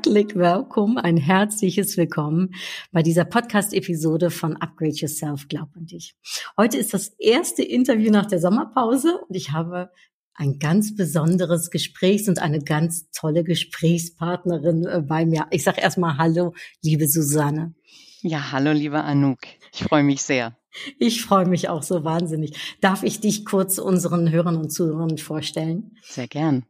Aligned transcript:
Heartlich 0.00 0.34
Welcome, 0.34 1.04
ein 1.04 1.18
herzliches 1.18 1.98
Willkommen 1.98 2.54
bei 2.90 3.02
dieser 3.02 3.26
Podcast-Episode 3.26 4.30
von 4.30 4.56
Upgrade 4.56 4.94
Yourself, 4.94 5.46
glaub 5.46 5.68
an 5.76 5.84
dich. 5.84 6.16
Heute 6.56 6.78
ist 6.78 6.94
das 6.94 7.08
erste 7.18 7.62
Interview 7.62 8.10
nach 8.10 8.24
der 8.24 8.38
Sommerpause 8.38 9.20
und 9.28 9.36
ich 9.36 9.52
habe 9.52 9.90
ein 10.32 10.58
ganz 10.58 10.96
besonderes 10.96 11.70
Gesprächs- 11.70 12.28
und 12.30 12.40
eine 12.40 12.60
ganz 12.60 13.10
tolle 13.10 13.44
Gesprächspartnerin 13.44 14.86
äh, 14.86 15.02
bei 15.02 15.26
mir. 15.26 15.48
Ich 15.50 15.64
sage 15.64 15.82
erstmal 15.82 16.16
Hallo, 16.16 16.54
liebe 16.82 17.06
Susanne. 17.06 17.74
Ja, 18.22 18.52
hallo, 18.52 18.72
liebe 18.72 19.04
Anouk. 19.04 19.40
Ich 19.74 19.82
freue 19.82 20.02
mich 20.02 20.22
sehr. 20.22 20.56
Ich 20.98 21.20
freue 21.20 21.46
mich 21.46 21.68
auch 21.68 21.82
so 21.82 22.04
wahnsinnig. 22.04 22.78
Darf 22.80 23.02
ich 23.02 23.20
dich 23.20 23.44
kurz 23.44 23.76
unseren 23.76 24.30
Hörern 24.30 24.56
und 24.56 24.70
Zuhörern 24.70 25.18
vorstellen? 25.18 25.98
Sehr 26.00 26.26
gern. 26.26 26.64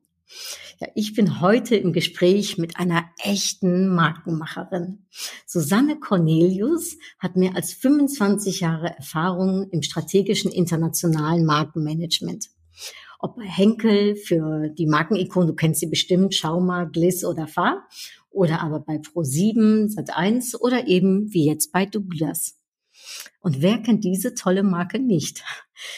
Ja, 0.79 0.89
ich 0.95 1.15
bin 1.15 1.41
heute 1.41 1.77
im 1.77 1.93
Gespräch 1.93 2.57
mit 2.57 2.79
einer 2.79 3.05
echten 3.19 3.89
Markenmacherin. 3.89 5.05
Susanne 5.47 6.01
Cornelius 6.01 6.97
hat 7.19 7.37
mehr 7.37 7.55
als 7.55 7.75
25 7.75 8.61
Jahre 8.61 8.97
Erfahrung 8.97 9.69
im 9.71 9.83
strategischen 9.83 10.51
internationalen 10.51 11.45
Markenmanagement. 11.45 12.49
Ob 13.19 13.37
bei 13.37 13.45
Henkel 13.45 14.17
für 14.17 14.71
die 14.71 14.87
Markenikon, 14.87 15.47
du 15.47 15.55
kennst 15.55 15.81
sie 15.81 15.89
bestimmt, 15.89 16.35
Schauma, 16.35 16.85
Gliss 16.85 17.25
oder 17.27 17.47
Fahr, 17.47 17.87
oder 18.31 18.63
aber 18.63 18.81
bei 18.81 18.97
Pro7, 18.97 19.95
Sat1 19.95 20.57
oder 20.59 20.87
eben 20.87 21.33
wie 21.33 21.45
jetzt 21.45 21.73
bei 21.73 21.85
Douglas. 21.85 22.60
Und 23.43 23.63
wer 23.63 23.79
kennt 23.79 24.05
diese 24.05 24.35
tolle 24.35 24.63
Marke 24.63 24.99
nicht? 24.99 25.43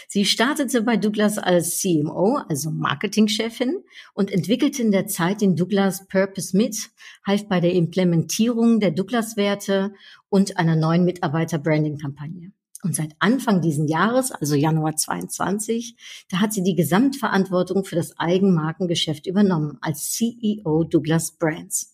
Sie 0.06 0.24
startete 0.24 0.82
bei 0.82 0.96
Douglas 0.96 1.38
als 1.38 1.78
CMO, 1.78 2.38
also 2.48 2.70
Marketingchefin, 2.70 3.82
und 4.14 4.30
entwickelte 4.30 4.82
in 4.82 4.92
der 4.92 5.08
Zeit 5.08 5.40
den 5.40 5.56
Douglas 5.56 6.06
Purpose 6.06 6.56
mit, 6.56 6.90
half 7.26 7.48
bei 7.48 7.58
der 7.58 7.72
Implementierung 7.72 8.78
der 8.78 8.92
Douglas-Werte 8.92 9.92
und 10.28 10.56
einer 10.56 10.76
neuen 10.76 11.04
Mitarbeiter-Branding-Kampagne. 11.04 12.52
Und 12.84 12.94
seit 12.94 13.14
Anfang 13.18 13.60
diesen 13.60 13.88
Jahres, 13.88 14.30
also 14.30 14.54
Januar 14.54 14.96
22, 14.96 15.96
da 16.30 16.38
hat 16.38 16.52
sie 16.52 16.62
die 16.62 16.74
Gesamtverantwortung 16.76 17.84
für 17.84 17.96
das 17.96 18.18
Eigenmarkengeschäft 18.18 19.26
übernommen 19.26 19.78
als 19.80 20.12
CEO 20.12 20.84
Douglas 20.84 21.32
Brands 21.38 21.91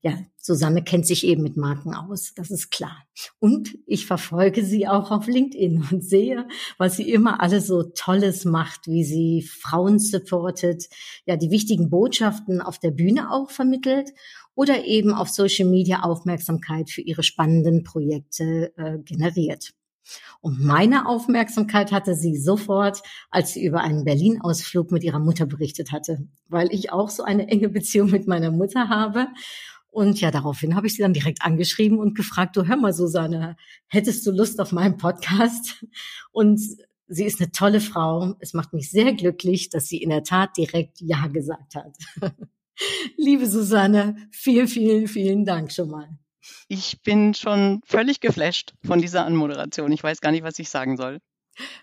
ja, 0.00 0.16
Susanne 0.36 0.84
kennt 0.84 1.06
sich 1.06 1.26
eben 1.26 1.42
mit 1.42 1.56
Marken 1.56 1.92
aus, 1.94 2.32
das 2.34 2.50
ist 2.50 2.70
klar. 2.70 3.04
Und 3.40 3.76
ich 3.86 4.06
verfolge 4.06 4.64
sie 4.64 4.86
auch 4.86 5.10
auf 5.10 5.26
LinkedIn 5.26 5.88
und 5.90 6.04
sehe, 6.04 6.46
was 6.78 6.96
sie 6.96 7.10
immer 7.10 7.42
alles 7.42 7.66
so 7.66 7.82
Tolles 7.82 8.44
macht, 8.44 8.86
wie 8.86 9.04
sie 9.04 9.42
Frauen 9.42 9.98
supportet, 9.98 10.88
ja, 11.26 11.36
die 11.36 11.50
wichtigen 11.50 11.90
Botschaften 11.90 12.62
auf 12.62 12.78
der 12.78 12.92
Bühne 12.92 13.32
auch 13.32 13.50
vermittelt 13.50 14.10
oder 14.54 14.84
eben 14.84 15.12
auf 15.12 15.28
Social 15.28 15.68
Media 15.68 16.02
Aufmerksamkeit 16.02 16.90
für 16.90 17.02
ihre 17.02 17.22
spannenden 17.24 17.82
Projekte 17.82 18.72
äh, 18.76 18.98
generiert. 18.98 19.72
Und 20.40 20.60
meine 20.64 21.06
Aufmerksamkeit 21.06 21.92
hatte 21.92 22.14
sie 22.14 22.36
sofort, 22.36 23.02
als 23.30 23.52
sie 23.52 23.64
über 23.64 23.80
einen 23.80 24.04
Berlin-Ausflug 24.04 24.90
mit 24.90 25.04
ihrer 25.04 25.18
Mutter 25.18 25.46
berichtet 25.46 25.92
hatte, 25.92 26.26
weil 26.48 26.72
ich 26.72 26.92
auch 26.92 27.10
so 27.10 27.22
eine 27.24 27.48
enge 27.48 27.68
Beziehung 27.68 28.10
mit 28.10 28.26
meiner 28.26 28.50
Mutter 28.50 28.88
habe. 28.88 29.26
Und 29.98 30.20
ja, 30.20 30.30
daraufhin 30.30 30.76
habe 30.76 30.86
ich 30.86 30.94
sie 30.94 31.02
dann 31.02 31.12
direkt 31.12 31.42
angeschrieben 31.42 31.98
und 31.98 32.14
gefragt, 32.14 32.56
du 32.56 32.68
hör 32.68 32.76
mal, 32.76 32.92
Susanne, 32.92 33.56
hättest 33.88 34.24
du 34.24 34.30
Lust 34.30 34.60
auf 34.60 34.70
meinen 34.70 34.96
Podcast? 34.96 35.84
Und 36.30 36.60
sie 37.08 37.24
ist 37.24 37.40
eine 37.40 37.50
tolle 37.50 37.80
Frau. 37.80 38.36
Es 38.38 38.54
macht 38.54 38.72
mich 38.72 38.92
sehr 38.92 39.12
glücklich, 39.12 39.70
dass 39.70 39.88
sie 39.88 40.00
in 40.00 40.10
der 40.10 40.22
Tat 40.22 40.56
direkt 40.56 41.00
Ja 41.00 41.26
gesagt 41.26 41.74
hat. 41.74 41.96
Liebe 43.16 43.48
Susanne, 43.48 44.14
vielen, 44.30 44.68
vielen, 44.68 45.08
vielen 45.08 45.44
Dank 45.44 45.72
schon 45.72 45.90
mal. 45.90 46.08
Ich 46.68 47.02
bin 47.02 47.34
schon 47.34 47.80
völlig 47.84 48.20
geflasht 48.20 48.74
von 48.86 49.00
dieser 49.00 49.26
Anmoderation. 49.26 49.90
Ich 49.90 50.04
weiß 50.04 50.20
gar 50.20 50.30
nicht, 50.30 50.44
was 50.44 50.60
ich 50.60 50.68
sagen 50.70 50.96
soll. 50.96 51.18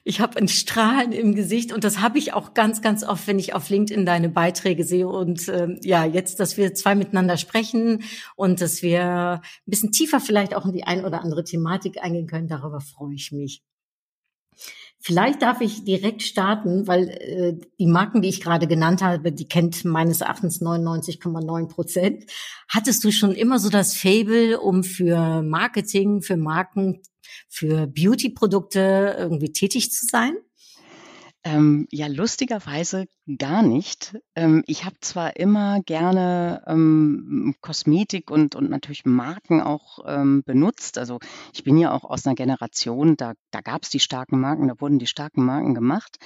Ich 0.03 0.19
habe 0.19 0.37
ein 0.37 0.47
Strahlen 0.47 1.11
im 1.11 1.35
Gesicht 1.35 1.73
und 1.73 1.83
das 1.83 1.99
habe 1.99 2.17
ich 2.17 2.33
auch 2.33 2.53
ganz, 2.53 2.81
ganz 2.81 3.03
oft, 3.03 3.27
wenn 3.27 3.39
ich 3.39 3.53
auf 3.53 3.69
LinkedIn 3.69 4.05
deine 4.05 4.29
Beiträge 4.29 4.83
sehe. 4.83 5.07
Und 5.07 5.47
ähm, 5.49 5.79
ja, 5.83 6.05
jetzt, 6.05 6.39
dass 6.39 6.57
wir 6.57 6.73
zwei 6.73 6.95
miteinander 6.95 7.37
sprechen 7.37 8.03
und 8.35 8.61
dass 8.61 8.81
wir 8.81 9.41
ein 9.41 9.41
bisschen 9.65 9.91
tiefer 9.91 10.19
vielleicht 10.19 10.55
auch 10.55 10.65
in 10.65 10.73
die 10.73 10.83
ein 10.83 11.05
oder 11.05 11.21
andere 11.21 11.43
Thematik 11.43 12.01
eingehen 12.01 12.27
können, 12.27 12.47
darüber 12.47 12.81
freue 12.81 13.15
ich 13.15 13.31
mich. 13.31 13.63
Vielleicht 15.07 15.43
darf 15.43 15.61
ich 15.61 15.83
direkt 15.83 16.23
starten, 16.23 16.87
weil 16.87 17.09
äh, 17.09 17.53
die 17.79 17.85
Marken, 17.85 18.23
die 18.23 18.29
ich 18.29 18.41
gerade 18.41 18.65
genannt 18.65 19.03
habe, 19.03 19.31
die 19.31 19.47
kennt 19.47 19.85
meines 19.85 20.21
Erachtens 20.21 20.63
99,9 20.63 21.67
Prozent. 21.67 22.23
Hattest 22.67 23.03
du 23.03 23.11
schon 23.11 23.33
immer 23.33 23.59
so 23.59 23.69
das 23.69 23.95
Fable, 23.95 24.59
um 24.59 24.83
für 24.83 25.43
Marketing, 25.43 26.23
für 26.23 26.37
Marken, 26.37 27.01
für 27.55 27.87
Beauty-Produkte 27.87 29.15
irgendwie 29.17 29.51
tätig 29.53 29.91
zu 29.91 30.05
sein? 30.05 30.35
Ähm, 31.45 31.87
ja, 31.91 32.07
lustigerweise 32.07 33.05
gar 33.37 33.61
nicht. 33.61 34.17
Ähm, 34.35 34.63
ich 34.65 34.83
habe 34.83 34.95
zwar 34.99 35.37
immer 35.37 35.79
gerne 35.83 36.63
ähm, 36.67 37.55
Kosmetik 37.61 38.31
und, 38.31 38.55
und 38.55 38.69
natürlich 38.71 39.05
Marken 39.05 39.61
auch 39.61 39.99
ähm, 40.07 40.43
benutzt. 40.43 40.97
Also 40.97 41.19
ich 41.53 41.63
bin 41.63 41.77
ja 41.77 41.93
auch 41.93 42.03
aus 42.03 42.25
einer 42.25 42.35
Generation, 42.35 43.15
da, 43.15 43.33
da 43.51 43.61
gab 43.61 43.83
es 43.83 43.91
die 43.91 43.99
starken 43.99 44.41
Marken, 44.41 44.67
da 44.67 44.81
wurden 44.81 44.97
die 44.97 45.07
starken 45.07 45.45
Marken 45.45 45.75
gemacht. 45.75 46.17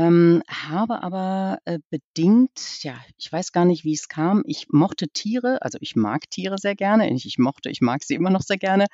Ähm, 0.00 0.42
habe 0.48 1.02
aber 1.02 1.58
äh, 1.66 1.78
bedingt, 1.90 2.82
ja, 2.82 2.94
ich 3.18 3.30
weiß 3.30 3.52
gar 3.52 3.66
nicht, 3.66 3.84
wie 3.84 3.92
es 3.92 4.08
kam. 4.08 4.42
Ich 4.46 4.68
mochte 4.70 5.08
Tiere, 5.08 5.60
also 5.60 5.76
ich 5.82 5.94
mag 5.94 6.30
Tiere 6.30 6.56
sehr 6.56 6.74
gerne. 6.74 7.12
Ich, 7.12 7.26
ich 7.26 7.36
mochte, 7.36 7.68
ich 7.68 7.82
mag 7.82 8.02
sie 8.02 8.14
immer 8.14 8.30
noch 8.30 8.40
sehr 8.40 8.56
gerne. 8.56 8.86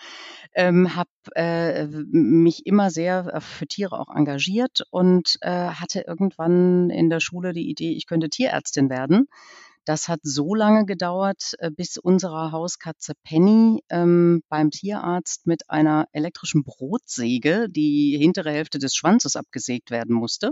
Ähm, 0.53 0.97
habe 0.97 1.11
äh, 1.37 1.87
mich 1.87 2.67
immer 2.67 2.91
sehr 2.91 3.35
äh, 3.35 3.41
für 3.41 3.69
Tiere 3.69 4.01
auch 4.01 4.13
engagiert 4.13 4.83
und 4.91 5.37
äh, 5.43 5.69
hatte 5.69 6.01
irgendwann 6.01 6.91
in 6.91 7.09
der 7.09 7.21
Schule 7.21 7.53
die 7.53 7.71
Idee, 7.71 7.93
ich 7.93 8.07
könnte 8.07 8.29
Tierärztin 8.29 8.91
werden. 8.91 9.29
Das 9.87 10.09
hat 10.09 10.21
so 10.23 10.55
lange 10.55 10.85
gedauert, 10.85 11.55
äh, 11.61 11.71
bis 11.71 11.97
unsere 11.97 12.53
Hauskatze 12.53 13.15
Penny 13.23 13.83
ähm, 13.89 14.43
beim 14.49 14.71
Tierarzt 14.71 15.47
mit 15.47 15.71
einer 15.71 16.07
elektrischen 16.13 16.65
Brotsäge 16.65 17.69
die 17.71 18.19
hintere 18.19 18.51
Hälfte 18.51 18.79
des 18.79 18.95
Schwanzes 18.95 19.37
abgesägt 19.37 19.91
werden 19.91 20.15
musste. 20.15 20.51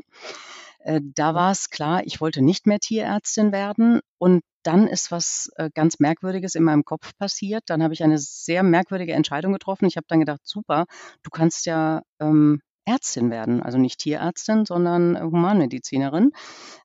Äh, 0.78 1.00
da 1.02 1.34
war 1.34 1.50
es 1.50 1.68
klar, 1.68 2.02
ich 2.06 2.20
wollte 2.20 2.42
nicht 2.42 2.66
mehr 2.66 2.78
Tierärztin 2.78 3.50
werden. 3.52 4.00
Und 4.18 4.42
dann 4.62 4.86
ist 4.86 5.10
was 5.10 5.50
äh, 5.56 5.68
ganz 5.74 5.98
Merkwürdiges 5.98 6.54
in 6.54 6.62
meinem 6.62 6.84
Kopf 6.84 7.10
passiert. 7.18 7.64
Dann 7.66 7.82
habe 7.82 7.92
ich 7.92 8.04
eine 8.04 8.18
sehr 8.18 8.62
merkwürdige 8.62 9.14
Entscheidung 9.14 9.52
getroffen. 9.52 9.86
Ich 9.86 9.96
habe 9.96 10.06
dann 10.08 10.20
gedacht, 10.20 10.40
super, 10.44 10.86
du 11.22 11.30
kannst 11.30 11.66
ja 11.66 12.02
ähm, 12.20 12.60
Ärztin 12.84 13.30
werden, 13.30 13.62
also 13.62 13.78
nicht 13.78 14.00
Tierärztin, 14.00 14.66
sondern 14.66 15.20
Humanmedizinerin. 15.20 16.32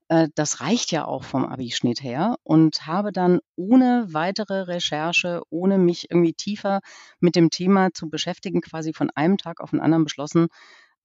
Äh, 0.08 0.30
das 0.36 0.62
reicht 0.62 0.92
ja 0.92 1.06
auch 1.06 1.24
vom 1.24 1.46
Abischnitt 1.46 2.04
her 2.04 2.36
und 2.44 2.88
habe 2.88 3.12
dann 3.12 3.40
ohne 3.56 4.08
weitere 4.10 4.62
Recherche, 4.62 5.42
ohne 5.50 5.78
mich 5.78 6.10
irgendwie 6.10 6.34
tiefer 6.34 6.82
mit 7.20 7.36
dem 7.36 7.50
Thema 7.50 7.90
zu 7.94 8.10
beschäftigen, 8.10 8.62
quasi 8.62 8.94
von 8.94 9.10
einem 9.16 9.38
Tag 9.38 9.60
auf 9.62 9.72
den 9.72 9.82
anderen 9.82 10.04
beschlossen, 10.04 10.48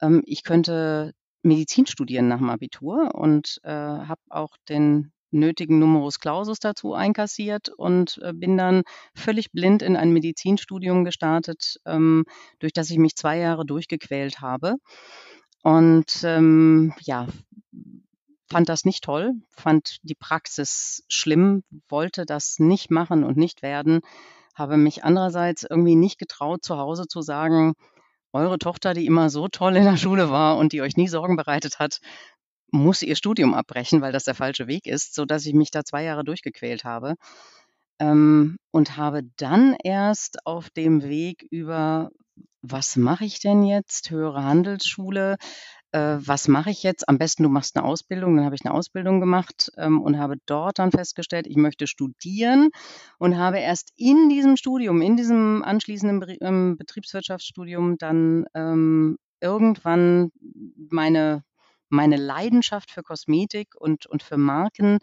ähm, 0.01 0.23
ich 0.27 0.43
könnte 0.45 1.13
Medizin 1.43 1.87
studieren 1.87 2.29
nach 2.29 2.39
dem 2.39 2.51
Abitur 2.51 3.15
und 3.15 3.61
äh, 3.65 3.71
habe 3.71 4.21
auch 4.31 4.57
den 4.69 5.13
nötigen 5.35 5.79
Numerus 5.79 6.19
Clausus 6.21 6.59
dazu 6.59 6.95
einkassiert 6.95 7.69
und 7.69 8.19
äh, 8.23 8.33
bin 8.33 8.57
dann 8.57 8.83
völlig 9.15 9.53
blind 9.53 9.83
in 9.83 9.97
ein 9.97 10.13
Medizinstudium 10.13 11.05
gestartet, 11.05 11.81
ähm, 11.85 12.25
durch 12.59 12.73
das 12.73 12.91
ich 12.91 12.99
mich 12.99 13.17
zwei 13.17 13.39
Jahre 13.39 13.67
durchgequält 13.67 14.41
habe. 14.41 14.77
Und 15.63 16.23
ähm, 16.25 16.93
ja, 17.01 17.27
fand 18.51 18.69
das 18.69 18.85
nicht 18.85 19.05
toll, 19.05 19.33
fand 19.51 19.97
die 20.03 20.15
Praxis 20.15 21.05
schlimm, 21.09 21.63
wollte 21.89 22.27
das 22.27 22.59
nicht 22.59 22.91
machen 22.91 23.25
und 23.25 23.37
nicht 23.37 23.63
werden, 23.63 24.01
habe 24.55 24.77
mich 24.77 25.05
andererseits 25.05 25.65
irgendwie 25.69 25.97
nicht 25.97 26.19
getraut, 26.19 26.63
zu 26.63 26.77
Hause 26.77 27.07
zu 27.09 27.23
sagen, 27.23 27.75
eure 28.33 28.59
Tochter, 28.59 28.95
die 28.95 29.07
immer 29.07 29.31
so 29.31 29.49
toll 29.49 29.77
in 29.77 29.85
der 29.85 29.97
Schule 29.97 30.29
war 30.31 30.57
und 30.57 30.73
die 30.73 30.83
euch 30.83 30.97
nie 30.97 31.09
Sorgen 31.09 31.37
bereitet 31.37 31.79
hat, 31.79 32.01
muss 32.75 33.03
ihr 33.03 33.17
Studium 33.17 33.55
abbrechen, 33.55 34.03
weil 34.03 34.13
das 34.13 34.25
der 34.25 34.35
falsche 34.35 34.67
Weg 34.67 34.87
ist, 34.87 35.15
so 35.15 35.25
dass 35.25 35.47
ich 35.47 35.55
mich 35.55 35.71
da 35.71 35.85
zwei 35.85 36.05
Jahre 36.05 36.25
durchgequält 36.25 36.85
habe. 36.85 37.15
ähm, 38.01 38.57
und 38.73 38.97
habe 38.97 39.23
dann 39.37 39.77
erst 39.85 40.47
auf 40.47 40.71
dem 40.71 41.03
Weg 41.05 41.47
über 41.51 42.11
was 42.63 42.97
mache 42.97 43.25
ich 43.25 43.41
denn 43.41 43.63
jetzt? 43.63 44.11
Höhere 44.11 44.43
Handelsschule. 44.45 45.37
Äh, 45.93 46.19
was 46.21 46.49
mache 46.49 46.71
ich 46.71 46.83
jetzt? 46.83 47.09
Am 47.09 47.19
besten, 47.19 47.45
du 47.45 47.49
machst 47.51 47.77
eine 47.77 47.87
Ausbildung. 47.87 48.37
Dann 48.37 48.45
habe 48.47 48.57
ich 48.57 48.65
eine 48.65 48.75
Ausbildung 48.75 49.21
gemacht 49.21 49.71
ähm, 49.79 50.01
und 50.03 50.19
habe 50.19 50.37
dort 50.47 50.79
dann 50.79 50.91
festgestellt, 50.93 51.47
ich 51.49 51.57
möchte 51.57 51.87
studieren 51.87 52.71
und 53.19 53.37
habe 53.39 53.59
erst 53.61 53.93
in 53.97 54.29
diesem 54.29 54.57
Studium, 54.57 55.03
in 55.03 55.17
diesem 55.17 55.63
anschließenden 55.65 56.37
ähm, 56.41 56.77
Betriebswirtschaftsstudium 56.79 57.99
dann 57.99 58.47
ähm, 58.55 59.19
irgendwann 59.41 60.31
meine, 60.91 61.45
meine 61.95 62.17
Leidenschaft 62.17 62.91
für 62.91 63.03
Kosmetik 63.03 63.75
und, 63.77 64.07
und 64.07 64.23
für 64.23 64.37
Marken 64.37 64.99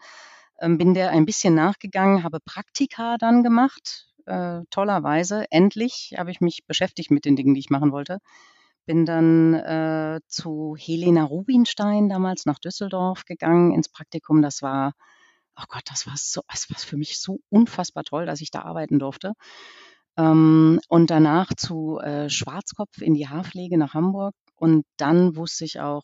ähm, 0.60 0.78
bin 0.78 0.94
der 0.94 1.10
ein 1.10 1.26
bisschen 1.26 1.54
nachgegangen, 1.54 2.22
habe 2.22 2.38
Praktika 2.40 3.16
dann 3.18 3.42
gemacht, 3.42 4.06
äh, 4.26 4.60
tollerweise. 4.70 5.46
Endlich 5.50 6.14
habe 6.16 6.30
ich 6.30 6.40
mich 6.40 6.64
beschäftigt 6.66 7.10
mit 7.10 7.24
den 7.24 7.36
Dingen, 7.36 7.54
die 7.54 7.60
ich 7.60 7.70
machen 7.70 7.92
wollte. 7.92 8.18
Bin 8.86 9.06
dann 9.06 9.54
äh, 9.54 10.20
zu 10.26 10.76
Helena 10.78 11.24
Rubinstein 11.24 12.08
damals 12.08 12.46
nach 12.46 12.58
Düsseldorf 12.58 13.24
gegangen 13.24 13.72
ins 13.72 13.88
Praktikum. 13.88 14.42
Das 14.42 14.62
war, 14.62 14.92
oh 15.56 15.64
Gott, 15.68 15.84
das 15.86 16.06
war 16.06 16.14
so, 16.16 16.42
das 16.48 16.70
war 16.70 16.78
für 16.78 16.96
mich 16.96 17.20
so 17.20 17.40
unfassbar 17.48 18.04
toll, 18.04 18.26
dass 18.26 18.40
ich 18.40 18.50
da 18.50 18.62
arbeiten 18.62 18.98
durfte. 18.98 19.34
Ähm, 20.16 20.80
und 20.88 21.10
danach 21.10 21.52
zu 21.56 21.98
äh, 21.98 22.28
Schwarzkopf 22.28 23.00
in 23.00 23.14
die 23.14 23.28
Haarpflege 23.28 23.78
nach 23.78 23.94
Hamburg. 23.94 24.34
Und 24.56 24.84
dann 24.96 25.36
wusste 25.36 25.64
ich 25.64 25.80
auch, 25.80 26.02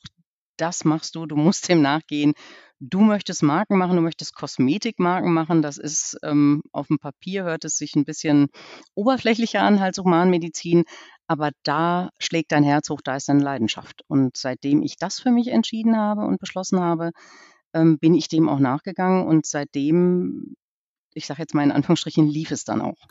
das 0.61 0.85
machst 0.85 1.15
du, 1.15 1.27
du 1.27 1.37
musst 1.37 1.69
dem 1.69 1.81
nachgehen. 1.83 2.35
Du 2.81 3.01
möchtest 3.01 3.43
Marken 3.43 3.77
machen, 3.77 3.97
du 3.97 4.03
möchtest 4.03 4.35
Kosmetikmarken 4.35 5.33
machen. 5.33 5.63
Das 5.63 5.79
ist 5.79 6.17
ähm, 6.23 6.63
auf 6.71 6.87
dem 6.87 6.99
Papier 6.99 7.45
hört 7.45 7.65
es 7.65 7.77
sich 7.77 7.97
ein 7.97 8.05
bisschen 8.05 8.49
oberflächlicher 8.95 9.63
an 9.63 9.79
als 9.79 9.99
Humanmedizin, 9.99 10.85
aber 11.27 11.51
da 11.65 12.11
schlägt 12.19 12.53
dein 12.53 12.63
Herz 12.63 12.89
hoch, 12.91 13.01
da 13.03 13.17
ist 13.17 13.29
deine 13.29 13.43
Leidenschaft. 13.43 14.03
Und 14.07 14.37
seitdem 14.37 14.83
ich 14.83 14.97
das 14.97 15.19
für 15.19 15.31
mich 15.31 15.49
entschieden 15.49 15.97
habe 15.97 16.23
und 16.23 16.39
beschlossen 16.39 16.81
habe, 16.81 17.11
ähm, 17.75 17.99
bin 17.99 18.15
ich 18.15 18.29
dem 18.29 18.49
auch 18.49 18.61
nachgegangen 18.61 19.27
und 19.27 19.45
seitdem, 19.45 20.55
ich 21.15 21.27
sage 21.27 21.43
jetzt 21.43 21.55
mal 21.55 21.65
in 21.65 21.73
Anführungsstrichen, 21.73 22.29
lief 22.29 22.53
es 22.53 22.65
dann 22.65 22.81
auch. 22.81 23.09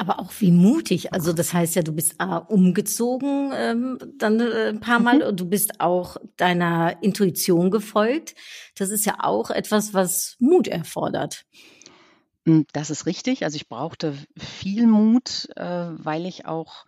Aber 0.00 0.18
auch 0.18 0.32
wie 0.38 0.50
mutig. 0.50 1.12
Also 1.12 1.34
das 1.34 1.52
heißt 1.52 1.74
ja, 1.74 1.82
du 1.82 1.92
bist 1.92 2.18
A, 2.22 2.38
umgezogen 2.38 3.52
ähm, 3.54 3.98
dann 4.16 4.40
äh, 4.40 4.70
ein 4.70 4.80
paar 4.80 4.98
Mal 4.98 5.16
mhm. 5.16 5.24
und 5.24 5.40
du 5.40 5.44
bist 5.46 5.78
auch 5.78 6.16
deiner 6.38 7.02
Intuition 7.02 7.70
gefolgt. 7.70 8.34
Das 8.78 8.88
ist 8.88 9.04
ja 9.04 9.16
auch 9.18 9.50
etwas, 9.50 9.92
was 9.92 10.36
Mut 10.38 10.68
erfordert. 10.68 11.44
Hm, 12.46 12.64
das 12.72 12.88
ist 12.88 13.04
richtig. 13.04 13.44
Also 13.44 13.56
ich 13.56 13.68
brauchte 13.68 14.14
viel 14.38 14.86
Mut, 14.86 15.50
äh, 15.56 15.88
weil 15.90 16.24
ich 16.24 16.46
auch, 16.46 16.86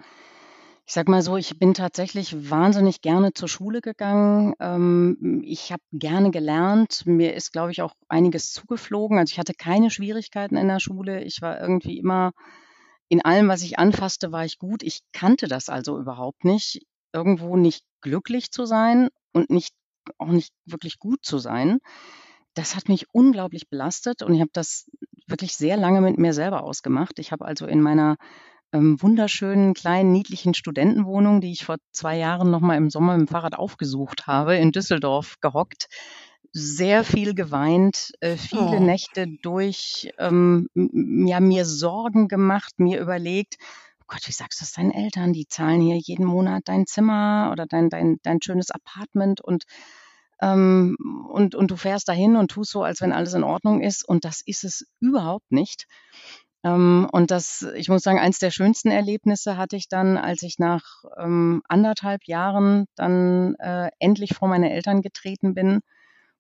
ich 0.87 0.95
sag 0.95 1.07
mal 1.07 1.21
so, 1.21 1.37
ich 1.37 1.59
bin 1.59 1.75
tatsächlich 1.75 2.49
wahnsinnig 2.49 3.03
gerne 3.03 3.35
zur 3.35 3.49
Schule 3.49 3.83
gegangen. 3.83 4.55
Ähm, 4.59 5.43
ich 5.45 5.71
habe 5.71 5.83
gerne 5.93 6.31
gelernt. 6.31 7.03
Mir 7.05 7.35
ist, 7.35 7.53
glaube 7.53 7.73
ich, 7.73 7.83
auch 7.83 7.93
einiges 8.09 8.55
zugeflogen. 8.55 9.19
Also 9.19 9.33
ich 9.33 9.39
hatte 9.39 9.53
keine 9.53 9.91
Schwierigkeiten 9.91 10.57
in 10.57 10.69
der 10.69 10.81
Schule. 10.81 11.23
Ich 11.25 11.43
war 11.43 11.61
irgendwie 11.61 11.99
immer 11.99 12.33
in 13.09 13.25
allem, 13.25 13.49
was 13.49 13.63
ich 13.63 13.79
anfasste, 13.79 14.33
war 14.33 14.45
ich 14.45 14.59
gut. 14.59 14.83
Ich 14.83 15.01
kannte 15.13 15.49
das 15.49 15.69
also 15.69 15.99
überhaupt 15.99 16.45
nicht, 16.45 16.87
irgendwo 17.13 17.57
nicht 17.57 17.85
glücklich 18.01 18.51
zu 18.51 18.65
sein 18.65 19.09
und 19.33 19.51
nicht 19.51 19.75
auch 20.19 20.29
nicht 20.29 20.53
wirklich 20.65 20.99
gut 20.99 21.25
zu 21.25 21.39
sein. 21.39 21.79
Das 22.55 22.77
hat 22.77 22.89
mich 22.89 23.07
unglaublich 23.13 23.69
belastet 23.69 24.23
und 24.23 24.35
ich 24.35 24.41
habe 24.41 24.51
das 24.53 24.87
wirklich 25.27 25.55
sehr 25.55 25.77
lange 25.77 26.01
mit 26.01 26.19
mir 26.19 26.33
selber 26.33 26.65
ausgemacht. 26.65 27.19
Ich 27.19 27.33
habe 27.33 27.45
also 27.45 27.67
in 27.67 27.81
meiner 27.81 28.17
ähm, 28.73 29.01
wunderschönen, 29.01 29.75
kleinen, 29.75 30.13
niedlichen 30.13 30.55
Studentenwohnung, 30.55 31.41
die 31.41 31.53
ich 31.53 31.65
vor 31.65 31.77
zwei 31.93 32.17
Jahren 32.19 32.51
noch 32.51 32.61
mal 32.61 32.77
im 32.77 32.91
Sommer 32.91 33.17
mit 33.17 33.29
dem 33.29 33.33
Fahrrad 33.33 33.55
aufgesucht 33.55 34.27
habe, 34.27 34.57
in 34.57 34.73
Düsseldorf 34.73 35.37
gehockt 35.41 35.89
sehr 36.53 37.03
viel 37.03 37.35
geweint, 37.35 38.13
äh, 38.21 38.37
viele 38.37 38.77
oh. 38.77 38.81
Nächte 38.81 39.27
durch, 39.43 40.13
ähm, 40.19 40.69
ja, 40.75 41.41
mir 41.41 41.65
Sorgen 41.65 42.29
gemacht, 42.29 42.75
mir 42.77 43.01
überlegt, 43.01 43.57
oh 44.01 44.05
Gott, 44.07 44.21
wie 44.27 44.33
sagst 44.33 44.61
du 44.61 44.65
das 44.65 44.73
deinen 44.73 44.93
Eltern? 44.93 45.33
Die 45.33 45.49
zahlen 45.49 45.81
hier 45.81 45.97
jeden 45.97 46.27
Monat 46.27 46.65
dein 46.67 46.87
Zimmer 46.87 47.49
oder 47.53 47.67
dein, 47.67 47.89
dein, 47.89 48.19
dein 48.23 48.43
schönes 48.43 48.71
Apartment 48.71 49.41
und, 49.41 49.65
ähm, 50.43 50.97
und, 51.31 51.55
und 51.55 51.71
du 51.71 51.77
fährst 51.77 52.09
dahin 52.09 52.37
und 52.37 52.51
tust 52.51 52.73
so, 52.73 52.83
als 52.83 53.01
wenn 53.01 53.13
alles 53.13 53.33
in 53.33 53.45
Ordnung 53.45 53.81
ist. 53.81 54.07
Und 54.07 54.27
das 54.27 54.43
ist 54.45 54.65
es 54.65 54.87
überhaupt 55.01 55.51
nicht. 55.53 55.87
Ähm, 56.65 57.09
und 57.13 57.31
das, 57.31 57.67
ich 57.77 57.89
muss 57.89 58.03
sagen, 58.03 58.19
eins 58.19 58.39
der 58.41 58.51
schönsten 58.51 58.91
Erlebnisse 58.91 59.57
hatte 59.57 59.77
ich 59.77 59.89
dann, 59.89 60.19
als 60.19 60.43
ich 60.43 60.59
nach 60.59 61.05
ähm, 61.17 61.63
anderthalb 61.67 62.25
Jahren 62.27 62.85
dann 62.95 63.55
äh, 63.55 63.91
endlich 63.99 64.35
vor 64.35 64.49
meine 64.49 64.71
Eltern 64.71 65.01
getreten 65.01 65.55
bin 65.55 65.81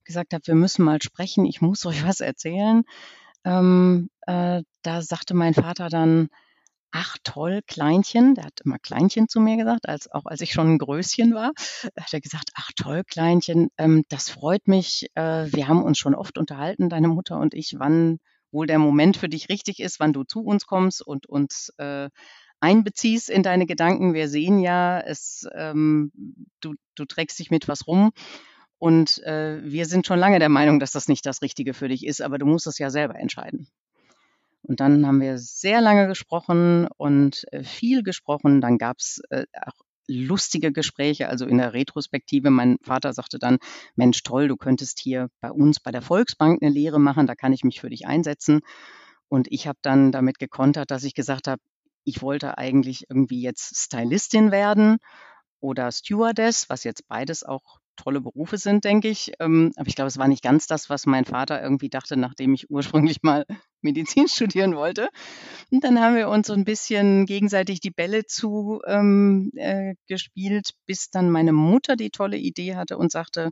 gesagt 0.05 0.35
habe, 0.35 0.47
wir 0.47 0.55
müssen 0.55 0.85
mal 0.85 1.01
sprechen, 1.03 1.45
ich 1.45 1.61
muss 1.61 1.87
euch 1.87 2.07
was 2.07 2.21
erzählen. 2.21 2.83
Ähm, 3.45 4.11
äh, 4.27 4.63
da 4.83 5.03
sagte 5.03 5.35
mein 5.35 5.55
Vater 5.55 5.89
dann, 5.89 6.29
ach 6.93 7.17
toll, 7.25 7.63
Kleinchen, 7.67 8.35
der 8.35 8.45
hat 8.45 8.61
immer 8.65 8.79
Kleinchen 8.79 9.29
zu 9.29 9.41
mir 9.41 9.57
gesagt, 9.57 9.89
als, 9.89 10.11
auch 10.13 10.27
als 10.27 10.43
ich 10.43 10.53
schon 10.53 10.75
ein 10.75 10.79
Größchen 10.79 11.35
war, 11.35 11.53
hat 11.99 12.13
er 12.13 12.21
gesagt, 12.21 12.51
ach 12.55 12.71
toll, 12.77 13.03
Kleinchen, 13.05 13.71
ähm, 13.79 14.05
das 14.11 14.29
freut 14.29 14.69
mich, 14.69 15.07
äh, 15.15 15.47
wir 15.53 15.69
haben 15.69 15.83
uns 15.83 15.99
schon 15.99 16.15
oft 16.15 16.39
unterhalten, 16.39 16.91
deine 16.91 17.09
Mutter 17.09 17.39
und 17.39 17.55
ich, 17.55 17.77
wann 17.79 18.19
wohl 18.53 18.67
der 18.67 18.79
Moment 18.79 19.17
für 19.17 19.31
dich 19.31 19.49
richtig 19.49 19.81
ist, 19.81 19.99
wann 19.99 20.13
du 20.13 20.25
zu 20.25 20.41
uns 20.43 20.67
kommst 20.67 21.01
und 21.01 21.27
uns 21.27 21.73
äh, 21.79 22.11
einbeziehst 22.61 23.31
in 23.31 23.43
deine 23.43 23.67
Gedanken. 23.67 24.15
Wir 24.15 24.29
sehen 24.29 24.61
ja, 24.61 25.01
es, 25.01 25.49
ähm, 25.55 26.13
du, 26.61 26.75
du 26.95 27.07
trägst 27.07 27.39
dich 27.39 27.51
mit 27.51 27.67
was 27.67 27.87
rum 27.87 28.13
und 28.83 29.23
äh, 29.23 29.61
wir 29.63 29.87
sind 29.87 30.09
schon 30.09 30.19
lange 30.19 30.41
der 30.41 30.49
Meinung, 30.49 30.81
dass 30.81 30.91
das 30.91 31.07
nicht 31.07 31.25
das 31.25 31.41
Richtige 31.41 31.73
für 31.73 31.87
dich 31.87 32.05
ist, 32.05 32.21
aber 32.21 32.39
du 32.39 32.47
musst 32.47 32.67
es 32.67 32.79
ja 32.79 32.91
selber 32.91 33.15
entscheiden. 33.15 33.69
Und 34.63 34.81
dann 34.81 35.07
haben 35.07 35.21
wir 35.21 35.39
sehr 35.39 35.81
lange 35.81 36.09
gesprochen 36.09 36.89
und 36.97 37.45
äh, 37.53 37.63
viel 37.63 38.03
gesprochen. 38.03 38.61
Dann 38.61 38.79
gab 38.79 38.97
es 38.99 39.21
äh, 39.31 39.45
auch 39.67 39.85
lustige 40.09 40.73
Gespräche, 40.73 41.29
also 41.29 41.47
in 41.47 41.59
der 41.59 41.75
Retrospektive. 41.75 42.51
Mein 42.51 42.77
Vater 42.83 43.13
sagte 43.13 43.39
dann, 43.39 43.59
Mensch, 43.95 44.21
toll, 44.25 44.49
du 44.49 44.57
könntest 44.57 44.99
hier 44.99 45.29
bei 45.41 45.53
uns 45.53 45.79
bei 45.79 45.93
der 45.93 46.03
Volksbank 46.03 46.61
eine 46.61 46.73
Lehre 46.73 46.99
machen, 46.99 47.29
da 47.29 47.37
kann 47.37 47.53
ich 47.53 47.63
mich 47.63 47.81
für 47.81 47.91
dich 47.91 48.09
einsetzen. 48.09 48.63
Und 49.29 49.47
ich 49.53 49.69
habe 49.69 49.79
dann 49.83 50.11
damit 50.11 50.41
gekontert, 50.41 50.91
dass 50.91 51.05
ich 51.05 51.15
gesagt 51.15 51.47
habe, 51.47 51.63
ich 52.03 52.21
wollte 52.21 52.59
eigentlich 52.59 53.05
irgendwie 53.09 53.43
jetzt 53.43 53.77
Stylistin 53.77 54.51
werden 54.51 54.99
oder 55.61 55.93
Stewardess, 55.93 56.69
was 56.69 56.83
jetzt 56.83 57.07
beides 57.07 57.45
auch 57.45 57.79
tolle 57.97 58.21
Berufe 58.21 58.59
sind, 58.59 58.85
denke 58.85 59.09
ich. 59.09 59.33
Ähm, 59.41 59.73
aber 59.77 59.89
ich 59.89 59.95
glaube, 59.95 60.09
es 60.09 60.19
war 60.19 60.29
nicht 60.29 60.43
ganz 60.43 60.67
das, 60.67 60.91
was 60.91 61.07
mein 61.07 61.25
Vater 61.25 61.63
irgendwie 61.63 61.89
dachte, 61.89 62.17
nachdem 62.17 62.55
ich 62.55 62.71
ursprünglich 62.71 63.19
mal 63.23 63.45
Medizin 63.81 64.29
studieren 64.29 64.77
wollte. 64.77 65.09
Und 65.71 65.85
dann 65.85 66.01
haben 66.01 66.17
wir 66.17 66.29
uns 66.29 66.47
so 66.47 66.53
ein 66.53 66.65
bisschen 66.65 67.27
gegenseitig 67.27 67.81
die 67.81 67.91
Bälle 67.91 68.25
zu 68.27 68.81
ähm, 68.87 69.51
äh, 69.57 69.95
bis 70.87 71.11
dann 71.11 71.31
meine 71.31 71.53
Mutter 71.53 71.97
die 71.97 72.11
tolle 72.11 72.37
Idee 72.37 72.77
hatte 72.77 72.97
und 72.99 73.13
sagte, 73.13 73.51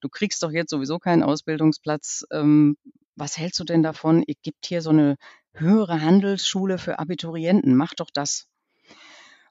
du 0.00 0.08
kriegst 0.08 0.42
doch 0.42 0.50
jetzt 0.50 0.70
sowieso 0.70 0.98
keinen 0.98 1.22
Ausbildungsplatz. 1.22 2.24
Ähm, 2.32 2.76
was 3.16 3.38
hältst 3.38 3.60
du 3.60 3.64
denn 3.64 3.82
davon? 3.82 4.22
Ihr 4.26 4.34
gibt 4.42 4.66
hier 4.66 4.82
so 4.82 4.90
eine 4.90 5.16
höhere 5.54 6.02
Handelsschule 6.02 6.78
für 6.78 6.98
Abiturienten. 6.98 7.74
Mach 7.74 7.94
doch 7.94 8.10
das. 8.12 8.46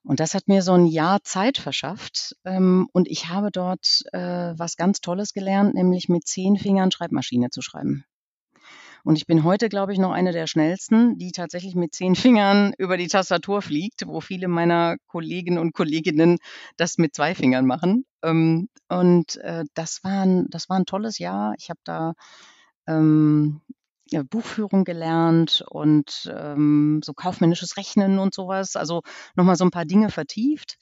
Und 0.05 0.19
das 0.19 0.35
hat 0.35 0.47
mir 0.47 0.61
so 0.61 0.73
ein 0.73 0.85
Jahr 0.85 1.23
Zeit 1.23 1.57
verschafft. 1.57 2.35
Ähm, 2.45 2.87
und 2.93 3.07
ich 3.07 3.29
habe 3.29 3.49
dort 3.51 4.03
äh, 4.13 4.53
was 4.55 4.77
ganz 4.77 5.01
Tolles 5.01 5.33
gelernt, 5.33 5.73
nämlich 5.73 6.09
mit 6.09 6.27
zehn 6.27 6.57
Fingern 6.57 6.91
Schreibmaschine 6.91 7.49
zu 7.49 7.61
schreiben. 7.61 8.05
Und 9.03 9.17
ich 9.17 9.27
bin 9.27 9.43
heute, 9.43 9.69
glaube 9.69 9.93
ich, 9.93 9.99
noch 9.99 10.11
eine 10.11 10.31
der 10.31 10.47
schnellsten, 10.47 11.17
die 11.19 11.31
tatsächlich 11.31 11.75
mit 11.75 11.93
zehn 11.93 12.15
Fingern 12.15 12.73
über 12.79 12.97
die 12.97 13.07
Tastatur 13.07 13.61
fliegt, 13.61 14.07
wo 14.07 14.19
viele 14.19 14.47
meiner 14.47 14.97
Kollegen 15.07 15.57
und 15.59 15.73
Kolleginnen 15.73 16.37
das 16.77 16.97
mit 16.97 17.13
zwei 17.15 17.35
Fingern 17.35 17.65
machen. 17.65 18.05
Ähm, 18.23 18.69
und 18.89 19.37
äh, 19.37 19.63
das, 19.73 20.03
war 20.03 20.23
ein, 20.23 20.47
das 20.49 20.69
war 20.69 20.77
ein 20.77 20.85
tolles 20.85 21.19
Jahr. 21.19 21.53
Ich 21.57 21.69
habe 21.69 21.79
da 21.83 22.13
ähm, 22.87 23.61
Buchführung 24.29 24.83
gelernt 24.83 25.63
und 25.69 26.31
ähm, 26.33 27.01
so 27.03 27.13
kaufmännisches 27.13 27.77
Rechnen 27.77 28.19
und 28.19 28.33
sowas. 28.33 28.75
Also 28.75 29.01
nochmal 29.35 29.55
so 29.55 29.65
ein 29.65 29.71
paar 29.71 29.85
Dinge 29.85 30.09
vertieft. 30.09 30.77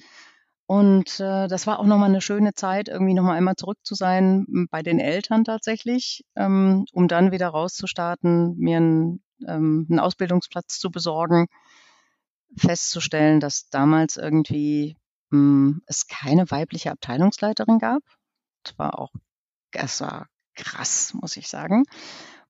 Und 0.65 1.19
äh, 1.19 1.47
das 1.47 1.67
war 1.67 1.79
auch 1.79 1.85
nochmal 1.85 2.09
eine 2.09 2.21
schöne 2.21 2.53
Zeit, 2.53 2.87
irgendwie 2.87 3.13
nochmal 3.13 3.37
einmal 3.37 3.55
zurück 3.55 3.77
zu 3.83 3.95
sein 3.95 4.67
bei 4.71 4.81
den 4.81 4.99
Eltern 4.99 5.43
tatsächlich, 5.43 6.23
ähm, 6.35 6.85
um 6.93 7.07
dann 7.07 7.31
wieder 7.31 7.49
rauszustarten, 7.49 8.55
mir 8.57 8.77
einen, 8.77 9.23
ähm, 9.45 9.87
einen 9.89 9.99
Ausbildungsplatz 9.99 10.79
zu 10.79 10.89
besorgen, 10.89 11.47
festzustellen, 12.57 13.39
dass 13.39 13.69
damals 13.69 14.15
irgendwie 14.15 14.95
mh, 15.31 15.37
hm, 15.37 15.81
es 15.85 16.07
keine 16.07 16.49
weibliche 16.49 16.91
Abteilungsleiterin 16.91 17.79
gab. 17.79 18.01
Das 18.63 18.77
war 18.79 18.99
auch, 18.99 19.11
das 19.71 19.99
war 20.01 20.27
krass, 20.55 21.13
muss 21.13 21.35
ich 21.35 21.49
sagen. 21.49 21.83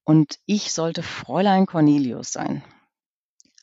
Und 0.05 0.39
ich 0.45 0.73
sollte 0.73 1.03
Fräulein 1.03 1.65
Cornelius 1.65 2.31
sein. 2.31 2.63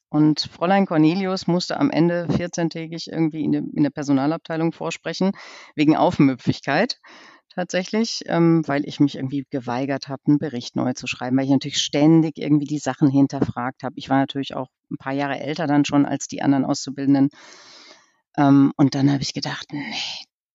Und 0.09 0.40
Fräulein 0.40 0.87
Cornelius 0.87 1.47
musste 1.47 1.78
am 1.78 1.90
Ende 1.90 2.26
14-tägig 2.28 3.09
irgendwie 3.12 3.44
in, 3.44 3.52
de, 3.52 3.62
in 3.75 3.85
der 3.85 3.90
Personalabteilung 3.90 4.73
vorsprechen, 4.73 5.32
wegen 5.76 5.97
Aufmüpfigkeit 5.97 6.99
tatsächlich, 7.54 8.23
ähm, 8.26 8.62
weil 8.66 8.87
ich 8.87 9.00
mich 9.00 9.16
irgendwie 9.16 9.44
geweigert 9.50 10.09
habe, 10.09 10.23
einen 10.26 10.38
Bericht 10.38 10.76
neu 10.76 10.92
zu 10.94 11.06
schreiben, 11.06 11.37
weil 11.37 11.44
ich 11.44 11.50
natürlich 11.50 11.78
ständig 11.78 12.38
irgendwie 12.38 12.66
die 12.66 12.78
Sachen 12.78 13.09
hinterfragt 13.09 13.82
habe. 13.82 13.94
Ich 13.97 14.09
war 14.09 14.18
natürlich 14.18 14.54
auch 14.54 14.68
ein 14.90 14.97
paar 14.99 15.12
Jahre 15.12 15.38
älter 15.38 15.66
dann 15.66 15.85
schon 15.85 16.06
als 16.06 16.26
die 16.26 16.42
anderen 16.42 16.64
Auszubildenden. 16.64 17.30
Ähm, 18.37 18.73
und 18.76 18.94
dann 18.94 19.11
habe 19.12 19.23
ich 19.23 19.35
gedacht, 19.35 19.66
nee, 19.73 19.94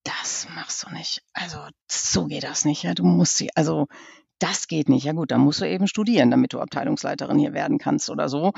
das 0.03 0.47
machst 0.55 0.85
du 0.85 0.93
nicht. 0.93 1.21
Also 1.33 1.57
so 1.89 2.25
geht 2.27 2.43
das 2.43 2.65
nicht. 2.65 2.83
Ja, 2.83 2.93
du 2.93 3.03
musst 3.03 3.37
sie, 3.37 3.49
also 3.55 3.87
das 4.39 4.67
geht 4.67 4.89
nicht. 4.89 5.05
Ja 5.05 5.13
gut, 5.13 5.31
dann 5.31 5.41
musst 5.41 5.61
du 5.61 5.67
eben 5.67 5.87
studieren, 5.87 6.31
damit 6.31 6.53
du 6.53 6.59
Abteilungsleiterin 6.59 7.39
hier 7.39 7.53
werden 7.53 7.77
kannst 7.77 8.09
oder 8.09 8.29
so. 8.29 8.51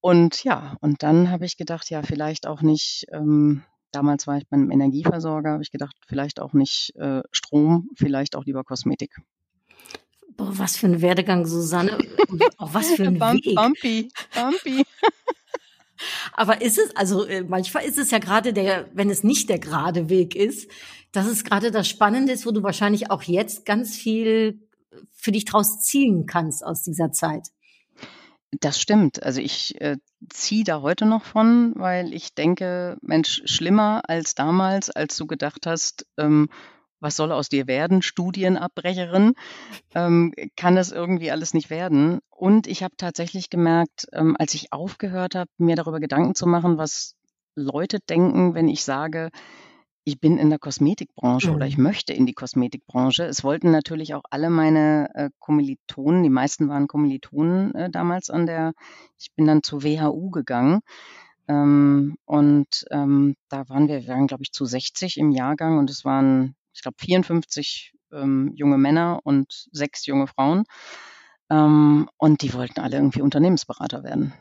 Und 0.00 0.44
ja, 0.44 0.76
und 0.80 1.02
dann 1.02 1.30
habe 1.30 1.44
ich 1.46 1.56
gedacht, 1.56 1.90
ja, 1.90 2.02
vielleicht 2.02 2.46
auch 2.46 2.62
nicht, 2.62 3.06
ähm, 3.12 3.62
damals 3.92 4.26
war 4.26 4.36
ich 4.38 4.48
beim 4.48 4.70
Energieversorger, 4.70 5.52
habe 5.52 5.62
ich 5.62 5.72
gedacht, 5.72 5.96
vielleicht 6.06 6.40
auch 6.40 6.52
nicht 6.52 6.94
äh, 6.96 7.22
Strom, 7.32 7.88
vielleicht 7.96 8.36
auch 8.36 8.44
lieber 8.44 8.62
Kosmetik. 8.62 9.16
Boah, 10.36 10.56
was 10.58 10.76
für 10.76 10.86
ein 10.86 11.00
Werdegang, 11.00 11.46
Susanne. 11.46 11.98
auch 12.58 12.74
was 12.74 12.92
für 12.92 13.04
ein 13.04 13.18
Bump, 13.18 13.44
Weg. 13.44 13.54
Bumpy, 13.54 14.08
bumpy. 14.34 14.84
Aber 16.34 16.60
ist 16.60 16.78
es, 16.78 16.94
also 16.94 17.24
äh, 17.24 17.42
manchmal 17.42 17.84
ist 17.84 17.98
es 17.98 18.10
ja 18.10 18.18
gerade 18.18 18.52
der, 18.52 18.88
wenn 18.92 19.08
es 19.08 19.24
nicht 19.24 19.48
der 19.48 19.58
gerade 19.58 20.10
Weg 20.10 20.36
ist, 20.36 20.70
dass 21.12 21.26
es 21.26 21.42
gerade 21.42 21.70
das 21.70 21.88
Spannende 21.88 22.32
ist, 22.32 22.46
wo 22.46 22.50
du 22.50 22.62
wahrscheinlich 22.62 23.10
auch 23.10 23.22
jetzt 23.22 23.64
ganz 23.64 23.96
viel 23.96 24.65
für 25.12 25.32
dich 25.32 25.44
draus 25.44 25.82
ziehen 25.82 26.26
kannst 26.26 26.64
aus 26.64 26.82
dieser 26.82 27.12
Zeit. 27.12 27.48
Das 28.60 28.80
stimmt. 28.80 29.22
Also 29.22 29.40
ich 29.40 29.80
äh, 29.80 29.96
ziehe 30.30 30.64
da 30.64 30.80
heute 30.80 31.04
noch 31.04 31.24
von, 31.24 31.72
weil 31.76 32.14
ich 32.14 32.34
denke, 32.34 32.96
Mensch, 33.02 33.42
schlimmer 33.44 34.02
als 34.08 34.34
damals, 34.34 34.90
als 34.90 35.16
du 35.16 35.26
gedacht 35.26 35.66
hast, 35.66 36.06
ähm, 36.16 36.48
was 37.00 37.16
soll 37.16 37.32
aus 37.32 37.48
dir 37.48 37.66
werden, 37.66 38.02
Studienabbrecherin, 38.02 39.34
ähm, 39.94 40.32
kann 40.56 40.76
es 40.76 40.92
irgendwie 40.92 41.30
alles 41.30 41.54
nicht 41.54 41.70
werden. 41.70 42.20
Und 42.30 42.66
ich 42.66 42.82
habe 42.82 42.96
tatsächlich 42.96 43.50
gemerkt, 43.50 44.06
ähm, 44.12 44.36
als 44.38 44.54
ich 44.54 44.72
aufgehört 44.72 45.34
habe, 45.34 45.50
mir 45.58 45.76
darüber 45.76 46.00
Gedanken 46.00 46.34
zu 46.34 46.46
machen, 46.46 46.78
was 46.78 47.14
Leute 47.54 47.98
denken, 48.00 48.54
wenn 48.54 48.68
ich 48.68 48.84
sage, 48.84 49.30
ich 50.06 50.20
bin 50.20 50.38
in 50.38 50.50
der 50.50 50.60
Kosmetikbranche 50.60 51.50
oder 51.50 51.66
ich 51.66 51.76
Mhm. 51.76 51.82
möchte 51.82 52.12
in 52.12 52.26
die 52.26 52.32
Kosmetikbranche. 52.32 53.24
Es 53.24 53.42
wollten 53.42 53.72
natürlich 53.72 54.14
auch 54.14 54.22
alle 54.30 54.50
meine 54.50 55.10
äh, 55.14 55.30
Kommilitonen, 55.40 56.22
die 56.22 56.30
meisten 56.30 56.68
waren 56.68 56.86
Kommilitonen 56.86 57.74
äh, 57.74 57.90
damals 57.90 58.30
an 58.30 58.46
der, 58.46 58.72
ich 59.18 59.34
bin 59.34 59.46
dann 59.46 59.64
zur 59.64 59.82
WHU 59.82 60.30
gegangen. 60.30 60.80
Ähm, 61.48 62.16
und 62.24 62.86
ähm, 62.92 63.34
da 63.48 63.68
waren 63.68 63.88
wir, 63.88 64.02
wir 64.02 64.08
waren, 64.08 64.28
glaube 64.28 64.44
ich, 64.44 64.52
zu 64.52 64.64
60 64.64 65.18
im 65.18 65.32
Jahrgang 65.32 65.78
und 65.78 65.90
es 65.90 66.04
waren, 66.04 66.54
ich 66.72 66.82
glaube, 66.82 66.96
54 67.00 67.92
ähm, 68.12 68.52
junge 68.54 68.78
Männer 68.78 69.20
und 69.24 69.68
sechs 69.72 70.06
junge 70.06 70.28
Frauen. 70.28 70.64
Ähm, 71.50 72.08
und 72.18 72.42
die 72.42 72.54
wollten 72.54 72.80
alle 72.80 72.96
irgendwie 72.96 73.22
Unternehmensberater 73.22 74.04
werden. 74.04 74.32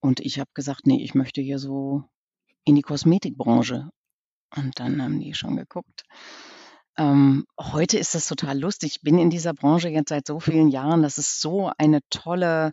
Und 0.00 0.20
ich 0.20 0.38
habe 0.40 0.50
gesagt, 0.54 0.86
nee, 0.86 1.02
ich 1.02 1.14
möchte 1.14 1.40
hier 1.40 1.58
so 1.58 2.04
in 2.64 2.74
die 2.76 2.82
Kosmetikbranche. 2.82 3.90
Und 4.56 4.80
dann 4.80 5.02
haben 5.02 5.20
die 5.20 5.34
schon 5.34 5.56
geguckt. 5.56 6.04
Ähm, 6.98 7.44
heute 7.60 7.98
ist 7.98 8.14
das 8.14 8.26
total 8.26 8.58
lustig. 8.58 8.96
Ich 8.96 9.02
bin 9.02 9.18
in 9.18 9.30
dieser 9.30 9.52
Branche 9.52 9.88
jetzt 9.88 10.08
seit 10.08 10.26
so 10.26 10.40
vielen 10.40 10.68
Jahren. 10.68 11.02
Das 11.02 11.18
ist 11.18 11.40
so 11.40 11.70
eine 11.76 12.00
tolle, 12.08 12.72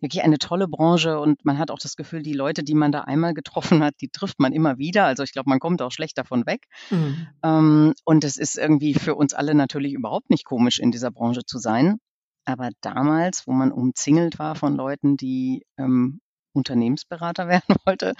wirklich 0.00 0.22
eine 0.22 0.38
tolle 0.38 0.68
Branche 0.68 1.18
und 1.18 1.44
man 1.44 1.58
hat 1.58 1.72
auch 1.72 1.78
das 1.78 1.96
Gefühl, 1.96 2.22
die 2.22 2.34
Leute, 2.34 2.62
die 2.62 2.74
man 2.74 2.92
da 2.92 3.00
einmal 3.00 3.34
getroffen 3.34 3.82
hat, 3.82 3.94
die 4.00 4.10
trifft 4.10 4.38
man 4.38 4.52
immer 4.52 4.78
wieder. 4.78 5.06
Also 5.06 5.24
ich 5.24 5.32
glaube, 5.32 5.50
man 5.50 5.58
kommt 5.58 5.82
auch 5.82 5.90
schlecht 5.90 6.18
davon 6.18 6.46
weg. 6.46 6.66
Mhm. 6.90 7.26
Ähm, 7.42 7.94
und 8.04 8.22
es 8.22 8.36
ist 8.36 8.56
irgendwie 8.56 8.94
für 8.94 9.16
uns 9.16 9.34
alle 9.34 9.54
natürlich 9.54 9.92
überhaupt 9.92 10.30
nicht 10.30 10.44
komisch, 10.44 10.78
in 10.78 10.92
dieser 10.92 11.10
Branche 11.10 11.44
zu 11.44 11.58
sein. 11.58 11.98
Aber 12.44 12.70
damals, 12.80 13.46
wo 13.46 13.52
man 13.52 13.72
umzingelt 13.72 14.38
war 14.38 14.54
von 14.54 14.76
Leuten, 14.76 15.16
die 15.16 15.66
ähm, 15.76 16.20
Unternehmensberater 16.58 17.48
werden 17.48 17.76
wollte, 17.84 18.14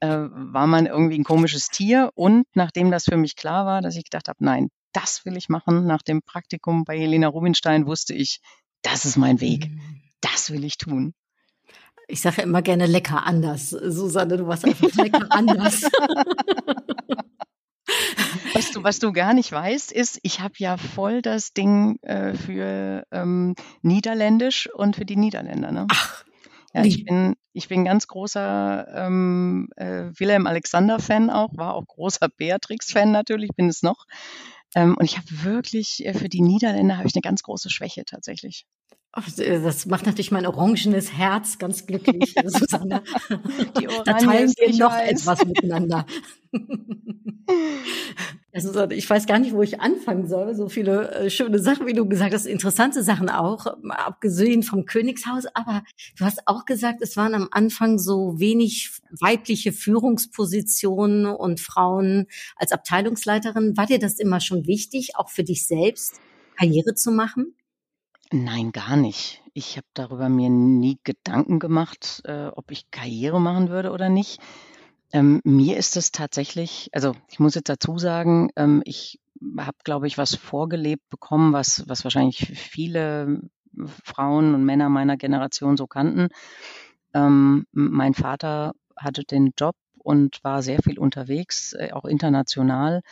äh, 0.00 0.08
war 0.08 0.66
man 0.66 0.86
irgendwie 0.86 1.18
ein 1.18 1.24
komisches 1.24 1.68
Tier. 1.68 2.10
Und 2.14 2.46
nachdem 2.54 2.90
das 2.90 3.04
für 3.04 3.16
mich 3.16 3.36
klar 3.36 3.66
war, 3.66 3.82
dass 3.82 3.96
ich 3.96 4.04
gedacht 4.04 4.28
habe, 4.28 4.44
nein, 4.44 4.68
das 4.92 5.24
will 5.24 5.36
ich 5.36 5.48
machen, 5.48 5.86
nach 5.86 6.02
dem 6.02 6.22
Praktikum 6.22 6.84
bei 6.84 6.98
Helena 6.98 7.28
Rubinstein 7.28 7.86
wusste 7.86 8.14
ich, 8.14 8.40
das 8.82 9.04
ist 9.04 9.16
mein 9.16 9.40
Weg. 9.40 9.70
Mhm. 9.70 10.02
Das 10.20 10.50
will 10.50 10.64
ich 10.64 10.76
tun. 10.76 11.14
Ich 12.08 12.20
sage 12.20 12.38
ja 12.38 12.42
immer 12.42 12.62
gerne 12.62 12.86
lecker 12.86 13.26
anders. 13.26 13.70
Susanne, 13.70 14.36
du 14.36 14.46
warst 14.46 14.64
einfach 14.64 14.92
lecker 14.94 15.26
anders. 15.30 15.82
Was 18.54 18.70
du, 18.70 18.84
was 18.84 18.98
du 18.98 19.12
gar 19.12 19.34
nicht 19.34 19.50
weißt, 19.50 19.92
ist, 19.92 20.18
ich 20.22 20.40
habe 20.40 20.54
ja 20.58 20.76
voll 20.76 21.22
das 21.22 21.52
Ding 21.52 21.98
äh, 22.02 22.34
für 22.34 23.04
ähm, 23.10 23.54
Niederländisch 23.82 24.68
und 24.72 24.96
für 24.96 25.04
die 25.04 25.16
Niederländer. 25.16 25.72
Ne? 25.72 25.86
Ach, 25.90 26.24
Ja, 26.74 26.84
ich 26.84 27.04
bin, 27.04 27.34
ich 27.52 27.68
bin 27.68 27.84
ganz 27.84 28.06
großer 28.06 28.86
ähm, 28.94 29.68
äh, 29.76 30.10
Wilhelm 30.18 30.46
Alexander-Fan 30.46 31.30
auch, 31.30 31.50
war 31.56 31.74
auch 31.74 31.86
großer 31.86 32.28
Beatrix-Fan 32.28 33.12
natürlich, 33.12 33.50
bin 33.56 33.68
es 33.68 33.82
noch. 33.82 34.06
Ähm, 34.74 34.96
und 34.98 35.04
ich 35.04 35.18
habe 35.18 35.26
wirklich 35.44 36.04
äh, 36.06 36.14
für 36.14 36.28
die 36.28 36.42
Niederländer 36.42 36.96
habe 36.96 37.08
ich 37.08 37.14
eine 37.14 37.22
ganz 37.22 37.42
große 37.42 37.70
Schwäche 37.70 38.04
tatsächlich. 38.04 38.66
Ach, 39.14 39.28
Das 39.36 39.84
macht 39.84 40.06
natürlich 40.06 40.30
mein 40.30 40.46
orangenes 40.46 41.12
Herz 41.12 41.58
ganz 41.58 41.86
glücklich, 41.86 42.34
Susanne. 42.46 43.02
Die 43.78 43.86
Da 44.06 44.14
teilen 44.14 44.50
wir 44.56 44.78
noch 44.78 44.92
weiß. 44.92 45.10
etwas 45.10 45.44
miteinander. 45.44 46.06
Susanne, 48.54 48.94
ich 48.94 49.08
weiß 49.08 49.26
gar 49.26 49.38
nicht, 49.38 49.52
wo 49.52 49.62
ich 49.62 49.80
anfangen 49.82 50.26
soll. 50.28 50.54
So 50.54 50.70
viele 50.70 51.10
äh, 51.10 51.30
schöne 51.30 51.58
Sachen, 51.58 51.86
wie 51.86 51.92
du 51.92 52.08
gesagt 52.08 52.32
hast, 52.32 52.46
interessante 52.46 53.02
Sachen 53.02 53.28
auch, 53.28 53.66
mal 53.82 53.96
abgesehen 53.96 54.62
vom 54.62 54.86
Königshaus. 54.86 55.44
Aber 55.54 55.82
du 56.16 56.24
hast 56.24 56.46
auch 56.46 56.64
gesagt, 56.64 57.02
es 57.02 57.16
waren 57.18 57.34
am 57.34 57.48
Anfang 57.50 57.98
so 57.98 58.38
wenig 58.38 58.92
weibliche 59.10 59.72
Führungspositionen 59.72 61.26
und 61.26 61.60
Frauen 61.60 62.28
als 62.56 62.72
Abteilungsleiterin. 62.72 63.76
War 63.76 63.86
dir 63.86 63.98
das 63.98 64.18
immer 64.18 64.40
schon 64.40 64.66
wichtig, 64.66 65.16
auch 65.16 65.28
für 65.28 65.44
dich 65.44 65.66
selbst 65.66 66.18
Karriere 66.56 66.94
zu 66.94 67.10
machen? 67.10 67.54
Nein, 68.32 68.72
gar 68.72 68.96
nicht. 68.96 69.42
Ich 69.52 69.76
habe 69.76 69.86
darüber 69.92 70.28
mir 70.28 70.48
nie 70.48 70.98
Gedanken 71.04 71.58
gemacht, 71.58 72.22
äh, 72.24 72.46
ob 72.46 72.70
ich 72.70 72.90
Karriere 72.90 73.40
machen 73.40 73.68
würde 73.68 73.90
oder 73.92 74.08
nicht. 74.08 74.40
Ähm, 75.12 75.42
mir 75.44 75.76
ist 75.76 75.96
es 75.98 76.12
tatsächlich, 76.12 76.88
also 76.92 77.14
ich 77.28 77.38
muss 77.38 77.54
jetzt 77.54 77.68
dazu 77.68 77.98
sagen, 77.98 78.48
ähm, 78.56 78.82
ich 78.86 79.20
habe, 79.58 79.76
glaube 79.84 80.06
ich, 80.06 80.16
was 80.16 80.34
vorgelebt 80.34 81.06
bekommen, 81.10 81.52
was, 81.52 81.86
was 81.88 82.04
wahrscheinlich 82.04 82.38
viele 82.38 83.42
Frauen 84.02 84.54
und 84.54 84.64
Männer 84.64 84.88
meiner 84.88 85.18
Generation 85.18 85.76
so 85.76 85.86
kannten. 85.86 86.28
Ähm, 87.12 87.66
mein 87.72 88.14
Vater 88.14 88.72
hatte 88.96 89.24
den 89.24 89.52
Job 89.58 89.76
und 89.98 90.42
war 90.42 90.62
sehr 90.62 90.82
viel 90.82 90.98
unterwegs, 90.98 91.74
äh, 91.74 91.90
auch 91.92 92.06
international. 92.06 93.02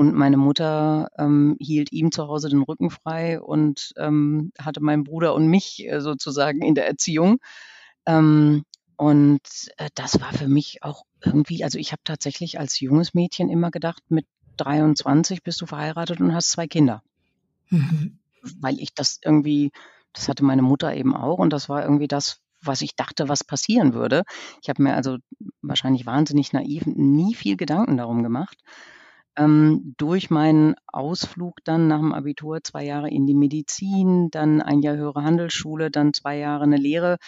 Und 0.00 0.14
meine 0.14 0.38
Mutter 0.38 1.10
ähm, 1.18 1.58
hielt 1.60 1.92
ihm 1.92 2.10
zu 2.10 2.26
Hause 2.26 2.48
den 2.48 2.62
Rücken 2.62 2.88
frei 2.88 3.38
und 3.38 3.92
ähm, 3.98 4.50
hatte 4.58 4.80
meinen 4.80 5.04
Bruder 5.04 5.34
und 5.34 5.46
mich 5.46 5.86
äh, 5.86 6.00
sozusagen 6.00 6.62
in 6.62 6.74
der 6.74 6.88
Erziehung. 6.88 7.36
Ähm, 8.06 8.64
und 8.96 9.42
äh, 9.76 9.90
das 9.94 10.18
war 10.22 10.32
für 10.32 10.48
mich 10.48 10.82
auch 10.82 11.04
irgendwie, 11.22 11.64
also 11.64 11.78
ich 11.78 11.92
habe 11.92 12.00
tatsächlich 12.02 12.58
als 12.58 12.80
junges 12.80 13.12
Mädchen 13.12 13.50
immer 13.50 13.70
gedacht, 13.70 14.02
mit 14.08 14.24
23 14.56 15.42
bist 15.42 15.60
du 15.60 15.66
verheiratet 15.66 16.18
und 16.18 16.32
hast 16.32 16.52
zwei 16.52 16.66
Kinder. 16.66 17.02
Mhm. 17.68 18.20
Weil 18.58 18.80
ich 18.80 18.94
das 18.94 19.20
irgendwie, 19.22 19.70
das 20.14 20.28
hatte 20.30 20.46
meine 20.46 20.62
Mutter 20.62 20.94
eben 20.94 21.14
auch 21.14 21.36
und 21.36 21.52
das 21.52 21.68
war 21.68 21.82
irgendwie 21.82 22.08
das, 22.08 22.40
was 22.62 22.80
ich 22.80 22.96
dachte, 22.96 23.28
was 23.28 23.44
passieren 23.44 23.92
würde. 23.92 24.22
Ich 24.62 24.70
habe 24.70 24.82
mir 24.82 24.94
also 24.94 25.18
wahrscheinlich 25.60 26.06
wahnsinnig 26.06 26.54
naiv 26.54 26.86
nie 26.86 27.34
viel 27.34 27.58
Gedanken 27.58 27.98
darum 27.98 28.22
gemacht. 28.22 28.56
Ähm, 29.36 29.94
durch 29.96 30.30
meinen 30.30 30.74
Ausflug 30.88 31.64
dann 31.64 31.88
nach 31.88 31.98
dem 32.00 32.12
Abitur 32.12 32.62
zwei 32.62 32.84
Jahre 32.84 33.10
in 33.10 33.26
die 33.26 33.34
Medizin, 33.34 34.30
dann 34.30 34.60
ein 34.60 34.80
Jahr 34.80 34.96
höhere 34.96 35.22
Handelsschule, 35.22 35.90
dann 35.90 36.12
zwei 36.12 36.36
Jahre 36.38 36.64
eine 36.64 36.76
Lehre, 36.76 37.18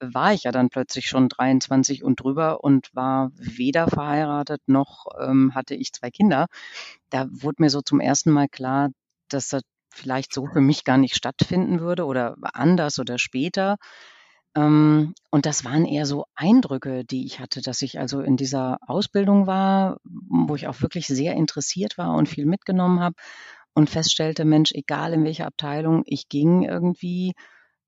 war 0.00 0.34
ich 0.34 0.44
ja 0.44 0.52
dann 0.52 0.70
plötzlich 0.70 1.06
schon 1.08 1.28
23 1.28 2.02
und 2.04 2.20
drüber 2.20 2.62
und 2.64 2.94
war 2.94 3.30
weder 3.36 3.88
verheiratet 3.88 4.60
noch 4.66 5.06
ähm, 5.20 5.54
hatte 5.54 5.74
ich 5.74 5.92
zwei 5.92 6.10
Kinder. 6.10 6.46
Da 7.10 7.26
wurde 7.30 7.62
mir 7.62 7.70
so 7.70 7.80
zum 7.82 8.00
ersten 8.00 8.30
Mal 8.30 8.48
klar, 8.48 8.90
dass 9.28 9.48
das 9.48 9.62
vielleicht 9.90 10.34
so 10.34 10.46
für 10.46 10.60
mich 10.60 10.84
gar 10.84 10.98
nicht 10.98 11.14
stattfinden 11.16 11.80
würde 11.80 12.04
oder 12.04 12.36
anders 12.42 12.98
oder 12.98 13.18
später. 13.18 13.76
Ähm, 14.56 15.14
und 15.30 15.46
das 15.46 15.64
waren 15.64 15.84
eher 15.84 16.06
so 16.06 16.26
Eindrücke, 16.34 17.04
die 17.04 17.26
ich 17.26 17.40
hatte, 17.40 17.60
dass 17.62 17.82
ich 17.82 17.98
also 17.98 18.20
in 18.20 18.36
dieser 18.36 18.78
Ausbildung 18.86 19.46
war, 19.46 19.98
wo 20.04 20.54
ich 20.56 20.68
auch 20.68 20.80
wirklich 20.82 21.06
sehr 21.06 21.34
interessiert 21.34 21.98
war 21.98 22.14
und 22.14 22.28
viel 22.28 22.46
mitgenommen 22.46 23.00
habe 23.00 23.16
und 23.74 23.90
feststellte, 23.90 24.44
Mensch, 24.44 24.72
egal 24.72 25.12
in 25.12 25.24
welche 25.24 25.46
Abteilung 25.46 26.02
ich 26.06 26.28
ging 26.28 26.62
irgendwie, 26.64 27.34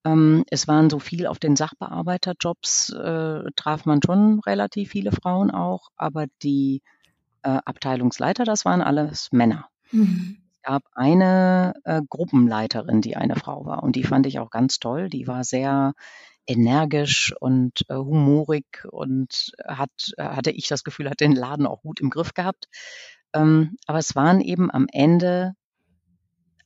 Ähm, 0.04 0.44
es 0.50 0.68
waren 0.68 0.90
so 0.90 0.98
viel 1.00 1.26
auf 1.26 1.38
den 1.38 1.56
Sachbearbeiterjobs, 1.56 2.90
äh, 2.92 3.44
traf 3.56 3.86
man 3.86 4.00
schon 4.04 4.40
relativ 4.40 4.90
viele 4.90 5.12
Frauen 5.12 5.50
auch, 5.50 5.90
aber 5.96 6.26
die 6.42 6.82
äh, 7.42 7.58
Abteilungsleiter, 7.64 8.44
das 8.44 8.64
waren 8.64 8.82
alles 8.82 9.30
Männer. 9.32 9.68
Mhm. 9.90 10.38
Es 10.56 10.62
gab 10.62 10.82
eine 10.94 11.74
äh, 11.84 12.02
Gruppenleiterin, 12.08 13.00
die 13.02 13.16
eine 13.16 13.36
Frau 13.36 13.64
war 13.66 13.82
und 13.82 13.96
die 13.96 14.04
fand 14.04 14.26
ich 14.26 14.38
auch 14.40 14.50
ganz 14.50 14.78
toll. 14.78 15.08
Die 15.08 15.26
war 15.26 15.44
sehr 15.44 15.94
energisch 16.46 17.34
und 17.40 17.84
äh, 17.88 17.94
humorig 17.94 18.86
und 18.90 19.52
hat, 19.66 19.90
hatte 20.18 20.50
ich 20.50 20.68
das 20.68 20.84
Gefühl, 20.84 21.10
hat 21.10 21.20
den 21.20 21.32
Laden 21.32 21.66
auch 21.66 21.82
gut 21.82 22.00
im 22.00 22.10
Griff 22.10 22.34
gehabt. 22.34 22.68
Ähm, 23.32 23.76
aber 23.86 23.98
es 23.98 24.14
waren 24.14 24.40
eben 24.40 24.70
am 24.70 24.86
Ende 24.90 25.54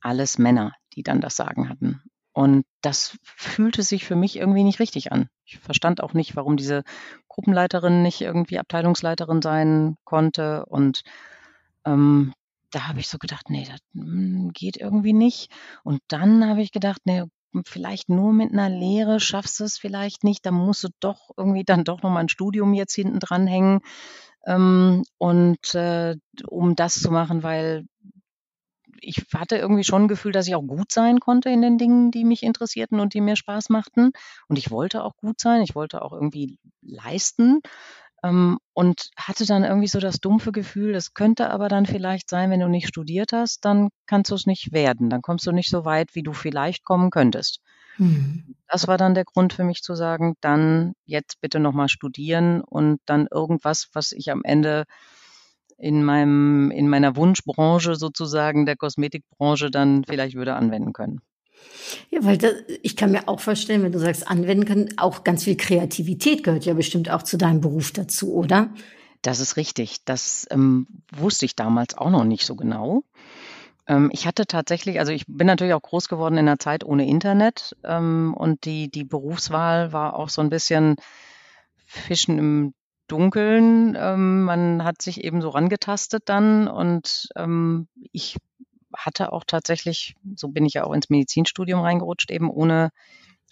alles 0.01 0.39
Männer, 0.39 0.73
die 0.95 1.03
dann 1.03 1.21
das 1.21 1.37
Sagen 1.37 1.69
hatten. 1.69 2.03
Und 2.33 2.65
das 2.81 3.19
fühlte 3.23 3.83
sich 3.83 4.05
für 4.05 4.17
mich 4.17 4.37
irgendwie 4.37 4.63
nicht 4.63 4.79
richtig 4.79 5.13
an. 5.13 5.29
Ich 5.45 5.59
verstand 5.59 6.03
auch 6.03 6.15
nicht, 6.15 6.37
warum 6.37 6.57
diese 6.57 6.85
Gruppenleiterin 7.29 8.03
nicht 8.03 8.21
irgendwie 8.21 8.59
Abteilungsleiterin 8.59 9.43
sein 9.43 9.97
konnte. 10.05 10.65
Und 10.67 11.03
ähm, 11.85 12.33
da 12.71 12.87
habe 12.87 13.01
ich 13.01 13.09
so 13.09 13.19
gedacht, 13.19 13.51
nee, 13.51 13.67
das 13.69 13.81
hm, 13.95 14.53
geht 14.53 14.77
irgendwie 14.77 15.13
nicht. 15.13 15.51
Und 15.83 16.01
dann 16.09 16.47
habe 16.49 16.63
ich 16.63 16.71
gedacht, 16.71 17.01
nee, 17.05 17.25
vielleicht 17.65 18.09
nur 18.09 18.33
mit 18.33 18.53
einer 18.53 18.69
Lehre 18.69 19.21
schaffst 19.21 19.61
du 19.61 19.65
es 19.65 19.79
vielleicht 19.79 20.25
nicht. 20.25 20.45
Da 20.47 20.51
musst 20.51 20.85
du 20.85 20.89
doch 21.01 21.31
irgendwie 21.37 21.65
dann 21.65 21.85
doch 21.85 22.03
nochmal 22.03 22.25
ein 22.25 22.29
Studium 22.29 22.75
jetzt 22.75 22.95
hinten 22.95 23.21
dranhängen. 23.21 23.81
Ähm, 24.47 25.05
und 25.19 25.75
äh, 25.75 26.17
um 26.49 26.77
das 26.77 27.01
zu 27.01 27.11
machen, 27.11 27.43
weil 27.43 27.87
ich 29.03 29.25
hatte 29.35 29.57
irgendwie 29.57 29.85
schon 29.85 30.03
ein 30.03 30.09
Gefühl, 30.09 30.33
dass 30.33 30.47
ich 30.47 30.55
auch 30.55 30.67
gut 30.67 30.93
sein 30.93 31.21
konnte 31.21 31.49
in 31.51 31.63
den 31.63 31.79
Dingen, 31.79 32.11
die 32.11 32.25
mich 32.25 32.43
interessierten 32.43 33.01
und 33.01 33.15
die 33.15 33.21
mir 33.21 33.37
Spaß 33.37 33.71
machten. 33.71 34.13
Und 34.49 34.59
ich 34.59 34.71
wollte 34.71 35.05
auch 35.05 35.17
gut 35.17 35.41
sein, 35.41 35.63
ich 35.63 35.75
wollte 35.75 36.03
auch 36.03 36.13
irgendwie 36.13 36.59
leisten. 36.83 37.61
Ähm, 38.23 38.59
und 38.75 39.11
hatte 39.17 39.47
dann 39.47 39.65
irgendwie 39.65 39.89
so 39.89 40.01
das 40.01 40.21
dumpfe 40.21 40.53
Gefühl, 40.53 40.95
es 40.95 41.15
könnte 41.15 41.51
aber 41.51 41.69
dann 41.69 41.87
vielleicht 41.87 42.29
sein, 42.29 42.51
wenn 42.51 42.61
du 42.61 42.69
nicht 42.69 42.89
studiert 42.89 43.33
hast, 43.33 43.65
dann 43.65 43.91
kannst 44.07 44.31
du 44.31 44.35
es 44.35 44.47
nicht 44.47 44.73
werden. 44.73 45.11
Dann 45.11 45.23
kommst 45.23 45.47
du 45.47 45.53
nicht 45.53 45.71
so 45.71 45.85
weit, 45.85 46.15
wie 46.15 46.23
du 46.23 46.33
vielleicht 46.33 46.85
kommen 46.85 47.11
könntest. 47.11 47.61
Mhm. 47.99 48.57
Das 48.69 48.89
war 48.89 48.97
dann 48.97 49.15
der 49.15 49.25
Grund 49.25 49.53
für 49.53 49.65
mich 49.65 49.83
zu 49.83 49.95
sagen, 49.95 50.35
dann 50.41 50.93
jetzt 51.05 51.41
bitte 51.41 51.61
nochmal 51.61 51.89
studieren 51.89 52.61
und 52.63 53.01
dann 53.07 53.27
irgendwas, 53.31 53.89
was 53.93 54.13
ich 54.13 54.31
am 54.31 54.43
Ende 54.45 54.85
in 55.77 56.05
meinem, 56.05 56.71
in 56.71 56.89
meiner 56.89 57.17
Wunschbranche 57.17 57.95
sozusagen, 57.95 58.67
der 58.67 58.77
Kosmetikbranche, 58.77 59.71
dann 59.71 60.05
vielleicht 60.05 60.37
würde 60.37 60.55
anwenden 60.55 60.93
können. 60.93 61.21
Ja, 62.11 62.25
weil 62.25 62.39
das, 62.39 62.55
ich 62.83 62.97
kann 62.97 63.13
mir 63.13 63.29
auch 63.29 63.41
vorstellen, 63.41 63.83
wenn 63.83 63.93
du 63.93 63.99
sagst 63.99 64.29
anwenden 64.29 64.65
können, 64.65 64.95
auch 64.97 65.25
ganz 65.25 65.45
viel 65.45 65.57
Kreativität 65.57 66.45
gehört 66.45 66.65
ja 66.65 66.75
bestimmt 66.75 67.11
auch 67.11 67.23
zu 67.23 67.37
deinem 67.37 67.61
Beruf 67.61 67.93
dazu, 67.93 68.35
oder? 68.35 68.71
Das 69.23 69.41
ist 69.41 69.57
richtig. 69.57 70.05
Das 70.05 70.47
ähm, 70.51 70.87
wusste 71.15 71.45
ich 71.45 71.57
damals 71.57 71.97
auch 71.97 72.11
noch 72.11 72.25
nicht 72.25 72.47
so 72.47 72.57
genau. 72.57 73.03
Ähm, 73.87 74.11
ich 74.13 74.27
hatte 74.27 74.47
tatsächlich, 74.47 74.99
also 74.99 75.13
ich 75.13 75.25
bin 75.27 75.47
natürlich 75.47 75.75
auch 75.75 75.83
groß 75.83 76.09
geworden 76.09 76.39
in 76.39 76.49
einer 76.49 76.59
Zeit 76.59 76.85
ohne 76.85 77.07
Internet 77.07 77.77
ähm, 77.85 78.35
und 78.37 78.65
die, 78.65 78.91
die 78.91 79.05
Berufswahl 79.05 79.93
war 79.93 80.15
auch 80.15 80.29
so 80.29 80.41
ein 80.41 80.51
bisschen 80.51 80.97
Fischen 81.87 82.39
im 82.39 82.75
Dunkeln. 83.09 83.97
Ähm, 83.99 84.45
man 84.45 84.85
hat 84.85 85.03
sich 85.03 85.25
eben 85.25 85.43
so 85.43 85.49
rangetastet 85.49 86.23
dann 86.27 86.69
und 86.69 87.29
ähm, 87.37 87.89
ich 88.13 88.37
hatte 88.97 89.33
auch 89.33 89.45
tatsächlich, 89.47 90.17
so 90.37 90.49
bin 90.49 90.65
ich 90.65 90.75
ja 90.75 90.85
auch 90.85 90.93
ins 90.93 91.11
Medizinstudium 91.11 91.81
reingerutscht, 91.81 92.31
eben 92.31 92.51
ohne, 92.51 92.91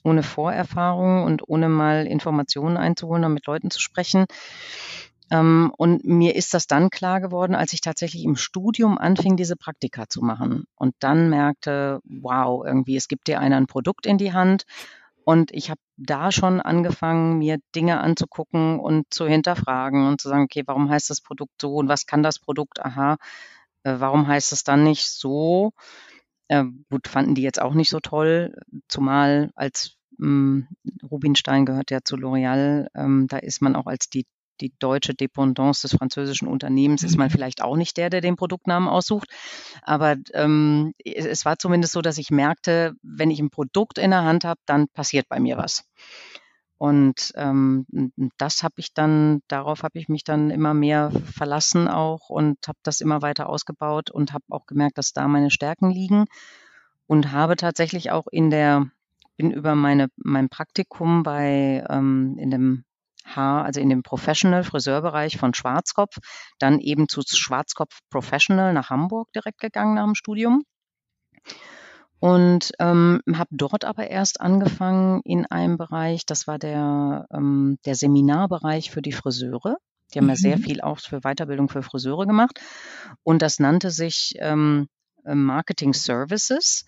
ohne 0.05 0.23
Vorerfahrung 0.23 1.25
und 1.25 1.49
ohne 1.49 1.69
mal 1.69 2.07
Informationen 2.07 2.77
einzuholen 2.77 3.25
und 3.25 3.35
mit 3.35 3.47
Leuten 3.47 3.71
zu 3.71 3.81
sprechen. 3.81 4.27
Ähm, 5.31 5.73
und 5.77 6.05
mir 6.05 6.37
ist 6.37 6.55
das 6.55 6.67
dann 6.67 6.91
klar 6.91 7.21
geworden, 7.21 7.55
als 7.55 7.73
ich 7.73 7.81
tatsächlich 7.81 8.25
im 8.25 8.37
Studium 8.37 8.99
anfing, 8.99 9.37
diese 9.37 9.57
Praktika 9.57 10.09
zu 10.09 10.23
machen 10.23 10.65
und 10.75 10.95
dann 11.01 11.29
merkte, 11.29 12.01
wow, 12.05 12.65
irgendwie, 12.65 12.97
es 12.97 13.09
gibt 13.09 13.27
dir 13.27 13.41
einer 13.41 13.57
ein 13.57 13.67
Produkt 13.67 14.07
in 14.07 14.17
die 14.19 14.33
Hand 14.33 14.65
und 15.25 15.51
ich 15.53 15.69
habe 15.69 15.81
da 15.99 16.33
schon 16.33 16.61
angefangen, 16.63 17.37
mir 17.39 17.59
Dinge 17.75 18.01
anzugucken 18.01 18.81
und 18.81 19.13
zu 19.13 19.27
hinterfragen 19.27 20.07
und 20.09 20.21
zu 20.21 20.31
sagen, 20.31 20.45
okay, 20.45 20.63
warum 20.65 20.89
heißt 20.89 21.11
das 21.11 21.21
Produkt 21.21 21.61
so 21.61 21.75
und 21.75 21.89
was 21.89 22.07
kann 22.07 22.23
das 22.23 22.39
Produkt? 22.39 22.83
Aha, 22.83 23.17
warum 24.01 24.27
heißt 24.27 24.53
es 24.53 24.65
dann 24.65 24.85
nicht 24.85 25.09
so? 25.09 25.73
Äh, 26.49 26.65
gut, 26.91 27.09
fanden 27.09 27.35
die 27.35 27.43
jetzt 27.43 27.61
auch 27.61 27.75
nicht 27.75 27.91
so 27.91 28.01
toll, 28.01 28.55
zumal 28.89 29.51
als 29.55 29.97
mh, 30.19 30.67
Rubinstein 31.11 31.67
gehört 31.67 31.91
ja 31.91 32.01
zu 32.05 32.17
L'Oreal, 32.17 32.89
ähm, 32.95 33.27
da 33.29 33.39
ist 33.39 33.63
man 33.63 33.77
auch 33.77 33.87
als 33.87 34.09
die 34.09 34.27
die 34.61 34.73
deutsche 34.79 35.15
Dependance 35.15 35.83
des 35.83 35.97
französischen 35.97 36.49
Unternehmens 36.49 37.03
ist 37.03 37.17
man 37.17 37.31
vielleicht 37.31 37.63
auch 37.63 37.77
nicht 37.77 37.97
der, 37.97 38.11
der 38.11 38.21
den 38.21 38.37
Produktnamen 38.37 38.89
aussucht. 38.89 39.29
Aber 39.83 40.17
ähm, 40.35 40.95
es, 41.05 41.27
es 41.27 41.45
war 41.45 41.59
zumindest 41.59 41.93
so, 41.93 42.03
dass 42.03 42.19
ich 42.19 42.31
merkte, 42.31 42.95
wenn 43.03 43.31
ich 43.31 43.41
ein 43.41 43.51
Produkt 43.51 43.99
in 43.99 44.11
der 44.11 44.25
Hand 44.25 44.45
habe, 44.45 44.61
dann 44.67 44.89
passiert 44.89 45.29
bei 45.29 45.41
mir 45.41 45.57
was. 45.57 45.85
Und 46.79 47.33
ähm, 47.35 47.87
das 48.39 48.63
habe 48.63 48.75
ich 48.79 48.95
dann, 48.95 49.41
darauf 49.49 49.83
habe 49.83 49.99
ich 49.99 50.09
mich 50.09 50.23
dann 50.23 50.51
immer 50.51 50.75
mehr 50.75 51.11
verlassen 51.11 51.89
auch 51.89 52.31
und 52.31 52.57
habe 52.69 52.79
das 52.85 53.01
immer 53.01 53.21
weiter 53.21 53.49
ausgebaut 53.49 54.11
und 54.13 54.33
habe 54.33 54.45
auch 54.49 54.65
gemerkt, 54.67 54.97
dass 54.97 55.13
da 55.13 55.27
meine 55.27 55.51
Stärken 55.51 55.91
liegen 55.91 56.27
und 57.09 57.33
habe 57.33 57.57
tatsächlich 57.57 58.13
auch 58.13 58.29
in 58.31 58.51
der, 58.51 58.87
bin 59.37 59.51
über 59.51 59.75
meine, 59.75 60.09
mein 60.17 60.49
Praktikum 60.49 61.25
bei 61.25 61.85
ähm, 61.91 62.37
in 62.39 62.51
dem 62.51 62.85
Haar, 63.25 63.65
also 63.65 63.81
in 63.81 63.89
dem 63.89 64.05
Professional 64.05 64.63
Friseurbereich 64.63 65.37
von 65.37 65.55
Schwarzkopf, 65.55 66.19
dann 66.61 66.79
eben 66.79 67.09
zu 67.09 67.23
Schwarzkopf 67.27 67.99
Professional 68.09 68.73
nach 68.73 68.91
Hamburg 68.91 69.33
direkt 69.33 69.59
gegangen 69.59 69.95
nach 69.95 70.05
dem 70.05 70.15
Studium. 70.15 70.63
Und 72.21 72.73
ähm, 72.81 73.21
habe 73.33 73.51
dort 73.53 73.85
aber 73.85 74.11
erst 74.11 74.41
angefangen 74.41 75.21
in 75.25 75.47
einem 75.47 75.79
Bereich, 75.79 76.27
das 76.27 76.47
war 76.47 76.59
der, 76.59 77.27
ähm, 77.33 77.79
der 77.85 77.95
Seminarbereich 77.95 78.91
für 78.91 79.03
die 79.03 79.13
Friseure. 79.13 79.79
Die 80.13 80.19
haben 80.19 80.25
mhm. 80.25 80.31
ja 80.31 80.37
sehr 80.37 80.59
viel 80.59 80.81
auch 80.81 80.99
für 80.99 81.21
Weiterbildung 81.21 81.69
für 81.69 81.83
Friseure 81.83 82.27
gemacht. 82.27 82.61
Und 83.23 83.43
das 83.43 83.61
nannte 83.61 83.91
sich 83.91 84.35
ähm, 84.39 84.89
Marketing 85.25 85.93
Services. 85.93 86.85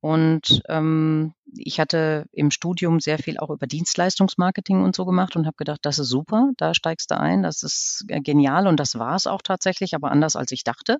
Und 0.00 0.62
ähm, 0.68 1.32
ich 1.54 1.80
hatte 1.80 2.26
im 2.32 2.50
Studium 2.50 3.00
sehr 3.00 3.18
viel 3.18 3.38
auch 3.38 3.50
über 3.50 3.66
Dienstleistungsmarketing 3.66 4.82
und 4.82 4.94
so 4.94 5.06
gemacht 5.06 5.36
und 5.36 5.46
habe 5.46 5.56
gedacht, 5.56 5.80
das 5.82 5.98
ist 5.98 6.08
super, 6.08 6.50
da 6.58 6.74
steigst 6.74 7.10
du 7.10 7.18
ein, 7.18 7.42
das 7.42 7.62
ist 7.62 8.04
äh, 8.08 8.20
genial 8.20 8.66
und 8.66 8.78
das 8.78 8.98
war 8.98 9.14
es 9.14 9.26
auch 9.26 9.42
tatsächlich, 9.42 9.94
aber 9.94 10.10
anders 10.10 10.36
als 10.36 10.52
ich 10.52 10.64
dachte. 10.64 10.98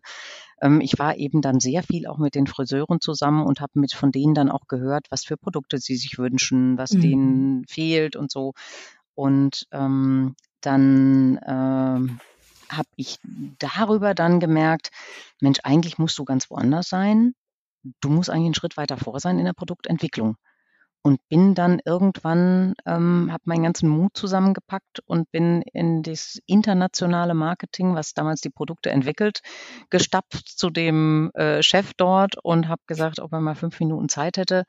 Ähm, 0.63 0.81
ich 0.81 0.99
war 0.99 1.17
eben 1.17 1.43
dann 1.43 1.61
sehr 1.61 1.83
viel 1.83 2.07
auch 2.07 2.19
mit 2.19 2.35
den 2.35 2.47
Friseuren 2.47 3.01
zusammen 3.01 3.45
und 3.45 3.61
habe 3.61 3.73
mit 3.79 3.93
von 3.93 4.13
denen 4.13 4.35
dann 4.35 4.51
auch 4.51 4.67
gehört, 4.67 5.07
was 5.11 5.25
für 5.25 5.37
Produkte 5.37 5.79
sie 5.79 5.97
sich 5.97 6.19
wünschen, 6.19 6.79
was 6.79 6.93
mhm. 6.93 7.01
denen 7.01 7.65
fehlt 7.67 8.17
und 8.17 8.31
so. 8.31 8.55
Und 9.15 9.67
ähm, 9.73 10.37
dann 10.63 11.39
ähm, 11.47 12.21
habe 12.71 12.89
ich 12.97 13.19
darüber 13.59 14.15
dann 14.15 14.41
gemerkt, 14.41 14.91
Mensch, 15.41 15.59
eigentlich 15.63 15.99
musst 15.99 16.19
du 16.19 16.25
ganz 16.25 16.51
woanders 16.51 16.89
sein 16.89 17.35
du 18.01 18.09
musst 18.09 18.31
eigentlich 18.31 18.47
einen 18.47 18.55
Schritt 18.55 18.77
weiter 18.77 18.97
vor 18.97 19.21
sein 19.21 19.39
in 19.39 19.45
der 19.45 19.53
Produktentwicklung. 19.53 20.37
Und 21.03 21.21
bin 21.29 21.55
dann 21.55 21.81
irgendwann, 21.85 22.75
ähm, 22.85 23.31
habe 23.31 23.43
meinen 23.45 23.63
ganzen 23.63 23.89
Mut 23.89 24.17
zusammengepackt 24.17 24.99
und 25.07 25.31
bin 25.31 25.63
in 25.73 26.03
das 26.03 26.41
internationale 26.47 27.35
Marketing, 27.35 27.95
was 27.95 28.13
damals 28.13 28.41
die 28.41 28.51
Produkte 28.51 28.91
entwickelt, 28.91 29.41
gestapft 29.89 30.49
zu 30.49 30.69
dem 30.69 31.31
äh, 31.35 31.63
Chef 31.63 31.93
dort 31.97 32.37
und 32.43 32.67
habe 32.67 32.83
gesagt, 32.89 33.21
ob 33.21 33.33
er 33.33 33.41
mal 33.41 33.55
fünf 33.55 33.79
Minuten 33.79 34.09
Zeit 34.09 34.37
hätte, 34.37 34.65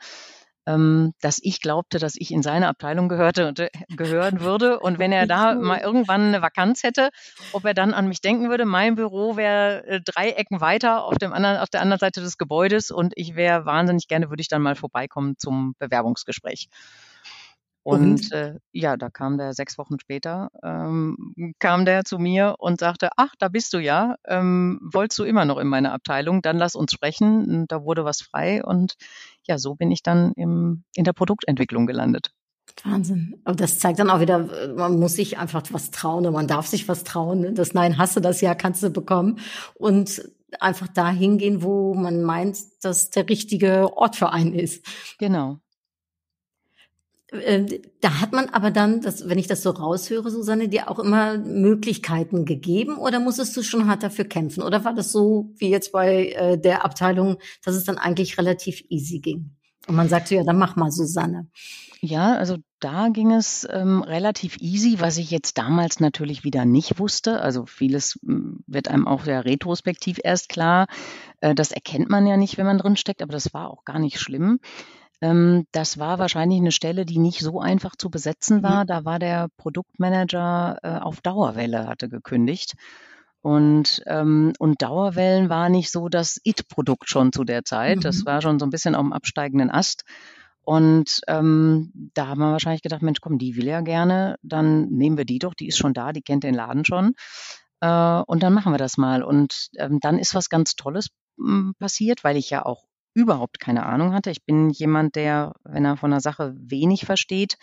ähm, 0.68 1.14
dass 1.22 1.40
ich 1.42 1.62
glaubte, 1.62 1.98
dass 1.98 2.16
ich 2.16 2.32
in 2.32 2.44
seine 2.44 2.68
Abteilung 2.68 3.08
gehörte 3.08 3.48
und 3.48 3.60
äh, 3.60 3.70
gehören 3.96 4.42
würde. 4.42 4.80
Und 4.80 5.00
wenn 5.00 5.12
er 5.12 5.26
da 5.28 5.56
mal 5.56 5.80
irgendwann 5.80 6.28
eine 6.28 6.42
Vakanz 6.42 6.84
hätte, 6.84 7.10
ob 7.54 7.66
er 7.66 7.74
dann 7.74 7.94
an 7.94 8.08
mich 8.08 8.22
denken 8.22 8.50
würde. 8.50 8.66
Mein 8.66 8.96
Büro 8.96 9.38
wäre 9.38 9.86
äh, 9.88 10.02
drei 10.04 10.32
Ecken 10.32 10.62
weiter 10.62 11.06
auf 11.06 11.18
dem 11.18 11.34
anderen, 11.34 11.58
auf 11.58 11.70
der 11.70 11.82
anderen 11.82 12.00
Seite 12.00 12.22
des 12.22 12.38
Gebäudes 12.38 12.92
und 12.92 13.14
ich 13.16 13.36
wäre 13.36 13.66
wahnsinnig 13.66 14.08
gerne, 14.08 14.30
würde 14.30 14.42
ich 14.42 14.50
dann 14.50 14.62
mal 14.62 14.76
vorbeikommen 14.76 15.36
zum 15.38 15.74
Bewerbungsgespräch. 15.80 16.68
Und 17.88 18.34
äh, 18.34 18.56
ja, 18.74 18.98
da 18.98 19.10
kam 19.10 19.38
der 19.38 19.54
sechs 19.54 19.78
Wochen 19.78 19.98
später, 19.98 20.50
ähm, 20.62 21.54
kam 21.58 21.86
der 21.86 22.04
zu 22.04 22.20
mir 22.20 22.56
und 22.60 22.82
sagte, 22.82 23.08
ach, 23.16 23.34
da 23.40 23.48
bist 23.48 23.72
du 23.72 23.78
ja, 23.80 24.18
ähm, 24.26 24.78
wolltest 24.84 25.20
du 25.20 25.24
immer 25.24 25.46
noch 25.46 25.58
in 25.58 25.70
meiner 25.70 25.94
Abteilung, 25.94 26.42
dann 26.42 26.58
lass 26.58 26.76
uns 26.76 26.92
sprechen. 26.92 27.46
Und 27.46 27.72
da 27.72 27.86
wurde 27.86 28.04
was 28.04 28.22
frei 28.22 28.62
und 28.62 28.96
ja, 29.48 29.58
so 29.58 29.76
bin 29.76 29.90
ich 29.90 30.04
dann 30.04 30.34
im, 30.36 30.84
in 30.96 31.06
der 31.06 31.14
Produktentwicklung 31.14 31.88
gelandet. 31.88 32.32
Wahnsinn. 32.84 33.40
Aber 33.46 33.56
das 33.56 33.80
zeigt 33.80 34.00
dann 34.00 34.10
auch 34.10 34.20
wieder, 34.20 34.74
man 34.76 35.00
muss 35.00 35.14
sich 35.14 35.38
einfach 35.38 35.64
was 35.72 35.90
trauen 35.90 36.26
und 36.26 36.34
man 36.34 36.48
darf 36.48 36.68
sich 36.68 36.90
was 36.90 37.06
trauen. 37.06 37.40
Ne? 37.40 37.54
Das 37.54 37.74
Nein, 37.74 37.98
hast 37.98 38.18
du 38.18 38.20
das 38.20 38.42
ja, 38.42 38.54
kannst 38.54 38.84
du 38.84 38.90
bekommen. 38.90 39.40
Und 39.76 40.24
einfach 40.60 40.90
da 40.90 41.10
hingehen, 41.10 41.64
wo 41.64 41.94
man 41.94 42.22
meint, 42.22 42.58
dass 42.82 43.12
der 43.12 43.30
richtige 43.30 43.96
Ort 43.96 44.18
für 44.18 44.34
einen 44.34 44.54
ist. 44.54 44.86
Genau. 45.20 45.62
Äh, 47.32 47.82
da 48.02 48.22
hat 48.22 48.32
man 48.32 48.50
aber 48.50 48.72
dann, 48.72 49.02
das, 49.02 49.28
wenn 49.28 49.38
ich 49.38 49.48
das 49.48 49.62
so 49.62 49.72
raushöre, 49.72 50.32
Susanne, 50.32 50.70
dir 50.70 50.90
auch 50.90 51.00
immer 51.00 51.38
Möglichkeiten 51.38 52.46
gegeben 52.46 52.98
oder 52.98 53.20
musstest 53.20 53.56
du 53.58 53.64
schon 53.64 53.88
hart 53.88 54.04
dafür 54.04 54.26
kämpfen? 54.26 54.64
Oder 54.64 54.86
war 54.86 54.94
das 54.94 55.12
so 55.12 55.54
wie 55.58 55.70
jetzt 55.70 55.92
bei 55.92 56.30
äh, 56.30 56.58
der 56.58 56.86
Abteilung, 56.86 57.38
dass 57.64 57.76
es 57.76 57.84
dann 57.84 57.98
eigentlich 57.98 58.38
relativ 58.38 58.84
easy 58.90 59.20
ging? 59.20 59.52
Und 59.88 59.96
man 59.96 60.10
sagte, 60.10 60.36
ja, 60.36 60.44
dann 60.44 60.58
mach 60.58 60.76
mal, 60.76 60.92
Susanne. 60.92 61.48
Ja, 62.02 62.36
also 62.36 62.58
da 62.80 63.10
ging 63.10 63.32
es 63.32 63.68
ähm, 63.72 64.04
relativ 64.04 64.58
easy, 64.60 64.98
was 65.00 65.18
ich 65.18 65.32
jetzt 65.32 65.58
damals 65.58 66.00
natürlich 66.00 66.44
wieder 66.44 66.64
nicht 66.64 67.00
wusste. 67.00 67.42
Also 67.42 67.66
vieles 67.66 68.20
hm, 68.24 68.64
wird 68.68 68.88
einem 68.88 69.08
auch 69.08 69.24
sehr 69.24 69.46
retrospektiv 69.46 70.20
erst 70.24 70.50
klar. 70.50 70.88
Äh, 71.42 71.56
das 71.56 71.72
erkennt 71.72 72.10
man 72.10 72.28
ja 72.28 72.38
nicht, 72.38 72.58
wenn 72.58 72.68
man 72.68 72.78
drin 72.78 72.98
steckt, 72.98 73.22
aber 73.22 73.32
das 73.32 73.54
war 73.54 73.72
auch 73.72 73.84
gar 73.84 74.00
nicht 74.00 74.20
schlimm. 74.20 74.60
Ähm, 75.22 75.66
das 75.72 75.98
war 75.98 76.20
wahrscheinlich 76.20 76.60
eine 76.60 76.72
Stelle, 76.72 77.06
die 77.06 77.20
nicht 77.20 77.40
so 77.40 77.60
einfach 77.60 77.96
zu 77.98 78.10
besetzen 78.10 78.64
war. 78.64 78.86
Da 78.86 79.06
war 79.06 79.20
der 79.20 79.48
Produktmanager 79.58 80.78
äh, 80.84 80.98
auf 81.00 81.22
Dauerwelle, 81.22 81.88
hatte 81.88 82.10
gekündigt. 82.10 82.74
Und, 83.42 84.02
ähm, 84.08 84.54
und 84.60 84.82
Dauerwellen 84.82 85.50
war 85.50 85.70
nicht 85.70 85.92
so 85.92 86.10
das 86.10 86.40
It-Produkt 86.44 87.10
schon 87.10 87.32
zu 87.32 87.44
der 87.44 87.64
Zeit. 87.64 88.04
Das 88.04 88.24
Mhm. 88.24 88.26
war 88.26 88.42
schon 88.42 88.60
so 88.60 88.66
ein 88.66 88.70
bisschen 88.72 88.96
auf 88.96 89.04
dem 89.04 89.14
absteigenden 89.14 89.72
Ast. 89.72 90.04
Und 90.62 91.22
ähm, 91.28 91.92
da 92.14 92.28
haben 92.28 92.40
wir 92.40 92.52
wahrscheinlich 92.52 92.82
gedacht, 92.82 93.02
Mensch, 93.02 93.22
komm, 93.22 93.38
die 93.38 93.56
will 93.56 93.66
ja 93.68 93.82
gerne, 93.82 94.36
dann 94.42 94.90
nehmen 94.90 95.18
wir 95.18 95.24
die 95.26 95.40
doch, 95.40 95.54
die 95.54 95.68
ist 95.68 95.78
schon 95.78 95.94
da, 95.94 96.12
die 96.12 96.22
kennt 96.22 96.44
den 96.44 96.54
Laden 96.56 96.84
schon. 96.84 97.14
Äh, 97.82 98.22
und 98.28 98.44
dann 98.44 98.54
machen 98.54 98.74
wir 98.74 98.78
das 98.78 98.98
mal. 98.98 99.24
Und 99.24 99.70
ähm, 99.78 100.00
dann 100.02 100.20
ist 100.20 100.36
was 100.36 100.50
ganz 100.50 100.76
Tolles 100.76 101.08
m, 101.38 101.74
passiert, 101.80 102.24
weil 102.24 102.38
ich 102.38 102.50
ja 102.50 102.66
auch 102.66 102.84
überhaupt 103.18 103.60
keine 103.60 103.86
Ahnung 103.86 104.14
hatte. 104.14 104.30
Ich 104.32 104.46
bin 104.46 104.70
jemand, 104.70 105.16
der, 105.16 105.54
wenn 105.64 105.86
er 105.86 105.98
von 105.98 106.12
einer 106.14 106.22
Sache 106.22 106.54
wenig 106.58 107.06
versteht, 107.06 107.58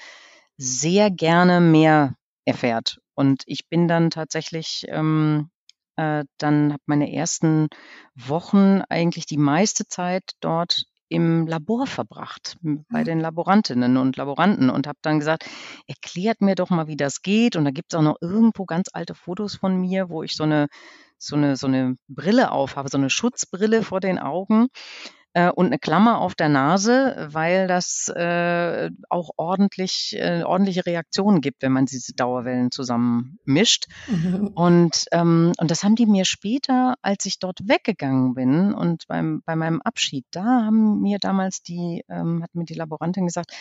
sehr 0.57 1.11
gerne 1.11 1.61
mehr 1.61 2.15
erfährt. 2.45 3.01
Und 3.15 3.43
ich 3.47 3.69
bin 3.69 3.87
dann 3.89 4.11
tatsächlich, 4.11 4.85
ähm, 4.89 5.51
äh, 5.97 6.25
dann 6.39 6.73
habe 6.73 6.83
meine 6.87 7.13
ersten 7.13 7.69
Wochen 8.17 8.83
eigentlich 8.89 9.27
die 9.27 9.37
meiste 9.39 9.87
Zeit 9.87 10.33
dort 10.41 10.85
im 11.09 11.47
Labor 11.47 11.87
verbracht 11.87 12.57
bei 12.91 13.03
Mhm. 13.03 13.05
den 13.05 13.21
Laborantinnen 13.21 13.97
und 13.97 14.17
Laboranten 14.17 14.71
und 14.71 14.87
habe 14.89 14.99
dann 15.03 15.21
gesagt, 15.21 15.45
erklärt 15.87 16.41
mir 16.41 16.57
doch 16.57 16.71
mal, 16.71 16.89
wie 16.89 16.97
das 16.97 17.23
geht. 17.23 17.55
Und 17.57 17.65
da 17.65 17.71
gibt 17.71 17.93
es 17.93 17.99
auch 17.99 18.03
noch 18.03 18.17
irgendwo 18.21 18.65
ganz 18.65 18.89
alte 18.93 19.15
Fotos 19.15 19.55
von 19.57 19.77
mir, 19.81 20.09
wo 20.09 20.23
ich 20.23 20.35
so 20.35 20.45
eine 20.45 20.67
so 21.19 21.37
eine 21.37 21.57
so 21.57 21.67
eine 21.69 21.97
Brille 22.09 22.51
aufhabe, 22.51 22.89
so 22.91 22.99
eine 22.99 23.11
Schutzbrille 23.11 23.83
vor 23.83 24.01
den 24.01 24.19
Augen 24.19 24.69
äh, 25.35 25.51
und 25.51 25.67
eine 25.67 25.79
Klammer 25.79 26.21
auf 26.21 26.35
der 26.35 26.49
Nase, 26.49 27.29
weil 27.31 27.67
das 27.67 28.09
äh, 28.09 28.91
auch 29.09 29.31
ordentlich 29.37 30.17
äh, 30.19 30.43
ordentliche 30.45 30.87
Reaktionen 30.87 31.41
gibt, 31.41 31.63
wenn 31.63 31.73
man 31.73 31.87
diese 31.87 32.15
Dauerwellen 32.15 32.71
zusammen 32.71 33.39
mischt. 33.45 33.87
Mhm. 34.07 34.49
Und, 34.55 35.07
ähm, 35.13 35.53
und 35.59 35.71
das 35.71 35.83
haben 35.83 35.97
die 35.97 36.07
mir 36.07 36.25
später, 36.25 36.95
als 37.03 37.27
ich 37.27 37.39
dort 37.39 37.69
weggegangen 37.69 38.35
bin 38.35 38.73
und 38.73 39.07
beim, 39.09 39.43
bei 39.45 39.57
meinem 39.57 39.81
Abschied, 39.83 40.25
da 40.31 40.43
haben 40.45 41.01
mir 41.01 41.19
damals 41.19 41.63
die, 41.63 42.05
ähm, 42.09 42.43
hat 42.43 42.55
mir 42.55 42.65
die 42.65 42.75
Laborantin 42.75 43.27
gesagt, 43.27 43.53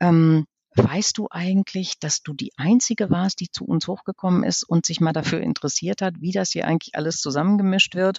ähm, 0.00 0.46
weißt 0.76 1.18
du 1.18 1.28
eigentlich, 1.30 1.98
dass 2.00 2.22
du 2.22 2.32
die 2.32 2.52
Einzige 2.56 3.10
warst, 3.10 3.40
die 3.40 3.50
zu 3.50 3.64
uns 3.64 3.86
hochgekommen 3.86 4.42
ist 4.42 4.64
und 4.64 4.86
sich 4.86 5.00
mal 5.00 5.12
dafür 5.12 5.40
interessiert 5.40 6.02
hat, 6.02 6.14
wie 6.20 6.32
das 6.32 6.50
hier 6.50 6.66
eigentlich 6.66 6.94
alles 6.94 7.20
zusammengemischt 7.20 7.94
wird 7.94 8.18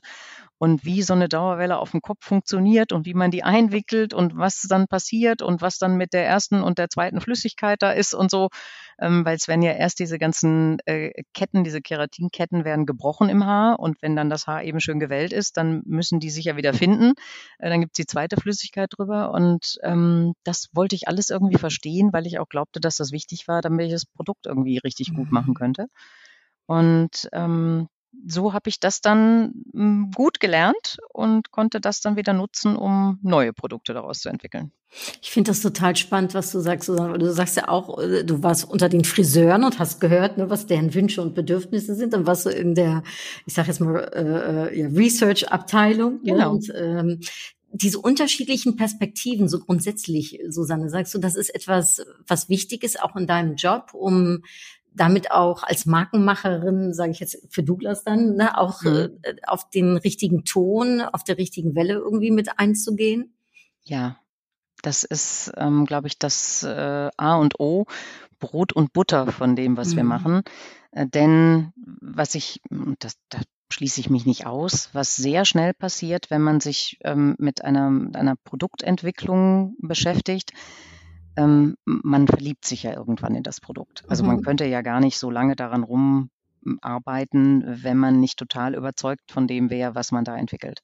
und 0.58 0.86
wie 0.86 1.02
so 1.02 1.14
eine 1.14 1.28
Dauerwelle 1.28 1.78
auf 1.78 1.92
dem 1.92 2.02
Kopf 2.02 2.26
funktioniert 2.26 2.94
und 2.94 3.06
wie 3.06 3.14
man 3.14 3.32
die 3.32 3.44
einwickelt 3.44 4.14
und 4.14 4.38
was 4.38 4.62
dann 4.70 4.88
passiert 4.88 5.42
und 5.42 5.62
was 5.62 5.78
dann 5.78 5.98
mit 5.98 6.14
der 6.14 6.26
ersten 6.26 6.64
und 6.64 6.78
der 6.78 6.90
zweiten 6.90 7.20
Flüssigkeit 7.20 7.82
da 7.82 7.92
ist 7.92 8.14
und 8.14 8.32
so, 8.32 8.50
ähm, 9.00 9.26
weil 9.26 9.36
es 9.36 9.48
werden 9.48 9.62
ja 9.62 9.74
erst 9.74 10.00
diese 10.00 10.18
ganzen 10.18 10.78
äh, 10.86 11.12
Ketten, 11.34 11.64
diese 11.66 11.82
Keratinketten 11.82 12.64
werden 12.64 12.86
gebrochen 12.86 13.28
im 13.28 13.46
Haar 13.46 13.80
und 13.80 14.02
wenn 14.02 14.16
dann 14.16 14.30
das 14.30 14.48
Haar 14.48 14.64
eben 14.64 14.80
schön 14.80 15.00
gewellt 15.00 15.34
ist, 15.34 15.58
dann 15.58 15.82
müssen 15.86 16.20
die 16.20 16.30
sich 16.30 16.46
ja 16.46 16.56
wieder 16.56 16.74
finden. 16.74 17.14
Äh, 17.60 17.70
dann 17.70 17.82
gibt's 17.82 17.98
die 17.98 18.06
zweite 18.06 18.38
Flüssigkeit 18.38 18.90
drüber 18.96 19.32
und 19.32 19.78
ähm, 19.84 20.34
das 20.44 20.70
wollte 20.74 20.96
ich 20.96 21.08
alles 21.10 21.30
irgendwie 21.30 21.58
verstehen, 21.58 22.14
weil 22.14 22.26
ich 22.26 22.40
auch 22.40 22.45
glaubte, 22.50 22.80
dass 22.80 22.98
das 22.98 23.12
wichtig 23.12 23.48
war, 23.48 23.62
damit 23.62 23.88
ich 23.88 23.94
das 23.94 24.06
Produkt 24.06 24.46
irgendwie 24.46 24.78
richtig 24.78 25.14
gut 25.14 25.32
machen 25.32 25.52
Mhm. 25.52 25.56
könnte. 25.56 25.88
Und 26.68 27.30
ähm, 27.32 27.88
so 28.28 28.54
habe 28.54 28.70
ich 28.70 28.80
das 28.80 29.02
dann 29.02 29.54
mm, 29.74 30.12
gut 30.16 30.40
gelernt 30.40 30.98
und 31.14 31.52
konnte 31.52 31.82
das 31.82 32.02
dann 32.02 32.16
wieder 32.16 32.34
nutzen, 32.34 32.76
um 32.76 33.20
neue 33.22 33.54
Produkte 33.54 33.94
daraus 33.94 34.20
zu 34.20 34.30
entwickeln. 34.30 34.72
Ich 35.22 35.32
finde 35.32 35.52
das 35.52 35.62
total 35.62 35.96
spannend, 35.98 36.34
was 36.34 36.52
du 36.52 36.60
sagst, 36.62 36.86
Susanne. 36.86 37.18
Du 37.18 37.32
sagst 37.34 37.58
ja 37.58 37.68
auch, 37.68 38.00
äh, 38.00 38.24
du 38.24 38.42
warst 38.42 38.70
unter 38.70 38.88
den 38.88 39.04
Friseuren 39.04 39.66
und 39.66 39.80
hast 39.80 40.00
gehört, 40.00 40.38
ne, 40.38 40.50
was 40.50 40.66
deren 40.68 40.94
Wünsche 40.94 41.22
und 41.22 41.36
Bedürfnisse 41.36 41.96
sind. 41.96 42.14
Dann 42.14 42.26
warst 42.26 42.46
du 42.46 42.50
in 42.50 42.76
der, 42.76 43.04
ich 43.46 43.54
sage 43.54 43.68
jetzt 43.68 43.82
mal, 43.82 43.98
äh, 44.14 44.70
äh, 44.74 44.80
ja, 44.80 44.88
Research-Abteilung. 44.88 46.22
Ne? 46.24 46.32
Genau. 46.32 46.52
Und 46.52 46.72
ähm, 46.74 47.20
diese 47.78 48.00
unterschiedlichen 48.00 48.76
Perspektiven, 48.78 49.50
so 49.50 49.60
grundsätzlich, 49.60 50.40
Susanne, 50.50 50.90
sagst 50.90 51.14
du, 51.14 51.20
das 51.20 51.36
ist 51.36 51.50
etwas, 51.50 52.02
was 52.28 52.48
wichtig 52.50 52.84
ist, 52.84 53.02
auch 53.02 53.16
in 53.16 53.28
deinem 53.28 53.56
Job, 53.56 53.94
um 53.94 54.44
damit 54.94 55.30
auch 55.32 55.64
als 55.64 55.86
Markenmacherin, 55.86 56.94
sage 56.94 57.12
ich 57.12 57.20
jetzt 57.20 57.38
für 57.50 57.64
Douglas 57.64 58.06
dann, 58.06 58.36
ne, 58.36 58.58
auch 58.58 58.82
Mhm. 58.84 59.20
äh, 59.24 59.36
auf 59.46 59.70
den 59.70 59.98
richtigen 59.98 60.46
Ton, 60.46 61.02
auf 61.02 61.24
der 61.26 61.38
richtigen 61.38 61.76
Welle 61.76 61.96
irgendwie 61.96 62.32
mit 62.32 62.60
einzugehen? 62.60 63.34
Ja, 63.84 64.18
das 64.82 65.04
ist, 65.04 65.52
ähm, 65.58 65.86
glaube 65.86 66.08
ich, 66.08 66.18
das 66.18 66.64
äh, 66.64 67.10
A 67.18 67.36
und 67.36 67.60
O, 67.60 67.86
Brot 68.40 68.72
und 68.74 68.94
Butter 68.94 69.32
von 69.32 69.56
dem, 69.58 69.76
was 69.76 69.96
wir 69.98 70.04
Mhm. 70.04 70.10
machen. 70.10 70.42
Äh, 70.92 71.08
denn 71.08 71.74
was 71.76 72.36
ich, 72.36 72.62
das, 73.00 73.18
da 73.30 73.40
schließe 73.72 74.00
ich 74.00 74.10
mich 74.10 74.26
nicht 74.26 74.46
aus, 74.46 74.90
was 74.94 75.16
sehr 75.16 75.46
schnell 75.46 75.74
passiert, 75.74 76.30
wenn 76.30 76.42
man 76.42 76.60
sich 76.60 76.98
ähm, 77.04 77.36
mit 77.40 77.64
einer, 77.64 77.90
mit 77.90 78.16
einer 78.16 78.36
Produktentwicklung 78.44 79.76
beschäftigt, 79.80 80.52
ähm, 81.38 81.76
man 81.86 82.28
verliebt 82.28 82.66
sich 82.66 82.84
ja 82.84 82.94
irgendwann 82.94 83.36
in 83.36 83.44
das 83.44 83.60
Produkt. 83.62 84.04
Also 84.08 84.24
man 84.24 84.38
Mhm. 84.38 84.42
könnte 84.42 84.66
ja 84.66 84.82
gar 84.82 85.00
nicht 85.00 85.18
so 85.18 85.30
lange 85.30 85.56
daran 85.56 85.84
rumarbeiten, 85.84 87.64
wenn 87.84 87.98
man 87.98 88.20
nicht 88.20 88.38
total 88.38 88.76
überzeugt 88.76 89.32
von 89.32 89.48
dem 89.48 89.70
wäre, 89.70 89.96
was 89.96 90.12
man 90.12 90.24
da 90.24 90.38
entwickelt. 90.38 90.80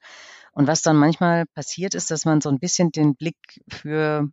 Und 0.54 0.68
was 0.68 0.82
dann 0.82 0.98
manchmal 0.98 1.46
passiert 1.56 1.96
ist, 1.96 2.12
dass 2.12 2.26
man 2.26 2.42
so 2.42 2.50
ein 2.50 2.60
bisschen 2.60 2.92
den 2.92 3.16
Blick 3.16 3.38
für 3.70 4.30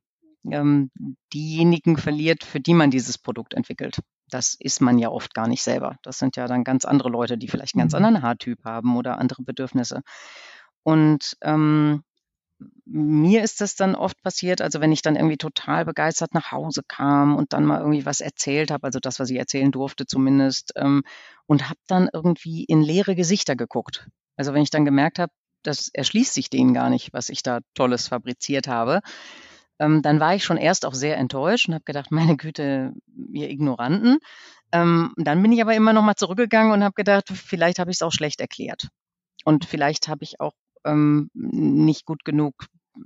ähm, 0.50 0.90
diejenigen 1.32 1.96
verliert, 1.96 2.44
für 2.44 2.60
die 2.60 2.74
man 2.74 2.90
dieses 2.90 3.18
Produkt 3.18 3.54
entwickelt. 3.54 4.00
Das 4.30 4.54
ist 4.58 4.80
man 4.80 4.98
ja 4.98 5.08
oft 5.10 5.34
gar 5.34 5.48
nicht 5.48 5.62
selber. 5.62 5.96
Das 6.02 6.18
sind 6.18 6.36
ja 6.36 6.46
dann 6.46 6.64
ganz 6.64 6.84
andere 6.84 7.08
Leute, 7.08 7.38
die 7.38 7.48
vielleicht 7.48 7.74
einen 7.74 7.82
ganz 7.82 7.92
Mhm. 7.92 7.96
anderen 8.04 8.22
Haartyp 8.22 8.64
haben 8.64 8.96
oder 8.96 9.18
andere 9.18 9.42
Bedürfnisse. 9.42 10.02
Und 10.82 11.36
ähm, 11.42 12.02
mir 12.84 13.42
ist 13.42 13.60
das 13.60 13.76
dann 13.76 13.94
oft 13.94 14.20
passiert, 14.22 14.60
also 14.60 14.80
wenn 14.80 14.92
ich 14.92 15.02
dann 15.02 15.16
irgendwie 15.16 15.36
total 15.36 15.84
begeistert 15.84 16.34
nach 16.34 16.50
Hause 16.50 16.82
kam 16.88 17.36
und 17.36 17.52
dann 17.52 17.64
mal 17.64 17.80
irgendwie 17.80 18.06
was 18.06 18.20
erzählt 18.20 18.70
habe, 18.70 18.84
also 18.84 18.98
das, 18.98 19.20
was 19.20 19.30
ich 19.30 19.38
erzählen 19.38 19.70
durfte 19.70 20.06
zumindest, 20.06 20.72
ähm, 20.76 21.02
und 21.46 21.68
habe 21.68 21.78
dann 21.86 22.08
irgendwie 22.12 22.64
in 22.64 22.82
leere 22.82 23.14
Gesichter 23.14 23.56
geguckt. 23.56 24.08
Also 24.36 24.54
wenn 24.54 24.62
ich 24.62 24.70
dann 24.70 24.84
gemerkt 24.84 25.18
habe, 25.18 25.32
das 25.62 25.88
erschließt 25.92 26.32
sich 26.34 26.50
denen 26.50 26.74
gar 26.74 26.88
nicht, 26.90 27.12
was 27.12 27.28
ich 27.28 27.42
da 27.42 27.60
Tolles 27.74 28.08
fabriziert 28.08 28.68
habe, 28.68 29.00
ähm, 29.78 30.02
dann 30.02 30.20
war 30.20 30.34
ich 30.34 30.44
schon 30.44 30.56
erst 30.56 30.84
auch 30.84 30.94
sehr 30.94 31.16
enttäuscht 31.16 31.68
und 31.68 31.74
habe 31.74 31.84
gedacht, 31.84 32.10
meine 32.10 32.36
Güte, 32.36 32.92
ihr 33.32 33.50
Ignoranten. 33.50 34.18
Ähm, 34.72 35.14
dann 35.16 35.42
bin 35.42 35.52
ich 35.52 35.62
aber 35.62 35.74
immer 35.74 35.92
noch 35.92 36.02
mal 36.02 36.16
zurückgegangen 36.16 36.72
und 36.72 36.84
habe 36.84 36.94
gedacht, 36.94 37.28
vielleicht 37.28 37.78
habe 37.78 37.90
ich 37.90 37.98
es 37.98 38.02
auch 38.02 38.12
schlecht 38.12 38.40
erklärt. 38.40 38.88
Und 39.44 39.64
vielleicht 39.64 40.08
habe 40.08 40.24
ich 40.24 40.40
auch 40.40 40.52
ähm, 40.84 41.30
nicht 41.32 42.04
gut 42.04 42.24
genug 42.24 42.54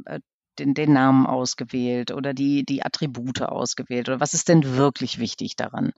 äh, 0.06 0.20
den, 0.58 0.74
den 0.74 0.92
Namen 0.92 1.26
ausgewählt 1.26 2.10
oder 2.10 2.34
die, 2.34 2.64
die 2.64 2.84
Attribute 2.84 3.42
ausgewählt 3.42 4.08
oder 4.08 4.20
was 4.20 4.34
ist 4.34 4.48
denn 4.48 4.76
wirklich 4.76 5.18
wichtig 5.18 5.56
daran? 5.56 5.92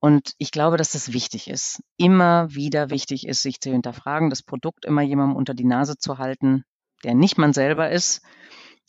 Und 0.00 0.32
ich 0.38 0.52
glaube, 0.52 0.76
dass 0.76 0.92
das 0.92 1.12
wichtig 1.12 1.48
ist. 1.48 1.82
Immer 1.96 2.54
wieder 2.54 2.90
wichtig 2.90 3.26
ist, 3.26 3.42
sich 3.42 3.60
zu 3.60 3.70
hinterfragen, 3.70 4.30
das 4.30 4.42
Produkt 4.42 4.84
immer 4.84 5.02
jemandem 5.02 5.36
unter 5.36 5.54
die 5.54 5.64
Nase 5.64 5.98
zu 5.98 6.18
halten, 6.18 6.64
der 7.04 7.14
nicht 7.14 7.36
man 7.36 7.52
selber 7.52 7.90
ist 7.90 8.22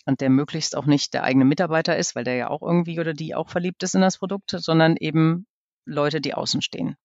und 0.10 0.22
der 0.22 0.30
möglichst 0.30 0.76
auch 0.76 0.86
nicht 0.86 1.13
der 1.13 1.24
eigene 1.24 1.45
Mitarbeiter 1.45 1.95
ist, 1.95 2.15
weil 2.15 2.26
der 2.26 2.36
ja 2.36 2.50
auch 2.50 2.62
irgendwie 2.62 3.00
oder 3.00 3.13
die 3.13 3.36
auch 3.36 3.50
verliebt 3.50 3.84
ist 3.84 3.95
in 3.95 4.02
das 4.02 4.17
Produkt, 4.17 4.52
sondern 4.52 4.98
eben 4.98 5.45
Leute, 5.86 6.19
die 6.19 6.34
außen 6.34 6.62
stehen. 6.62 6.95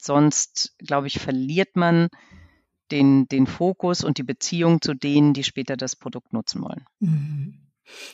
Sonst, 0.00 0.74
glaube 0.78 1.06
ich, 1.06 1.18
verliert 1.18 1.74
man 1.74 2.08
den, 2.90 3.26
den 3.28 3.46
Fokus 3.46 4.04
und 4.04 4.18
die 4.18 4.24
Beziehung 4.24 4.80
zu 4.80 4.94
denen, 4.94 5.32
die 5.32 5.44
später 5.44 5.76
das 5.76 5.96
Produkt 5.96 6.32
nutzen 6.32 6.62
wollen. 6.62 6.84
Mhm. 7.00 7.71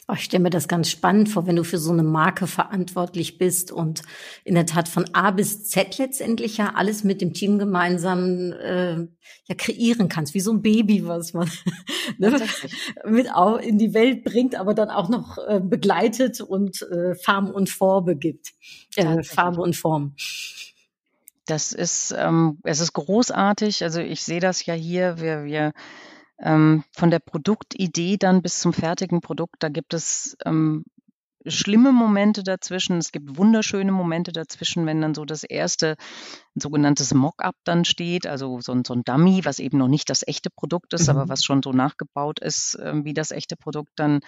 Oh, 0.09 0.15
ich 0.15 0.25
stelle 0.25 0.43
mir 0.43 0.51
das 0.51 0.69
ganz 0.69 0.91
spannend 0.91 1.29
vor, 1.29 1.47
wenn 1.47 1.57
du 1.57 1.65
für 1.65 1.79
so 1.79 1.93
eine 1.93 2.03
Marke 2.03 2.47
verantwortlich 2.47 3.39
bist 3.39 3.71
und 3.71 4.03
in 4.45 4.55
der 4.55 4.67
Tat 4.67 4.89
von 4.89 5.15
A 5.15 5.31
bis 5.31 5.65
Z 5.65 5.99
letztendlich 5.99 6.57
ja 6.57 6.73
alles 6.75 7.05
mit 7.05 7.21
dem 7.21 7.35
Team 7.35 7.59
gemeinsam 7.59 8.53
äh, 8.53 8.97
ja 8.97 9.55
kreieren 9.57 10.09
kannst, 10.09 10.35
wie 10.35 10.41
so 10.41 10.53
ein 10.53 10.63
Baby, 10.63 11.07
was 11.07 11.35
man 11.35 11.51
ne, 12.19 12.35
mit 13.05 13.33
auch 13.33 13.59
in 13.59 13.79
die 13.79 13.95
Welt 13.95 14.25
bringt, 14.25 14.55
aber 14.55 14.75
dann 14.75 14.91
auch 14.91 15.09
noch 15.09 15.39
äh, 15.47 15.61
begleitet 15.61 16.41
und 16.41 16.83
äh, 16.83 17.15
Farben 17.15 17.51
und 17.51 17.69
Farbe 17.69 18.17
gibt, 18.17 18.53
äh, 18.97 19.23
Farbe 19.23 19.61
und 19.61 19.77
Form. 19.77 20.15
Das 21.49 21.73
ist, 21.73 22.15
ähm, 22.17 22.59
es 22.63 22.81
ist 22.81 22.93
großartig. 22.93 23.83
Also 23.83 24.01
ich 24.01 24.23
sehe 24.23 24.41
das 24.41 24.67
ja 24.67 24.75
hier. 24.75 25.19
Wir, 25.19 25.45
wir 25.45 25.73
ähm, 26.41 26.85
von 26.93 27.11
der 27.11 27.19
Produktidee 27.19 28.17
dann 28.17 28.43
bis 28.43 28.61
zum 28.61 28.73
fertigen 28.73 29.21
Produkt, 29.21 29.57
da 29.61 29.69
gibt 29.69 29.95
es 29.95 30.37
ähm, 30.45 30.85
schlimme 31.47 31.93
Momente 31.93 32.43
dazwischen. 32.43 32.99
Es 32.99 33.13
gibt 33.13 33.37
wunderschöne 33.37 33.93
Momente 33.93 34.33
dazwischen, 34.33 34.87
wenn 34.87 35.01
dann 35.01 35.15
so 35.15 35.25
das 35.25 35.45
erste 35.45 35.97
ein 36.57 36.61
sogenanntes 36.61 37.15
Mock-up 37.15 37.57
dann 37.65 37.85
steht, 37.85 38.27
also 38.27 38.61
so 38.61 38.73
ein, 38.73 38.85
so 38.85 38.95
ein 38.95 39.05
Dummy, 39.05 39.45
was 39.45 39.59
eben 39.59 39.79
noch 39.79 39.89
nicht 39.89 40.11
das 40.11 40.27
echte 40.27 40.51
Produkt 40.51 40.93
ist, 40.95 41.05
mhm. 41.05 41.11
aber 41.11 41.29
was 41.29 41.45
schon 41.45 41.63
so 41.63 41.73
nachgebaut 41.73 42.41
ist 42.41 42.75
äh, 42.77 43.05
wie 43.05 43.15
das 43.15 43.31
echte 43.31 43.57
Produkt. 43.57 43.93
Dann, 43.97 44.21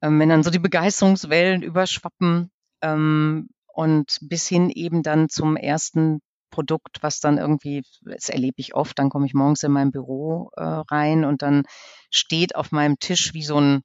ähm, 0.00 0.18
wenn 0.18 0.28
dann 0.28 0.42
so 0.42 0.50
die 0.50 0.58
Begeisterungswellen 0.58 1.62
überschwappen 1.62 2.50
ähm, 2.82 3.48
und 3.66 4.18
bis 4.22 4.46
hin 4.48 4.70
eben 4.70 5.02
dann 5.02 5.28
zum 5.28 5.56
ersten 5.56 6.20
Produkt, 6.52 6.98
was 7.00 7.18
dann 7.18 7.38
irgendwie, 7.38 7.82
das 8.02 8.28
erlebe 8.28 8.54
ich 8.58 8.76
oft, 8.76 8.96
dann 9.00 9.10
komme 9.10 9.26
ich 9.26 9.34
morgens 9.34 9.64
in 9.64 9.72
mein 9.72 9.90
Büro 9.90 10.50
äh, 10.56 10.62
rein 10.62 11.24
und 11.24 11.42
dann 11.42 11.64
steht 12.10 12.54
auf 12.54 12.70
meinem 12.70 13.00
Tisch 13.00 13.34
wie 13.34 13.42
so 13.42 13.60
ein, 13.60 13.82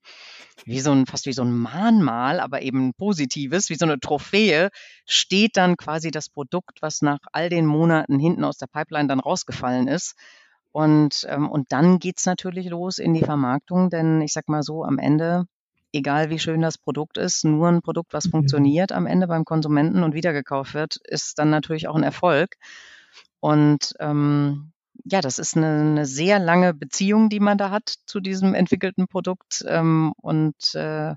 wie 0.66 0.80
so 0.80 0.92
ein, 0.92 1.08
fast 1.08 1.26
wie 1.26 1.34
so 1.34 1.44
ein 1.44 1.58
Mahnmal, 1.58 2.40
aber 2.40 2.62
eben 2.62 2.94
positives, 2.94 3.72
wie 3.72 3.76
so 3.76 3.86
eine 3.86 4.00
Trophäe, 4.00 4.70
steht 5.06 5.58
dann 5.58 5.78
quasi 5.78 6.12
das 6.12 6.30
Produkt, 6.30 6.82
was 6.82 7.02
nach 7.02 7.20
all 7.32 7.50
den 7.50 7.66
Monaten 7.66 8.20
hinten 8.20 8.44
aus 8.44 8.58
der 8.58 8.68
Pipeline 8.68 9.08
dann 9.08 9.20
rausgefallen 9.20 9.88
ist. 9.88 10.16
Und, 10.72 11.26
ähm, 11.28 11.50
und 11.50 11.72
dann 11.72 11.98
geht's 11.98 12.28
natürlich 12.28 12.70
los 12.70 13.00
in 13.00 13.16
die 13.16 13.24
Vermarktung, 13.24 13.90
denn 13.90 14.22
ich 14.22 14.34
sag 14.34 14.48
mal 14.48 14.62
so, 14.62 14.84
am 14.84 15.00
Ende 15.00 15.46
egal 15.92 16.30
wie 16.30 16.40
schön 16.40 16.62
das 16.62 16.78
Produkt 16.78 17.18
ist, 17.18 17.46
nur 17.46 17.68
ein 17.68 17.82
Produkt, 17.82 18.14
was 18.14 18.26
mhm. 18.26 18.32
funktioniert 18.32 18.92
am 18.92 19.06
Ende 19.06 19.28
beim 19.28 19.46
Konsumenten 19.46 20.04
und 20.04 20.14
wiedergekauft 20.14 20.74
wird, 20.74 20.98
ist 21.04 21.40
dann 21.40 21.50
natürlich 21.50 21.88
auch 21.88 21.96
ein 21.96 22.04
Erfolg. 22.04 22.56
Und 23.40 23.94
ähm, 24.00 24.72
ja, 25.06 25.22
das 25.22 25.40
ist 25.40 25.56
eine, 25.56 25.80
eine 25.80 26.06
sehr 26.06 26.40
lange 26.40 26.74
Beziehung, 26.74 27.30
die 27.30 27.40
man 27.40 27.58
da 27.58 27.70
hat 27.70 27.96
zu 28.06 28.20
diesem 28.20 28.54
entwickelten 28.54 29.08
Produkt. 29.08 29.64
Ähm, 29.68 30.14
und 30.18 30.76
äh, 30.76 31.16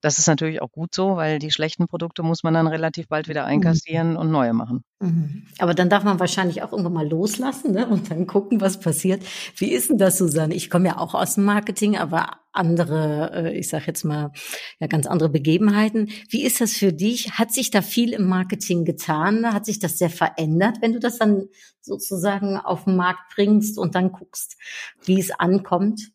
das 0.00 0.18
ist 0.18 0.28
natürlich 0.28 0.62
auch 0.62 0.70
gut 0.70 0.94
so, 0.94 1.16
weil 1.16 1.38
die 1.38 1.50
schlechten 1.50 1.88
Produkte 1.88 2.22
muss 2.22 2.42
man 2.42 2.54
dann 2.54 2.66
relativ 2.68 3.08
bald 3.08 3.28
wieder 3.28 3.42
mhm. 3.42 3.48
einkassieren 3.48 4.10
mhm. 4.10 4.16
und 4.16 4.30
neue 4.30 4.52
machen. 4.52 4.84
Mhm. 5.00 5.46
Aber 5.58 5.74
dann 5.74 5.88
darf 5.88 6.04
man 6.04 6.20
wahrscheinlich 6.20 6.62
auch 6.62 6.72
irgendwann 6.72 6.92
mal 6.92 7.08
loslassen 7.08 7.72
ne? 7.72 7.86
und 7.88 8.10
dann 8.10 8.26
gucken, 8.26 8.60
was 8.60 8.78
passiert. 8.78 9.22
Wie 9.56 9.72
ist 9.72 9.90
denn 9.90 9.98
das, 9.98 10.18
Susanne? 10.18 10.54
Ich 10.54 10.70
komme 10.70 10.88
ja 10.88 10.98
auch 10.98 11.14
aus 11.14 11.34
dem 11.34 11.44
Marketing, 11.44 11.96
aber 11.96 12.38
andere, 12.52 13.32
äh, 13.34 13.58
ich 13.58 13.68
sage 13.68 13.84
jetzt 13.88 14.04
mal, 14.04 14.32
ja 14.78 14.86
ganz 14.86 15.06
andere 15.06 15.28
Begebenheiten. 15.28 16.10
Wie 16.28 16.44
ist 16.44 16.60
das 16.60 16.72
für 16.72 16.92
dich? 16.92 17.32
Hat 17.32 17.52
sich 17.52 17.70
da 17.70 17.82
viel 17.82 18.12
im 18.12 18.26
Marketing 18.26 18.84
getan? 18.84 19.52
Hat 19.52 19.66
sich 19.66 19.78
das 19.78 19.98
sehr 19.98 20.10
verändert, 20.10 20.78
wenn 20.80 20.92
du 20.92 21.00
das 21.00 21.18
dann 21.18 21.46
sozusagen 21.80 22.56
auf 22.56 22.84
den 22.84 22.96
Markt 22.96 23.34
bringst 23.34 23.78
und 23.78 23.94
dann 23.94 24.12
guckst, 24.12 24.56
wie 25.04 25.18
es 25.18 25.30
ankommt? 25.30 26.12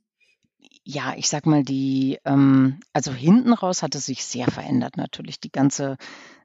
Ja, 0.86 1.14
ich 1.16 1.30
sag 1.30 1.46
mal, 1.46 1.64
die, 1.64 2.20
ähm, 2.26 2.80
also 2.92 3.14
hinten 3.14 3.54
raus 3.54 3.84
hat 3.84 3.96
es 3.96 4.06
sich 4.06 4.26
sehr 4.26 4.48
verändert 4.48 4.98
natürlich. 4.98 5.40
Die 5.40 5.52
ganze 5.52 5.98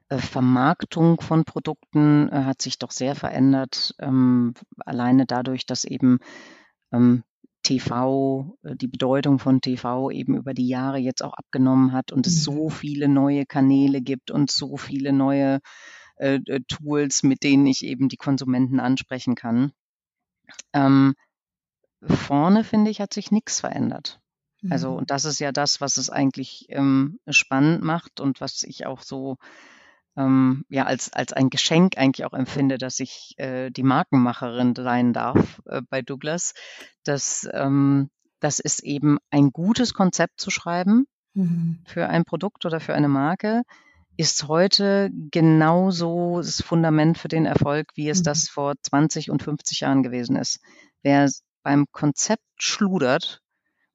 äh, 0.09 0.17
Vermarktung 0.17 1.19
von 1.21 1.43
Produkten 1.43 2.29
äh, 2.29 2.43
hat 2.45 2.61
sich 2.61 2.79
doch 2.79 2.91
sehr 2.91 3.15
verändert. 3.15 3.95
Ähm, 3.99 4.53
alleine 4.85 5.25
dadurch, 5.25 5.65
dass 5.65 5.83
eben 5.83 6.19
ähm, 6.93 7.23
TV, 7.63 8.57
äh, 8.63 8.75
die 8.75 8.87
Bedeutung 8.87 9.39
von 9.39 9.61
TV 9.61 10.09
eben 10.11 10.37
über 10.37 10.53
die 10.53 10.67
Jahre 10.67 10.97
jetzt 10.97 11.21
auch 11.23 11.33
abgenommen 11.33 11.91
hat 11.91 12.11
und 12.11 12.25
es 12.25 12.37
mhm. 12.37 12.53
so 12.53 12.69
viele 12.69 13.09
neue 13.09 13.45
Kanäle 13.45 14.01
gibt 14.01 14.31
und 14.31 14.51
so 14.51 14.77
viele 14.77 15.11
neue 15.13 15.59
äh, 16.15 16.39
äh, 16.47 16.61
Tools, 16.67 17.23
mit 17.23 17.43
denen 17.43 17.67
ich 17.67 17.83
eben 17.83 18.09
die 18.09 18.17
Konsumenten 18.17 18.79
ansprechen 18.79 19.35
kann. 19.35 19.71
Ähm, 20.73 21.15
vorne, 22.01 22.63
finde 22.63 22.89
ich, 22.91 23.01
hat 23.01 23.13
sich 23.13 23.31
nichts 23.31 23.59
verändert. 23.59 24.19
Also, 24.69 24.91
mhm. 24.91 24.97
und 24.97 25.11
das 25.11 25.25
ist 25.25 25.39
ja 25.39 25.51
das, 25.51 25.79
was 25.79 25.97
es 25.97 26.09
eigentlich 26.09 26.65
ähm, 26.69 27.19
spannend 27.27 27.83
macht 27.83 28.19
und 28.19 28.41
was 28.41 28.63
ich 28.63 28.85
auch 28.85 29.01
so 29.01 29.37
ähm, 30.17 30.65
ja 30.69 30.85
als, 30.85 31.13
als 31.13 31.33
ein 31.33 31.49
Geschenk 31.49 31.97
eigentlich 31.97 32.25
auch 32.25 32.33
empfinde, 32.33 32.77
dass 32.77 32.99
ich 32.99 33.35
äh, 33.37 33.69
die 33.69 33.83
Markenmacherin 33.83 34.75
sein 34.75 35.13
darf 35.13 35.61
äh, 35.65 35.81
bei 35.89 36.01
Douglas. 36.01 36.53
Das, 37.03 37.47
ähm, 37.53 38.09
das 38.39 38.59
ist 38.59 38.83
eben 38.83 39.17
ein 39.29 39.51
gutes 39.51 39.93
Konzept 39.93 40.41
zu 40.41 40.49
schreiben 40.49 41.05
mhm. 41.33 41.79
für 41.85 42.07
ein 42.07 42.25
Produkt 42.25 42.65
oder 42.65 42.79
für 42.79 42.93
eine 42.93 43.07
Marke, 43.07 43.63
ist 44.17 44.49
heute 44.49 45.09
genauso 45.31 46.37
das 46.37 46.61
Fundament 46.61 47.17
für 47.17 47.29
den 47.29 47.45
Erfolg, 47.45 47.87
wie 47.95 48.09
es 48.09 48.19
mhm. 48.19 48.23
das 48.23 48.49
vor 48.49 48.73
20 48.81 49.31
und 49.31 49.41
50 49.41 49.79
Jahren 49.81 50.03
gewesen 50.03 50.35
ist. 50.35 50.59
Wer 51.01 51.29
beim 51.63 51.85
Konzept 51.93 52.43
schludert, 52.57 53.41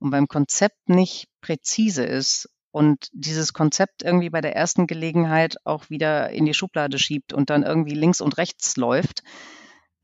und 0.05 0.11
beim 0.11 0.29
Konzept 0.29 0.89
nicht 0.89 1.29
präzise 1.41 2.05
ist 2.05 2.49
und 2.71 3.09
dieses 3.13 3.53
Konzept 3.53 4.03
irgendwie 4.03 4.31
bei 4.31 4.41
der 4.41 4.55
ersten 4.55 4.87
Gelegenheit 4.87 5.57
auch 5.65 5.91
wieder 5.91 6.31
in 6.31 6.45
die 6.45 6.55
Schublade 6.55 6.99
schiebt 6.99 7.33
und 7.33 7.51
dann 7.51 7.63
irgendwie 7.63 7.95
links 7.95 8.21
und 8.21 8.37
rechts 8.37 8.77
läuft, 8.77 9.23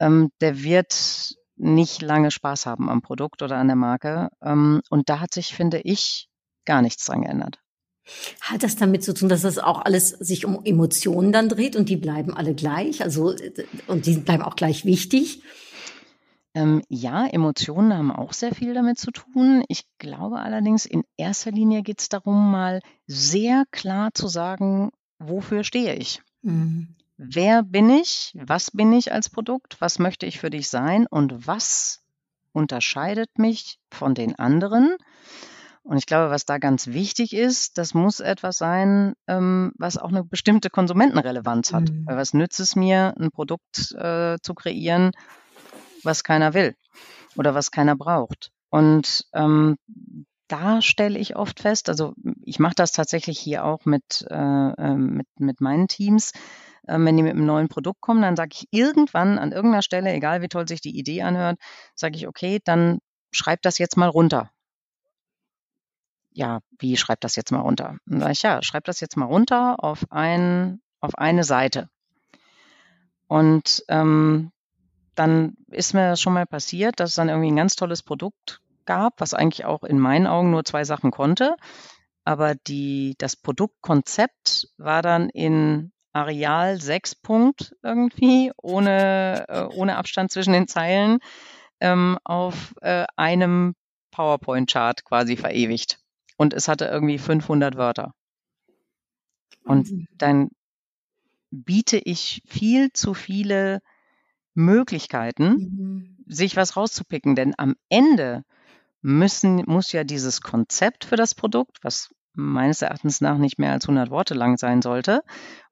ähm, 0.00 0.30
der 0.40 0.62
wird 0.62 1.34
nicht 1.56 2.00
lange 2.00 2.30
Spaß 2.30 2.64
haben 2.64 2.88
am 2.88 3.02
Produkt 3.02 3.42
oder 3.42 3.56
an 3.56 3.66
der 3.66 3.76
Marke. 3.76 4.30
Ähm, 4.42 4.80
und 4.88 5.10
da 5.10 5.20
hat 5.20 5.34
sich, 5.34 5.54
finde 5.54 5.80
ich, 5.80 6.28
gar 6.64 6.80
nichts 6.80 7.04
dran 7.04 7.22
geändert. 7.22 7.58
Hat 8.40 8.62
das 8.62 8.76
damit 8.76 9.04
zu 9.04 9.12
tun, 9.12 9.28
dass 9.28 9.42
das 9.42 9.58
auch 9.58 9.84
alles 9.84 10.08
sich 10.08 10.46
um 10.46 10.64
Emotionen 10.64 11.32
dann 11.32 11.50
dreht 11.50 11.76
und 11.76 11.90
die 11.90 11.96
bleiben 11.96 12.34
alle 12.34 12.54
gleich? 12.54 13.02
Also, 13.02 13.34
und 13.86 14.06
die 14.06 14.16
bleiben 14.16 14.42
auch 14.42 14.56
gleich 14.56 14.86
wichtig? 14.86 15.42
Ähm, 16.54 16.82
ja, 16.88 17.26
Emotionen 17.26 17.96
haben 17.96 18.10
auch 18.10 18.32
sehr 18.32 18.54
viel 18.54 18.74
damit 18.74 18.98
zu 18.98 19.12
tun. 19.12 19.64
Ich 19.68 19.84
glaube 19.98 20.40
allerdings, 20.40 20.84
in 20.84 21.04
erster 21.16 21.52
Linie 21.52 21.82
geht 21.82 22.00
es 22.00 22.08
darum, 22.08 22.50
mal 22.50 22.80
sehr 23.06 23.64
klar 23.70 24.10
zu 24.14 24.26
sagen, 24.26 24.90
wofür 25.18 25.62
stehe 25.62 25.94
ich? 25.94 26.22
Mhm. 26.42 26.96
Wer 27.16 27.62
bin 27.62 27.90
ich? 27.90 28.32
Was 28.34 28.70
bin 28.70 28.92
ich 28.92 29.12
als 29.12 29.28
Produkt? 29.28 29.80
Was 29.80 29.98
möchte 29.98 30.26
ich 30.26 30.40
für 30.40 30.50
dich 30.50 30.68
sein? 30.70 31.06
Und 31.06 31.46
was 31.46 32.02
unterscheidet 32.52 33.38
mich 33.38 33.78
von 33.90 34.14
den 34.14 34.36
anderen? 34.38 34.96
Und 35.82 35.98
ich 35.98 36.06
glaube, 36.06 36.30
was 36.30 36.44
da 36.44 36.58
ganz 36.58 36.88
wichtig 36.88 37.34
ist, 37.34 37.78
das 37.78 37.94
muss 37.94 38.20
etwas 38.20 38.58
sein, 38.58 39.14
ähm, 39.26 39.72
was 39.78 39.98
auch 39.98 40.08
eine 40.08 40.24
bestimmte 40.24 40.68
Konsumentenrelevanz 40.68 41.72
hat. 41.72 41.90
Mhm. 41.90 42.06
Weil 42.06 42.16
was 42.16 42.34
nützt 42.34 42.60
es 42.60 42.74
mir, 42.74 43.14
ein 43.18 43.30
Produkt 43.30 43.92
äh, 43.92 44.38
zu 44.42 44.54
kreieren, 44.54 45.12
was 46.04 46.24
keiner 46.24 46.54
will 46.54 46.74
oder 47.36 47.54
was 47.54 47.70
keiner 47.70 47.96
braucht. 47.96 48.50
Und 48.70 49.26
ähm, 49.34 49.76
da 50.48 50.82
stelle 50.82 51.18
ich 51.18 51.36
oft 51.36 51.60
fest, 51.60 51.88
also 51.88 52.14
ich 52.42 52.58
mache 52.58 52.74
das 52.74 52.92
tatsächlich 52.92 53.38
hier 53.38 53.64
auch 53.64 53.84
mit, 53.84 54.26
äh, 54.28 54.34
ähm, 54.34 55.14
mit, 55.14 55.26
mit 55.38 55.60
meinen 55.60 55.86
Teams, 55.86 56.32
äh, 56.86 56.98
wenn 56.98 57.16
die 57.16 57.22
mit 57.22 57.32
einem 57.32 57.46
neuen 57.46 57.68
Produkt 57.68 58.00
kommen, 58.00 58.22
dann 58.22 58.36
sage 58.36 58.50
ich 58.54 58.68
irgendwann 58.70 59.38
an 59.38 59.52
irgendeiner 59.52 59.82
Stelle, 59.82 60.12
egal 60.12 60.42
wie 60.42 60.48
toll 60.48 60.66
sich 60.66 60.80
die 60.80 60.98
Idee 60.98 61.22
anhört, 61.22 61.58
sage 61.94 62.16
ich, 62.16 62.26
okay, 62.26 62.60
dann 62.64 62.98
schreib 63.30 63.62
das 63.62 63.78
jetzt 63.78 63.96
mal 63.96 64.08
runter. 64.08 64.50
Ja, 66.32 66.60
wie 66.78 66.96
schreib 66.96 67.20
das 67.20 67.36
jetzt 67.36 67.52
mal 67.52 67.60
runter? 67.60 67.96
Dann 68.06 68.20
sage 68.20 68.32
ich, 68.32 68.42
ja, 68.42 68.62
schreib 68.62 68.84
das 68.84 69.00
jetzt 69.00 69.16
mal 69.16 69.26
runter 69.26 69.82
auf, 69.82 70.04
ein, 70.10 70.80
auf 71.00 71.16
eine 71.16 71.44
Seite. 71.44 71.88
Und 73.28 73.84
ähm, 73.88 74.50
dann 75.14 75.56
ist 75.68 75.94
mir 75.94 76.10
das 76.10 76.20
schon 76.20 76.32
mal 76.32 76.46
passiert, 76.46 77.00
dass 77.00 77.10
es 77.10 77.16
dann 77.16 77.28
irgendwie 77.28 77.50
ein 77.50 77.56
ganz 77.56 77.76
tolles 77.76 78.02
Produkt 78.02 78.60
gab, 78.86 79.20
was 79.20 79.34
eigentlich 79.34 79.64
auch 79.64 79.84
in 79.84 79.98
meinen 79.98 80.26
Augen 80.26 80.50
nur 80.50 80.64
zwei 80.64 80.84
Sachen 80.84 81.10
konnte. 81.10 81.56
Aber 82.24 82.54
die, 82.54 83.14
das 83.18 83.36
Produktkonzept 83.36 84.68
war 84.78 85.02
dann 85.02 85.28
in 85.30 85.92
Areal 86.12 86.80
6 86.80 87.16
Punkt 87.16 87.76
irgendwie, 87.82 88.52
ohne, 88.56 89.46
äh, 89.48 89.62
ohne 89.74 89.96
Abstand 89.96 90.30
zwischen 90.30 90.52
den 90.52 90.68
Zeilen, 90.68 91.18
ähm, 91.80 92.18
auf 92.24 92.74
äh, 92.82 93.04
einem 93.16 93.74
PowerPoint-Chart 94.10 95.04
quasi 95.04 95.36
verewigt. 95.36 95.98
Und 96.36 96.54
es 96.54 96.68
hatte 96.68 96.86
irgendwie 96.86 97.18
500 97.18 97.76
Wörter. 97.76 98.14
Und 99.64 100.08
dann 100.16 100.50
biete 101.50 101.98
ich 101.98 102.42
viel 102.46 102.92
zu 102.92 103.14
viele 103.14 103.82
Möglichkeiten, 104.64 105.48
mhm. 105.48 106.16
sich 106.26 106.56
was 106.56 106.76
rauszupicken. 106.76 107.34
Denn 107.34 107.54
am 107.56 107.76
Ende 107.88 108.44
müssen, 109.02 109.62
muss 109.66 109.92
ja 109.92 110.04
dieses 110.04 110.40
Konzept 110.40 111.04
für 111.04 111.16
das 111.16 111.34
Produkt, 111.34 111.78
was 111.82 112.10
meines 112.32 112.82
Erachtens 112.82 113.20
nach 113.20 113.38
nicht 113.38 113.58
mehr 113.58 113.72
als 113.72 113.86
100 113.86 114.10
Worte 114.10 114.34
lang 114.34 114.56
sein 114.56 114.82
sollte 114.82 115.22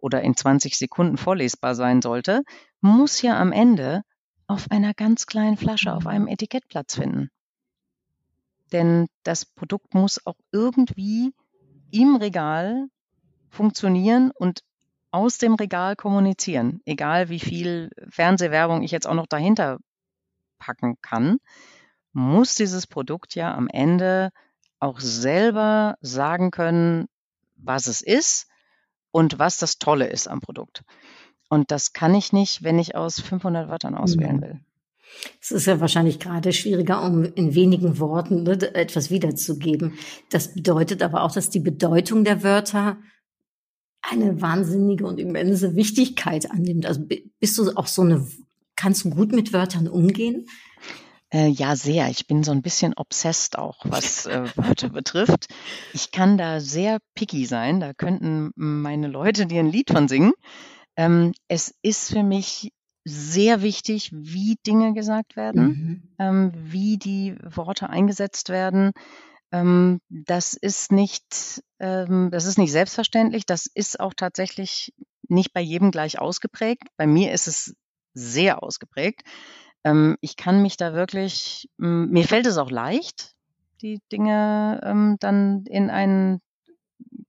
oder 0.00 0.22
in 0.22 0.36
20 0.36 0.76
Sekunden 0.76 1.16
vorlesbar 1.16 1.74
sein 1.74 2.02
sollte, 2.02 2.42
muss 2.80 3.22
ja 3.22 3.40
am 3.40 3.52
Ende 3.52 4.02
auf 4.46 4.70
einer 4.70 4.94
ganz 4.94 5.26
kleinen 5.26 5.56
Flasche 5.56 5.94
auf 5.94 6.06
einem 6.06 6.26
Etikett 6.26 6.68
Platz 6.68 6.96
finden. 6.96 7.30
Denn 8.72 9.06
das 9.22 9.46
Produkt 9.46 9.94
muss 9.94 10.24
auch 10.26 10.38
irgendwie 10.52 11.32
im 11.90 12.16
Regal 12.16 12.88
funktionieren 13.50 14.30
und 14.34 14.60
aus 15.10 15.38
dem 15.38 15.54
Regal 15.54 15.96
kommunizieren, 15.96 16.80
egal 16.84 17.28
wie 17.28 17.40
viel 17.40 17.90
Fernsehwerbung 18.08 18.82
ich 18.82 18.90
jetzt 18.90 19.06
auch 19.06 19.14
noch 19.14 19.26
dahinter 19.26 19.78
packen 20.58 20.96
kann, 21.02 21.38
muss 22.12 22.54
dieses 22.54 22.86
Produkt 22.86 23.34
ja 23.34 23.54
am 23.54 23.68
Ende 23.68 24.30
auch 24.80 25.00
selber 25.00 25.96
sagen 26.00 26.50
können, 26.50 27.06
was 27.56 27.86
es 27.86 28.00
ist 28.00 28.46
und 29.10 29.38
was 29.38 29.58
das 29.58 29.78
Tolle 29.78 30.06
ist 30.08 30.28
am 30.28 30.40
Produkt. 30.40 30.82
Und 31.48 31.70
das 31.70 31.92
kann 31.92 32.14
ich 32.14 32.32
nicht, 32.32 32.62
wenn 32.62 32.78
ich 32.78 32.94
aus 32.94 33.20
500 33.20 33.68
Wörtern 33.68 33.94
auswählen 33.94 34.36
Mhm. 34.36 34.42
will. 34.42 34.60
Es 35.40 35.50
ist 35.50 35.66
ja 35.66 35.80
wahrscheinlich 35.80 36.20
gerade 36.20 36.52
schwieriger, 36.52 37.02
um 37.02 37.24
in 37.24 37.54
wenigen 37.54 37.98
Worten 37.98 38.42
ne, 38.42 38.74
etwas 38.74 39.10
wiederzugeben. 39.10 39.94
Das 40.30 40.54
bedeutet 40.54 41.02
aber 41.02 41.22
auch, 41.22 41.32
dass 41.32 41.48
die 41.48 41.60
Bedeutung 41.60 42.24
der 42.24 42.42
Wörter 42.42 42.98
eine 44.10 44.40
wahnsinnige 44.40 45.06
und 45.06 45.18
immense 45.20 45.74
Wichtigkeit 45.76 46.50
annimmt. 46.50 46.86
Also 46.86 47.04
bi- 47.04 47.30
bist 47.40 47.56
du 47.58 47.72
auch 47.76 47.86
so 47.86 48.02
eine, 48.02 48.26
kannst 48.76 49.04
du 49.04 49.10
gut 49.10 49.32
mit 49.32 49.52
Wörtern 49.52 49.88
umgehen? 49.88 50.46
Äh, 51.30 51.48
ja, 51.48 51.76
sehr. 51.76 52.08
Ich 52.08 52.26
bin 52.26 52.42
so 52.42 52.52
ein 52.52 52.62
bisschen 52.62 52.94
obsessed 52.96 53.58
auch, 53.58 53.84
was 53.84 54.24
äh, 54.26 54.44
Wörter 54.56 54.88
betrifft. 55.00 55.48
Ich 55.92 56.10
kann 56.10 56.38
da 56.38 56.60
sehr 56.60 56.98
picky 57.14 57.44
sein. 57.44 57.80
Da 57.80 57.92
könnten 57.92 58.50
meine 58.56 59.08
Leute 59.08 59.46
dir 59.46 59.60
ein 59.60 59.66
Lied 59.70 59.90
von 59.90 60.08
singen. 60.08 60.32
Ähm, 60.96 61.32
es 61.48 61.74
ist 61.82 62.10
für 62.12 62.22
mich 62.22 62.72
sehr 63.04 63.62
wichtig, 63.62 64.10
wie 64.12 64.56
Dinge 64.66 64.92
gesagt 64.94 65.36
werden, 65.36 65.62
Mhm. 65.64 66.02
ähm, 66.18 66.52
wie 66.54 66.96
die 66.98 67.36
Worte 67.42 67.88
eingesetzt 67.90 68.48
werden. 68.48 68.92
Ähm, 69.52 70.00
das 70.08 70.54
ist 70.54 70.92
nicht, 70.92 71.62
ähm, 71.78 72.30
das 72.30 72.44
ist 72.44 72.58
nicht 72.58 72.72
selbstverständlich. 72.72 73.46
Das 73.46 73.66
ist 73.66 74.00
auch 74.00 74.14
tatsächlich 74.14 74.92
nicht 75.28 75.52
bei 75.52 75.60
jedem 75.60 75.90
gleich 75.90 76.18
ausgeprägt. 76.18 76.84
Bei 76.96 77.06
mir 77.06 77.32
ist 77.32 77.48
es 77.48 77.74
sehr 78.14 78.62
ausgeprägt. 78.62 79.22
Ähm, 79.84 80.16
ich 80.20 80.36
kann 80.36 80.62
mich 80.62 80.76
da 80.76 80.92
wirklich, 80.92 81.68
mir 81.78 82.24
fällt 82.24 82.46
es 82.46 82.58
auch 82.58 82.70
leicht, 82.70 83.34
die 83.80 84.00
Dinge 84.10 84.80
ähm, 84.84 85.16
dann 85.20 85.64
in 85.66 85.88
einen, 85.88 86.40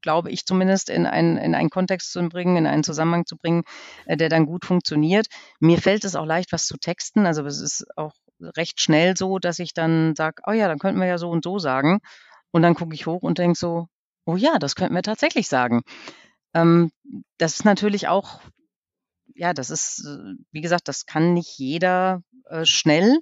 glaube 0.02 0.32
ich 0.32 0.46
zumindest, 0.46 0.90
in 0.90 1.06
einen, 1.06 1.38
in 1.38 1.56
einen 1.56 1.70
Kontext 1.70 2.12
zu 2.12 2.28
bringen, 2.28 2.58
in 2.58 2.68
einen 2.68 2.84
Zusammenhang 2.84 3.26
zu 3.26 3.38
bringen, 3.38 3.64
äh, 4.06 4.18
der 4.18 4.30
dann 4.30 4.46
gut 4.46 4.66
funktioniert. 4.66 5.28
Mir 5.60 5.80
fällt 5.80 6.04
es 6.06 6.16
auch 6.16 6.26
leicht, 6.26 6.52
was 6.52 6.66
zu 6.66 6.78
texten. 6.78 7.26
Also 7.26 7.46
es 7.46 7.62
ist 7.62 7.86
auch 7.98 8.14
recht 8.42 8.82
schnell 8.82 9.16
so, 9.18 9.40
dass 9.40 9.60
ich 9.60 9.74
dann 9.74 10.16
sage, 10.16 10.42
oh 10.46 10.52
ja, 10.52 10.68
dann 10.68 10.80
könnten 10.80 11.00
wir 11.00 11.08
ja 11.08 11.18
so 11.18 11.30
und 11.30 11.44
so 11.44 11.60
sagen. 11.60 12.00
Und 12.52 12.62
dann 12.62 12.76
gucke 12.76 12.96
ich 12.96 13.06
hoch 13.06 13.22
und 13.22 13.38
denke 13.38 13.58
so, 13.58 13.88
oh 14.26 14.36
ja, 14.36 14.60
das 14.60 14.76
könnten 14.76 14.96
wir 14.96 15.04
tatsächlich 15.04 15.48
sagen. 15.48 15.82
Ähm, 16.54 16.92
das 17.38 17.56
ist 17.56 17.66
natürlich 17.66 18.08
auch, 18.08 18.42
ja, 19.36 19.54
das 19.54 19.70
ist, 19.70 20.06
äh, 20.06 20.36
wie 20.52 20.62
gesagt, 20.62 20.88
das 20.88 21.06
kann 21.06 21.34
nicht 21.34 21.58
jeder 21.58 22.22
äh, 22.46 22.66
schnell. 22.66 23.20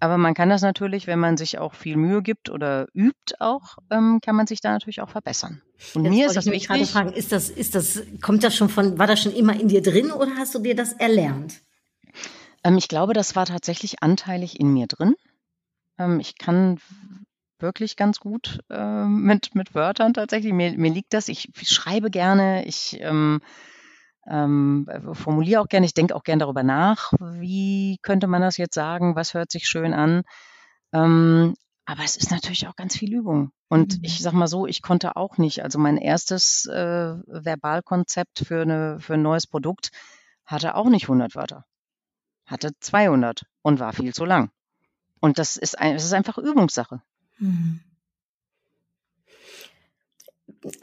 Aber 0.00 0.18
man 0.18 0.34
kann 0.34 0.50
das 0.50 0.60
natürlich, 0.62 1.06
wenn 1.06 1.18
man 1.18 1.36
sich 1.36 1.58
auch 1.58 1.74
viel 1.74 1.96
Mühe 1.96 2.20
gibt 2.22 2.50
oder 2.50 2.88
übt 2.94 3.36
auch, 3.38 3.78
ähm, 3.90 4.20
kann 4.22 4.36
man 4.36 4.46
sich 4.46 4.60
da 4.60 4.72
natürlich 4.72 5.00
auch 5.00 5.08
verbessern. 5.08 5.62
Und 5.94 6.04
Jetzt 6.04 6.12
mir 6.12 6.26
ist 6.26 6.36
das 6.36 6.46
ich 6.46 6.52
mich 6.52 6.66
gerade 6.66 6.80
wichtig. 6.80 6.92
fragen, 6.92 7.12
ist 7.12 7.32
das, 7.32 7.48
ist 7.48 7.74
das, 7.74 8.02
kommt 8.20 8.42
das 8.44 8.56
schon 8.56 8.68
von, 8.68 8.98
war 8.98 9.06
das 9.06 9.22
schon 9.22 9.32
immer 9.32 9.58
in 9.58 9.68
dir 9.68 9.82
drin 9.82 10.10
oder 10.10 10.32
hast 10.36 10.54
du 10.54 10.58
dir 10.58 10.74
das 10.74 10.92
erlernt? 10.94 11.62
Ähm, 12.64 12.78
ich 12.78 12.88
glaube, 12.88 13.12
das 13.14 13.36
war 13.36 13.46
tatsächlich 13.46 14.02
anteilig 14.02 14.58
in 14.60 14.72
mir 14.72 14.86
drin. 14.86 15.14
Ähm, 15.98 16.20
ich 16.20 16.36
kann 16.38 16.80
wirklich 17.60 17.96
ganz 17.96 18.20
gut 18.20 18.60
äh, 18.70 19.04
mit, 19.04 19.54
mit 19.54 19.74
Wörtern 19.74 20.14
tatsächlich. 20.14 20.52
Mir, 20.52 20.76
mir 20.76 20.90
liegt 20.92 21.14
das. 21.14 21.28
Ich 21.28 21.50
schreibe 21.62 22.10
gerne. 22.10 22.64
Ich 22.66 22.98
ähm, 23.00 23.40
ähm, 24.26 24.88
formuliere 25.12 25.60
auch 25.60 25.68
gerne. 25.68 25.86
Ich 25.86 25.94
denke 25.94 26.14
auch 26.16 26.24
gerne 26.24 26.40
darüber 26.40 26.62
nach. 26.62 27.12
Wie 27.20 27.98
könnte 28.02 28.26
man 28.26 28.42
das 28.42 28.56
jetzt 28.56 28.74
sagen? 28.74 29.16
Was 29.16 29.34
hört 29.34 29.50
sich 29.50 29.66
schön 29.68 29.94
an? 29.94 30.22
Ähm, 30.92 31.54
aber 31.86 32.02
es 32.04 32.16
ist 32.16 32.30
natürlich 32.30 32.66
auch 32.68 32.76
ganz 32.76 32.96
viel 32.96 33.12
Übung. 33.14 33.50
Und 33.68 33.94
Mhm. 33.98 34.00
ich 34.02 34.22
sag 34.22 34.32
mal 34.32 34.46
so, 34.48 34.66
ich 34.66 34.82
konnte 34.82 35.16
auch 35.16 35.38
nicht. 35.38 35.62
Also 35.62 35.78
mein 35.78 35.98
erstes 35.98 36.66
äh, 36.66 37.14
Verbalkonzept 37.26 38.40
für, 38.46 38.62
eine, 38.62 39.00
für 39.00 39.14
ein 39.14 39.22
neues 39.22 39.46
Produkt 39.46 39.90
hatte 40.46 40.74
auch 40.76 40.88
nicht 40.88 41.08
100 41.08 41.34
Wörter. 41.34 41.64
Hatte 42.46 42.72
200 42.80 43.46
und 43.62 43.80
war 43.80 43.92
viel 43.92 44.14
zu 44.14 44.24
lang. 44.24 44.50
Und 45.20 45.38
das 45.38 45.56
ist, 45.56 45.78
ein, 45.78 45.94
das 45.94 46.04
ist 46.04 46.12
einfach 46.12 46.38
Übungssache. 46.38 47.00
Mhm. 47.38 47.80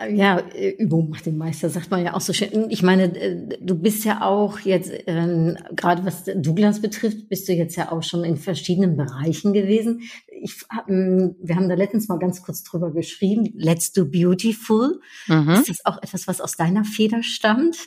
Ja, 0.09 0.39
äh, 0.39 0.75
Übung 0.77 1.09
macht 1.09 1.25
den 1.25 1.37
Meister, 1.37 1.69
sagt 1.69 1.89
man 1.89 2.03
ja 2.03 2.13
auch 2.13 2.21
so 2.21 2.33
schön. 2.33 2.69
Ich 2.69 2.83
meine, 2.83 3.15
äh, 3.15 3.57
du 3.59 3.75
bist 3.75 4.05
ja 4.05 4.21
auch 4.21 4.59
jetzt, 4.59 4.91
ähm, 5.07 5.57
gerade 5.75 6.05
was 6.05 6.25
Douglas 6.25 6.81
betrifft, 6.81 7.29
bist 7.29 7.47
du 7.47 7.53
jetzt 7.53 7.75
ja 7.75 7.91
auch 7.91 8.03
schon 8.03 8.23
in 8.23 8.37
verschiedenen 8.37 8.95
Bereichen 8.95 9.53
gewesen. 9.53 10.01
Ich, 10.27 10.63
ähm, 10.87 11.35
wir 11.41 11.55
haben 11.55 11.69
da 11.69 11.75
letztens 11.75 12.07
mal 12.07 12.19
ganz 12.19 12.43
kurz 12.43 12.63
drüber 12.63 12.91
geschrieben, 12.91 13.49
Let's 13.55 13.91
Do 13.91 14.05
Beautiful. 14.05 14.99
Mhm. 15.27 15.49
Ist 15.49 15.69
das 15.69 15.85
auch 15.85 16.01
etwas, 16.01 16.27
was 16.27 16.41
aus 16.41 16.55
deiner 16.55 16.83
Feder 16.83 17.23
stammt? 17.23 17.77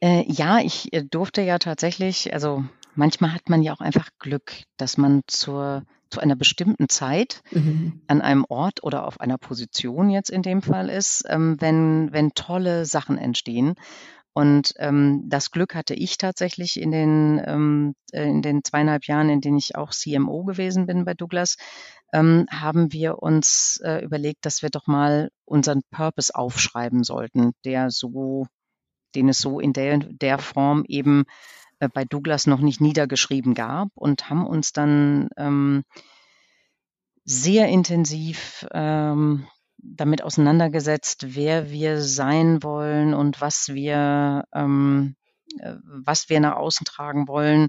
Äh, 0.00 0.24
ja, 0.30 0.58
ich 0.60 0.92
äh, 0.92 1.04
durfte 1.04 1.42
ja 1.42 1.58
tatsächlich, 1.58 2.32
also 2.32 2.64
manchmal 2.94 3.34
hat 3.34 3.48
man 3.48 3.62
ja 3.62 3.72
auch 3.72 3.80
einfach 3.80 4.08
Glück, 4.18 4.62
dass 4.76 4.96
man 4.96 5.22
zur, 5.26 5.84
zu 6.10 6.20
einer 6.20 6.36
bestimmten 6.36 6.88
Zeit 6.88 7.42
Mhm. 7.52 8.02
an 8.06 8.22
einem 8.22 8.44
Ort 8.48 8.82
oder 8.82 9.06
auf 9.06 9.20
einer 9.20 9.38
Position 9.38 10.10
jetzt 10.10 10.30
in 10.30 10.42
dem 10.42 10.62
Fall 10.62 10.88
ist, 10.88 11.24
ähm, 11.28 11.56
wenn, 11.60 12.12
wenn 12.12 12.30
tolle 12.34 12.84
Sachen 12.86 13.18
entstehen. 13.18 13.74
Und 14.32 14.74
ähm, 14.78 15.24
das 15.28 15.50
Glück 15.50 15.74
hatte 15.74 15.94
ich 15.94 16.16
tatsächlich 16.16 16.80
in 16.80 16.92
den, 16.92 17.42
ähm, 17.44 17.94
äh, 18.12 18.24
in 18.28 18.42
den 18.42 18.62
zweieinhalb 18.64 19.06
Jahren, 19.06 19.28
in 19.28 19.40
denen 19.40 19.58
ich 19.58 19.76
auch 19.76 19.90
CMO 19.90 20.44
gewesen 20.44 20.86
bin 20.86 21.04
bei 21.04 21.14
Douglas, 21.14 21.56
ähm, 22.12 22.46
haben 22.50 22.92
wir 22.92 23.18
uns 23.22 23.80
äh, 23.84 24.04
überlegt, 24.04 24.46
dass 24.46 24.62
wir 24.62 24.70
doch 24.70 24.86
mal 24.86 25.30
unseren 25.44 25.82
Purpose 25.90 26.34
aufschreiben 26.34 27.02
sollten, 27.04 27.52
der 27.64 27.90
so, 27.90 28.46
den 29.14 29.28
es 29.28 29.38
so 29.38 29.60
in 29.60 29.72
der, 29.72 29.98
der 29.98 30.38
Form 30.38 30.84
eben 30.88 31.24
äh, 31.78 31.88
bei 31.88 32.04
Douglas 32.04 32.46
noch 32.46 32.60
nicht 32.60 32.80
niedergeschrieben 32.80 33.54
gab 33.54 33.88
und 33.94 34.30
haben 34.30 34.46
uns 34.46 34.72
dann 34.72 35.28
ähm, 35.36 35.84
sehr 37.24 37.68
intensiv 37.68 38.66
ähm, 38.72 39.46
damit 39.78 40.22
auseinandergesetzt, 40.22 41.34
wer 41.34 41.70
wir 41.70 42.02
sein 42.02 42.62
wollen 42.62 43.14
und 43.14 43.40
was 43.40 43.68
wir, 43.68 44.44
ähm, 44.52 45.16
äh, 45.58 45.74
was 45.84 46.28
wir 46.28 46.40
nach 46.40 46.56
außen 46.56 46.84
tragen 46.84 47.28
wollen 47.28 47.68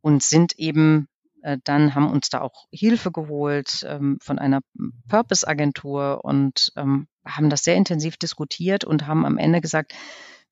und 0.00 0.22
sind 0.22 0.58
eben 0.58 1.08
äh, 1.42 1.58
dann 1.64 1.94
haben 1.94 2.10
uns 2.10 2.28
da 2.28 2.40
auch 2.40 2.66
Hilfe 2.70 3.10
geholt 3.10 3.84
ähm, 3.88 4.18
von 4.22 4.38
einer 4.38 4.60
Purpose-Agentur 5.08 6.24
und 6.24 6.72
ähm, 6.76 7.08
haben 7.24 7.50
das 7.50 7.62
sehr 7.62 7.76
intensiv 7.76 8.16
diskutiert 8.16 8.84
und 8.84 9.06
haben 9.06 9.24
am 9.24 9.38
Ende 9.38 9.60
gesagt, 9.60 9.94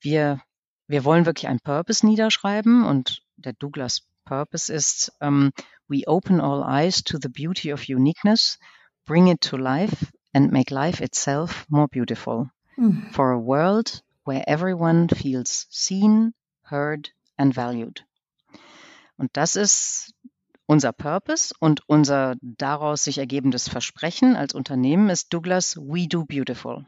wir, 0.00 0.40
wir 0.87 1.04
wollen 1.04 1.26
wirklich 1.26 1.48
einen 1.48 1.61
Purpose 1.61 2.06
niederschreiben 2.06 2.84
und 2.84 3.22
der 3.37 3.52
Douglas 3.54 4.02
Purpose 4.24 4.72
ist, 4.72 5.12
um, 5.20 5.52
we 5.88 6.02
open 6.06 6.40
all 6.40 6.62
eyes 6.62 7.02
to 7.02 7.18
the 7.20 7.28
beauty 7.28 7.72
of 7.72 7.88
uniqueness, 7.88 8.58
bring 9.06 9.28
it 9.28 9.40
to 9.40 9.56
life 9.56 10.12
and 10.34 10.52
make 10.52 10.70
life 10.72 11.02
itself 11.02 11.64
more 11.68 11.88
beautiful 11.88 12.50
Mhm. 12.76 13.11
for 13.12 13.32
a 13.32 13.38
world 13.38 14.02
where 14.24 14.44
everyone 14.46 15.08
feels 15.08 15.66
seen, 15.70 16.34
heard 16.70 17.11
and 17.38 17.56
valued. 17.56 18.04
Und 19.16 19.30
das 19.32 19.56
ist 19.56 20.14
unser 20.66 20.92
Purpose 20.92 21.54
und 21.58 21.80
unser 21.88 22.37
daraus 22.42 23.05
sich 23.05 23.18
ergebendes 23.18 23.68
Versprechen 23.68 24.36
als 24.36 24.55
Unternehmen 24.55 25.09
ist 25.09 25.32
Douglas 25.32 25.76
We 25.76 26.07
Do 26.07 26.24
Beautiful. 26.26 26.86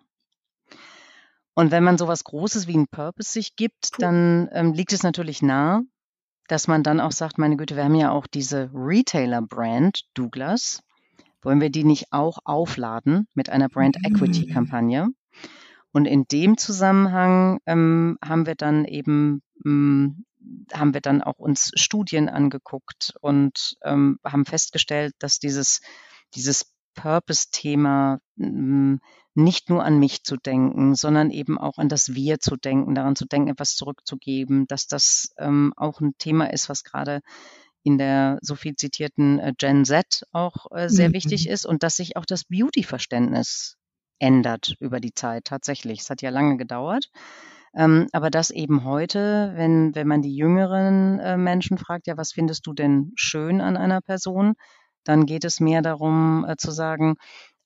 Und 1.61 1.73
wenn 1.73 1.85
man 1.85 1.99
sowas 1.99 2.25
Großes 2.25 2.69
wie 2.69 2.79
ein 2.79 2.89
Purpose 2.89 3.33
sich 3.33 3.55
gibt, 3.55 3.91
dann 3.99 4.49
ähm, 4.53 4.73
liegt 4.73 4.95
es 4.95 5.03
natürlich 5.03 5.43
nahe, 5.43 5.83
dass 6.49 6.69
man 6.69 6.83
dann 6.83 7.01
auch 7.01 7.13
sagt, 7.13 7.37
meine 7.37 7.59
Güte, 7.59 7.77
wir 7.77 7.85
haben 7.85 7.97
ja 7.97 8.13
auch 8.13 8.27
diese 8.27 8.71
Retailer-Brand 8.73 10.07
Douglas. 10.15 10.81
Wollen 11.43 11.61
wir 11.61 11.69
die 11.69 11.85
nicht 11.85 12.13
auch 12.13 12.39
aufladen 12.45 13.29
mit 13.35 13.51
einer 13.51 13.69
Brand 13.69 13.99
Equity 14.03 14.47
Kampagne? 14.47 15.11
Und 15.93 16.07
in 16.07 16.25
dem 16.25 16.57
Zusammenhang 16.57 17.61
ähm, 17.67 18.17
haben 18.25 18.47
wir 18.47 18.55
dann 18.55 18.87
eben 18.87 19.43
ähm, 19.67 20.25
haben 20.73 20.95
wir 20.95 21.03
dann 21.03 21.21
auch 21.21 21.37
uns 21.37 21.73
Studien 21.75 22.31
angeguckt 22.31 23.13
und 23.21 23.77
ähm, 23.83 24.19
haben 24.25 24.47
festgestellt, 24.47 25.13
dass 25.19 25.39
dieses 25.39 25.83
dieses 26.35 26.73
Purpose-Thema 26.95 28.19
ähm, 28.39 29.01
nicht 29.43 29.71
nur 29.71 29.85
an 29.85 29.99
mich 29.99 30.25
zu 30.25 30.37
denken, 30.37 30.95
sondern 30.95 31.31
eben 31.31 31.59
auch 31.59 31.79
an 31.79 31.89
das 31.89 32.15
Wir 32.15 32.41
zu 32.41 32.57
denken, 32.57 32.95
daran 32.95 33.17
zu 33.17 33.27
denken, 33.27 33.49
etwas 33.51 33.75
zurückzugeben, 33.77 34.67
dass 34.67 34.87
das 34.87 35.31
ähm, 35.39 35.73
auch 35.77 36.01
ein 36.01 36.15
Thema 36.19 36.53
ist, 36.53 36.69
was 36.69 36.85
gerade 36.85 37.21
in 37.83 37.99
der 37.99 38.39
so 38.43 38.55
viel 38.55 38.77
zitierten 38.77 39.39
äh, 39.39 39.53
Gen 39.57 39.85
Z 39.85 40.23
auch 40.33 40.67
äh, 40.73 40.89
sehr 40.89 41.09
Mhm. 41.09 41.13
wichtig 41.13 41.49
ist 41.49 41.67
und 41.67 41.83
dass 41.83 41.97
sich 41.97 42.17
auch 42.17 42.27
das 42.27 42.45
Beauty-Verständnis 42.45 43.77
ändert 44.19 44.75
über 44.81 45.01
die 45.01 45.15
Zeit 45.15 45.45
tatsächlich. 45.47 46.01
Es 46.01 46.11
hat 46.11 46.23
ja 46.23 46.31
lange 46.31 46.57
gedauert. 46.59 47.11
Ähm, 47.75 48.09
aber 48.13 48.31
das 48.31 48.51
eben 48.51 48.85
heute, 48.85 49.53
wenn, 49.55 49.95
wenn 49.95 50.09
man 50.09 50.23
die 50.23 50.35
jüngeren 50.35 51.21
äh, 51.21 51.37
Menschen 51.37 51.79
fragt, 51.79 52.07
ja, 52.07 52.17
was 52.17 52.33
findest 52.33 52.67
du 52.67 52.73
denn 52.73 53.13
schön 53.15 53.61
an 53.61 53.77
einer 53.77 54.01
Person, 54.01 54.55
dann 55.05 55.25
geht 55.27 55.45
es 55.45 55.61
mehr 55.61 55.81
darum 55.83 56.45
äh, 56.49 56.57
zu 56.57 56.73
sagen, 56.73 57.15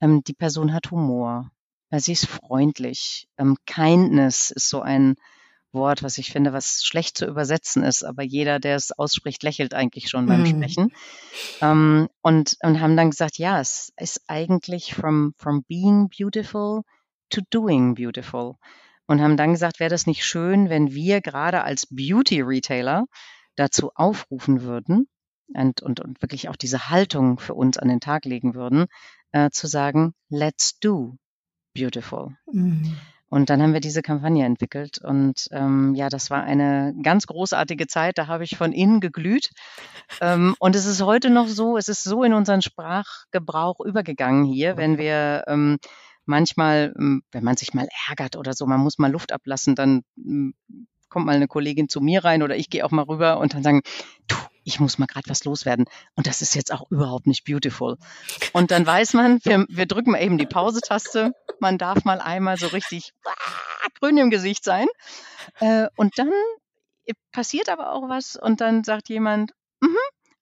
ähm, 0.01 0.22
die 0.25 0.35
Person 0.35 0.75
hat 0.75 0.91
Humor, 0.91 1.51
sie 2.01 2.12
ist 2.12 2.26
freundlich. 2.26 3.28
Ähm, 3.38 3.57
Kindness 3.66 4.51
ist 4.51 4.68
so 4.68 4.80
ein 4.82 5.16
Wort, 5.72 6.03
was 6.03 6.18
ich 6.18 6.30
finde, 6.30 6.53
was 6.53 6.84
schlecht 6.84 7.18
zu 7.18 7.26
übersetzen 7.26 7.82
ist, 7.82 8.05
aber 8.05 8.22
jeder, 8.22 8.61
der 8.61 8.76
es 8.76 8.92
ausspricht, 8.92 9.42
lächelt 9.42 9.74
eigentlich 9.74 10.09
schon 10.09 10.28
beim 10.28 10.40
Mhm. 10.40 10.47
Sprechen. 10.47 10.90
Ähm, 11.61 12.09
und, 12.22 12.57
und 12.62 12.80
haben 12.80 12.97
dann 12.97 13.11
gesagt, 13.11 13.38
ja, 13.38 13.61
es 13.61 13.92
ist 13.97 14.22
eigentlich 14.28 14.95
from, 14.95 15.34
from 15.38 15.64
being 15.64 16.09
beautiful 16.09 16.82
to 17.30 17.40
doing 17.51 17.95
beautiful. 17.95 18.57
Und 19.07 19.20
haben 19.20 19.36
dann 19.36 19.53
gesagt, 19.53 19.80
wäre 19.80 19.90
das 19.90 20.07
nicht 20.07 20.24
schön, 20.24 20.70
wenn 20.70 20.95
wir 20.95 21.20
gerade 21.20 21.62
als 21.62 21.86
Beauty-Retailer 21.90 23.07
dazu 23.57 23.90
aufrufen 23.95 24.62
würden 24.62 25.09
und, 25.55 25.82
und, 25.82 26.01
und 26.01 26.22
wirklich 26.22 26.49
auch 26.49 26.57
diese 26.57 26.88
Haltung 26.88 27.38
für 27.38 27.55
uns 27.55 27.78
an 27.78 27.88
den 27.88 28.01
Tag 28.01 28.24
legen 28.24 28.55
würden, 28.55 28.86
äh, 29.32 29.51
zu 29.51 29.66
sagen, 29.66 30.14
let's 30.30 30.78
do 30.80 31.16
beautiful. 31.75 32.37
Mhm. 32.51 32.97
Und 33.35 33.51
dann 33.51 33.61
haben 33.61 33.72
wir 33.72 33.81
diese 33.81 34.03
Kampagne 34.03 34.45
entwickelt. 34.45 34.99
Und 34.99 35.49
ähm, 35.51 35.95
ja, 35.97 36.09
das 36.09 36.31
war 36.31 36.45
eine 36.45 36.95
ganz 37.03 37.27
großartige 37.27 37.89
Zeit. 37.89 38.16
Da 38.16 38.29
habe 38.29 38.45
ich 38.45 38.57
von 38.57 38.72
innen 38.72 39.01
geglüht. 39.01 39.51
Ähm, 40.20 40.55
und 40.61 40.77
es 40.77 40.87
ist 40.87 41.03
heute 41.03 41.31
noch 41.31 41.49
so, 41.49 41.77
es 41.77 41.89
ist 41.89 42.05
so 42.05 42.22
in 42.22 42.33
unseren 42.33 42.62
Sprachgebrauch 42.62 43.81
übergegangen 43.81 44.45
hier, 44.45 44.77
wenn 44.77 44.99
wir 44.99 45.45
ähm, 45.49 45.79
manchmal, 46.27 46.95
ähm, 46.97 47.22
wenn 47.33 47.43
man 47.43 47.57
sich 47.57 47.75
mal 47.75 47.89
ärgert 48.09 48.37
oder 48.37 48.53
so, 48.53 48.66
man 48.66 48.81
muss 48.81 48.99
mal 48.99 49.11
Luft 49.11 49.33
ablassen, 49.33 49.75
dann 49.75 50.03
ähm, 50.16 50.55
kommt 51.09 51.27
mal 51.27 51.35
eine 51.35 51.49
Kollegin 51.49 51.89
zu 51.89 52.01
mir 52.01 52.25
rein 52.25 52.43
oder 52.43 52.57
ich 52.57 52.70
gehe 52.70 52.85
auch 52.85 52.91
mal 52.93 53.03
rüber 53.03 53.39
und 53.39 53.55
dann 53.55 53.62
sagen, 53.62 53.83
du, 54.29 54.37
ich 54.65 54.81
muss 54.81 54.99
mal 54.99 55.07
gerade 55.07 55.29
was 55.29 55.45
loswerden. 55.45 55.87
Und 56.15 56.27
das 56.27 56.43
ist 56.43 56.55
jetzt 56.55 56.73
auch 56.73 56.91
überhaupt 56.91 57.27
nicht 57.27 57.45
beautiful. 57.45 57.97
Und 58.53 58.71
dann 58.71 58.87
weiß 58.87 59.12
man, 59.15 59.41
wir, 59.45 59.67
wir 59.69 59.87
drücken 59.87 60.12
mal 60.12 60.23
eben 60.23 60.39
die 60.39 60.47
Pause-Taste. 60.47 61.33
Man 61.61 61.79
darf 61.79 62.05
mal 62.05 62.21
einmal 62.21 62.57
so 62.57 62.67
richtig 62.69 63.12
ah, 63.25 63.87
grün 64.01 64.17
im 64.17 64.31
Gesicht 64.31 64.65
sein. 64.65 64.87
Äh, 65.61 65.87
und 65.97 66.19
dann 66.19 66.33
passiert 67.33 67.69
aber 67.69 67.93
auch 67.93 68.09
was 68.09 68.37
und 68.37 68.61
dann 68.61 68.85
sagt 68.85 69.09
jemand, 69.09 69.53
mhm, 69.81 69.97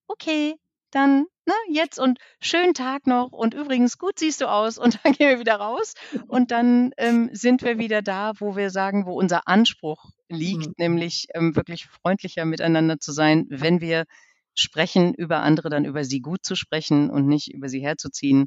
okay, 0.06 0.56
dann 0.94 1.26
ne, 1.46 1.54
jetzt 1.70 1.98
und 1.98 2.18
schönen 2.40 2.74
Tag 2.74 3.06
noch 3.06 3.32
und 3.32 3.54
übrigens 3.54 3.98
gut 3.98 4.18
siehst 4.18 4.40
du 4.40 4.46
aus 4.50 4.78
und 4.78 5.00
dann 5.02 5.12
gehen 5.14 5.28
wir 5.30 5.40
wieder 5.40 5.56
raus 5.56 5.94
und 6.28 6.50
dann 6.50 6.92
ähm, 6.98 7.30
sind 7.32 7.62
wir 7.62 7.78
wieder 7.78 8.02
da, 8.02 8.32
wo 8.38 8.56
wir 8.56 8.70
sagen, 8.70 9.06
wo 9.06 9.12
unser 9.18 9.48
Anspruch 9.48 10.10
liegt, 10.28 10.68
Mhm. 10.68 10.74
nämlich 10.78 11.26
ähm, 11.34 11.56
wirklich 11.56 11.86
freundlicher 11.86 12.44
miteinander 12.44 12.98
zu 13.00 13.12
sein, 13.12 13.46
wenn 13.50 13.80
wir 13.80 14.04
sprechen 14.54 15.14
über 15.14 15.40
andere, 15.40 15.70
dann 15.70 15.84
über 15.84 16.04
sie 16.04 16.20
gut 16.20 16.44
zu 16.44 16.54
sprechen 16.56 17.10
und 17.10 17.26
nicht 17.26 17.52
über 17.52 17.68
sie 17.68 17.80
herzuziehen. 17.80 18.46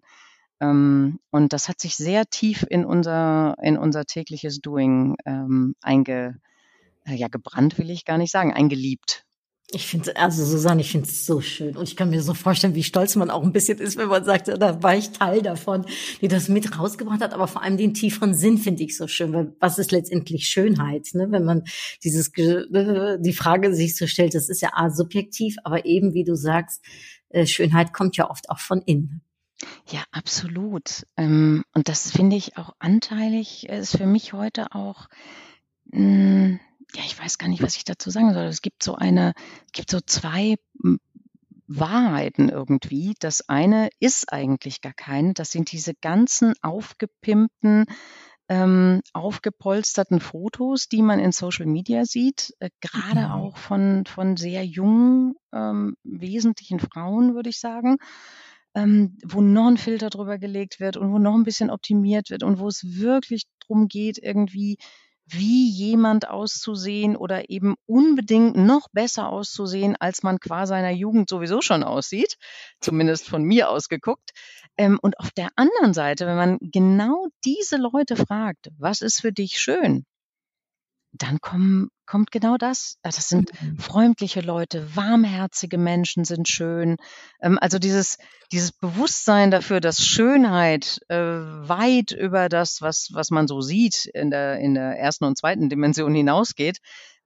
Ähm, 0.62 1.20
und 1.32 1.54
das 1.54 1.70
hat 1.70 1.82
sich 1.82 1.96
sehr 1.96 2.26
tief 2.28 2.66
in 2.70 2.86
unser, 2.86 3.56
in 3.62 3.78
unser 3.78 4.06
tägliches 4.06 4.60
Doing 4.62 5.16
ähm, 5.26 5.76
einge, 5.82 6.40
äh, 7.06 7.16
ja, 7.16 7.28
gebrannt 7.30 7.78
will 7.80 7.90
ich 7.92 8.06
gar 8.06 8.18
nicht 8.20 8.32
sagen, 8.32 8.54
eingeliebt. 8.54 9.25
Ich 9.72 9.88
finde, 9.88 10.16
also 10.16 10.46
Susanne, 10.46 10.82
ich 10.82 10.92
finde 10.92 11.10
es 11.10 11.26
so 11.26 11.42
schön. 11.42 11.76
Und 11.76 11.84
ich 11.90 11.96
kann 11.96 12.12
mir 12.12 12.22
so 12.22 12.36
vorstellen, 12.36 12.76
wie 12.76 12.84
stolz 12.84 13.16
man 13.16 13.32
auch 13.32 13.42
ein 13.42 13.52
bisschen 13.52 13.80
ist, 13.80 13.98
wenn 13.98 14.08
man 14.08 14.24
sagt, 14.24 14.48
da 14.48 14.84
war 14.84 14.96
ich 14.96 15.10
Teil 15.10 15.42
davon, 15.42 15.86
die 16.22 16.28
das 16.28 16.50
mit 16.50 16.78
rausgebracht 16.78 17.20
hat. 17.20 17.34
Aber 17.34 17.48
vor 17.48 17.64
allem 17.64 17.76
den 17.76 17.96
tieferen 17.96 18.36
Sinn 18.36 18.60
finde 18.60 18.84
ich 18.84 18.96
so 18.96 19.08
schön. 19.08 19.34
Weil 19.34 19.56
was 19.60 19.80
ist 19.80 19.92
letztendlich 19.92 20.48
Schönheit? 20.48 21.10
Ne? 21.14 21.28
Wenn 21.32 21.46
man 21.46 21.64
dieses, 22.04 22.32
äh, 22.38 23.18
die 23.20 23.34
Frage 23.34 23.74
sich 23.74 23.98
so 23.98 24.06
stellt, 24.06 24.36
das 24.36 24.50
ist 24.50 24.62
ja 24.62 24.70
A, 24.74 24.92
subjektiv, 24.92 25.56
aber 25.64 25.86
eben, 25.86 26.14
wie 26.14 26.24
du 26.24 26.36
sagst, 26.36 26.84
äh, 27.30 27.48
Schönheit 27.48 27.92
kommt 27.92 28.18
ja 28.18 28.30
oft 28.30 28.50
auch 28.52 28.60
von 28.60 28.82
innen. 28.84 29.22
Ja, 29.90 30.04
absolut. 30.12 31.06
Ähm, 31.18 31.64
und 31.74 31.90
das 31.90 32.12
finde 32.12 32.36
ich 32.36 32.58
auch 32.58 32.76
anteilig, 32.80 33.70
äh, 33.70 33.80
ist 33.80 33.98
für 33.98 34.06
mich 34.06 34.34
heute 34.34 34.74
auch, 34.74 35.08
mh, 35.86 36.60
ja, 36.96 37.04
ich 37.06 37.20
weiß 37.20 37.38
gar 37.38 37.48
nicht, 37.48 37.62
was 37.64 37.76
ich 37.78 37.84
dazu 37.86 38.10
sagen 38.10 38.34
soll. 38.34 38.46
Es 38.46 38.62
gibt 38.62 38.84
so 38.84 38.96
eine, 38.96 39.34
es 39.68 39.72
gibt 39.74 39.92
so 39.92 40.00
zwei 40.02 40.56
m, 40.84 41.00
Wahrheiten 41.68 42.50
irgendwie. 42.50 43.16
Das 43.20 43.50
eine 43.50 43.90
ist 44.00 44.32
eigentlich 44.32 44.82
gar 44.82 44.94
keine. 44.94 45.34
Das 45.34 45.52
sind 45.52 45.72
diese 45.72 45.94
ganzen 45.96 46.54
aufgepimpten, 46.62 47.86
ähm, 48.50 49.02
aufgepolsterten 49.14 50.20
Fotos, 50.20 50.88
die 50.88 51.02
man 51.02 51.20
in 51.20 51.32
Social 51.32 51.66
Media 51.66 52.06
sieht, 52.06 52.54
äh, 52.60 52.70
gerade 52.82 53.28
Mhm. 53.28 53.32
auch 53.32 53.58
von, 53.58 54.06
von 54.06 54.38
sehr 54.38 54.64
jungen, 54.66 55.36
ähm, 55.54 55.96
wesentlichen 56.04 56.80
Frauen, 56.80 57.34
würde 57.36 57.50
ich 57.50 57.60
sagen 57.60 57.98
ähm, 58.76 59.18
wo 59.24 59.42
noch 59.42 59.68
ein 59.68 59.78
Filter 59.78 60.10
drüber 60.10 60.38
gelegt 60.38 60.80
wird 60.80 60.98
und 60.98 61.12
wo 61.12 61.18
noch 61.18 61.36
ein 61.36 61.44
bisschen 61.44 61.70
optimiert 61.70 62.30
wird 62.30 62.44
und 62.44 62.60
wo 62.60 62.68
es 62.68 62.84
wirklich 62.84 63.44
drum 63.66 63.88
geht, 63.88 64.18
irgendwie 64.22 64.78
wie 65.28 65.70
jemand 65.70 66.30
auszusehen 66.30 67.16
oder 67.16 67.50
eben 67.50 67.76
unbedingt 67.86 68.56
noch 68.56 68.88
besser 68.92 69.30
auszusehen, 69.30 69.96
als 69.96 70.24
man 70.24 70.40
qua 70.40 70.68
seiner 70.68 70.92
Jugend 70.92 71.30
sowieso 71.30 71.62
schon 71.62 71.84
aussieht, 71.84 72.38
zumindest 72.80 73.28
von 73.28 73.44
mir 73.44 73.70
aus 73.70 73.90
geguckt. 73.90 74.32
Ähm, 74.78 75.00
und 75.02 75.20
auf 75.20 75.32
der 75.32 75.50
anderen 75.56 75.94
Seite, 75.94 76.28
wenn 76.28 76.36
man 76.36 76.58
genau 76.62 77.28
diese 77.44 77.78
Leute 77.78 78.16
fragt, 78.16 78.70
was 78.78 79.02
ist 79.02 79.22
für 79.22 79.32
dich 79.32 79.58
schön? 79.60 80.06
Dann 81.12 81.40
kommen, 81.40 81.90
kommt 82.06 82.32
genau 82.32 82.58
das. 82.58 82.98
Ah, 83.04 83.10
Das 83.10 83.30
sind 83.30 83.52
Mhm. 83.62 83.78
freundliche 83.78 84.42
Leute, 84.42 84.96
warmherzige 84.96 85.78
Menschen 85.78 86.26
sind 86.26 86.48
schön. 86.48 86.98
Ähm, 87.42 87.58
also 87.62 87.80
dieses, 87.80 88.18
dieses 88.52 88.72
Bewusstsein 88.72 89.52
dafür, 89.52 89.80
dass 89.80 90.06
Schönheit 90.06 91.00
äh, 91.10 91.16
weit 91.18 92.12
über 92.12 92.50
das, 92.50 92.82
was, 92.82 93.10
was 93.14 93.32
man 93.32 93.48
so 93.48 93.62
sieht, 93.62 94.06
in 94.14 94.30
der, 94.32 94.60
in 94.60 94.74
der 94.76 94.98
ersten 95.00 95.26
und 95.26 95.38
zweiten 95.38 95.70
Dimension 95.70 96.14
hinausgeht, 96.14 96.80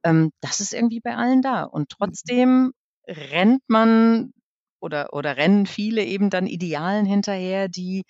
ähm, 0.03 0.31
das 0.41 0.61
ist 0.61 0.73
irgendwie 0.73 1.01
bei 1.01 1.15
allen 1.15 1.41
da. 1.41 1.63
Und 1.63 1.89
trotzdem 1.89 2.71
rennt 3.07 3.63
man 3.67 4.33
oder, 4.79 5.13
oder 5.13 5.35
rennen 5.37 5.65
viele 5.65 6.03
eben 6.03 6.29
dann 6.29 6.47
Idealen 6.47 7.05
hinterher, 7.05 7.67
die, 7.67 8.03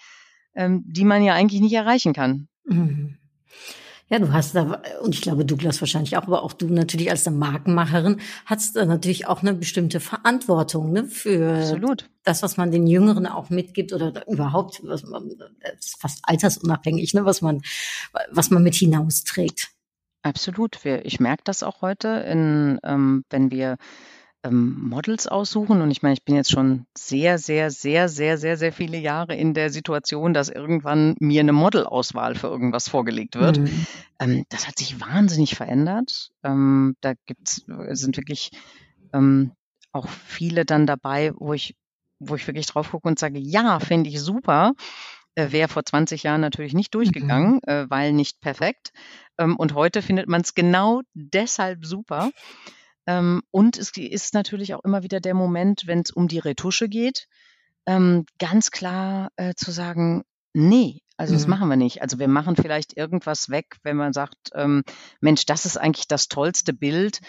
ähm, 0.56 0.84
die 0.86 1.06
man 1.06 1.24
ja 1.24 1.34
eigentlich 1.34 1.62
nicht 1.62 1.74
erreichen 1.74 2.14
kann. 2.14 2.48
Mhm. 2.66 3.18
Ja, 4.10 4.18
du 4.18 4.34
hast 4.34 4.56
da, 4.56 4.82
und 5.02 5.14
ich 5.14 5.22
glaube, 5.22 5.46
Douglas 5.46 5.82
wahrscheinlich 5.82 6.18
auch, 6.18 6.24
aber 6.24 6.42
auch 6.42 6.54
du 6.54 6.68
natürlich 6.68 7.12
als 7.12 7.28
eine 7.28 7.38
Markenmacherin 7.38 8.20
hast 8.46 8.76
da 8.76 8.86
natürlich 8.86 9.28
auch 9.28 9.42
eine 9.42 9.54
bestimmte 9.54 10.00
Verantwortung 10.00 10.92
ne, 10.92 11.06
für 11.06 11.60
Absolut. 11.60 12.10
das, 12.24 12.42
was 12.42 12.58
man 12.58 12.72
den 12.72 12.88
Jüngeren 12.88 13.28
auch 13.28 13.52
mitgibt 13.52 13.94
oder 13.94 14.28
überhaupt, 14.28 14.82
was 14.84 15.04
man, 15.04 15.30
das 15.62 15.86
ist 15.86 16.02
fast 16.02 16.22
altersunabhängig, 16.24 17.14
ne, 17.14 17.24
was 17.24 17.42
man, 17.42 17.62
was 18.32 18.50
man 18.50 18.64
mit 18.64 18.74
hinausträgt. 18.74 19.70
Absolut. 20.24 20.84
Ich 20.86 21.20
merke 21.20 21.44
das 21.46 21.62
auch 21.62 21.82
heute, 21.82 22.08
in, 22.08 22.80
ähm, 22.84 23.24
wenn 23.30 23.52
wir 23.52 23.78
ähm, 24.44 24.90
Models 24.90 25.28
aussuchen. 25.28 25.82
Und 25.82 25.92
ich 25.92 26.02
meine, 26.02 26.14
ich 26.14 26.24
bin 26.24 26.36
jetzt 26.36 26.52
schon 26.52 26.86
sehr, 26.98 27.38
sehr, 27.38 27.72
sehr, 27.72 28.10
sehr, 28.10 28.38
sehr, 28.38 28.58
sehr 28.58 28.74
viele 28.74 28.98
Jahre 28.98 29.36
in 29.36 29.54
der 29.54 29.70
Situation, 29.70 30.34
dass 30.34 30.50
irgendwann 30.50 31.16
mir 31.20 31.42
eine 31.42 31.54
Modelauswahl 31.54 32.36
für 32.36 32.48
irgendwas 32.48 32.88
vorgelegt 32.90 33.36
wird. 33.36 33.60
Mhm. 33.60 33.88
Ähm, 34.20 34.46
das 34.50 34.68
hat 34.68 34.78
sich 34.78 35.00
wahnsinnig 35.00 35.56
verändert. 35.56 36.32
Ähm, 36.44 36.96
da 37.02 37.14
gibt's, 37.26 37.66
sind 37.92 38.18
wirklich 38.18 38.52
ähm, 39.14 39.52
auch 39.92 40.08
viele 40.08 40.66
dann 40.66 40.86
dabei, 40.86 41.32
wo 41.36 41.54
ich, 41.54 41.76
wo 42.20 42.36
ich 42.36 42.48
wirklich 42.48 42.68
drauf 42.68 42.92
gucke 42.92 43.08
und 43.08 43.20
sage, 43.20 43.40
ja, 43.40 43.80
finde 43.80 44.10
ich 44.10 44.22
super. 44.22 44.74
Äh, 45.36 45.52
Wäre 45.52 45.70
vor 45.70 45.84
20 45.86 46.24
Jahren 46.24 46.42
natürlich 46.42 46.74
nicht 46.74 46.94
durchgegangen, 46.96 47.62
äh, 47.64 47.90
weil 47.90 48.14
nicht 48.14 48.40
perfekt. 48.42 48.92
Ähm, 49.38 49.56
und 49.58 49.74
heute 49.74 50.02
findet 50.02 50.28
man 50.28 50.42
es 50.42 50.54
genau 50.54 51.02
deshalb 51.14 51.86
super. 51.86 52.32
Ähm, 53.10 53.42
und 53.52 53.78
es 53.80 53.92
ist 53.98 54.36
natürlich 54.36 54.76
auch 54.76 54.84
immer 54.86 55.02
wieder 55.04 55.20
der 55.20 55.34
Moment, 55.34 55.88
wenn 55.88 56.02
es 56.02 56.12
um 56.12 56.28
die 56.28 56.38
Retusche 56.40 56.88
geht, 56.90 57.28
ähm, 57.88 58.26
ganz 58.38 58.72
klar 58.72 59.32
äh, 59.38 59.56
zu 59.56 59.72
sagen, 59.72 60.24
nee, 60.54 61.02
also 61.18 61.34
das 61.34 61.48
Mhm. 61.48 61.48
machen 61.48 61.70
wir 61.70 61.76
nicht. 61.78 62.04
Also 62.04 62.20
wir 62.20 62.28
machen 62.28 62.56
vielleicht 62.56 62.96
irgendwas 62.96 63.50
weg, 63.50 63.78
wenn 63.84 63.98
man 63.98 64.14
sagt, 64.14 64.38
ähm, 64.54 64.84
Mensch, 65.22 65.46
das 65.48 65.66
ist 65.66 65.78
eigentlich 65.78 66.08
das 66.08 66.28
tollste 66.28 66.74
Bild, 66.74 67.20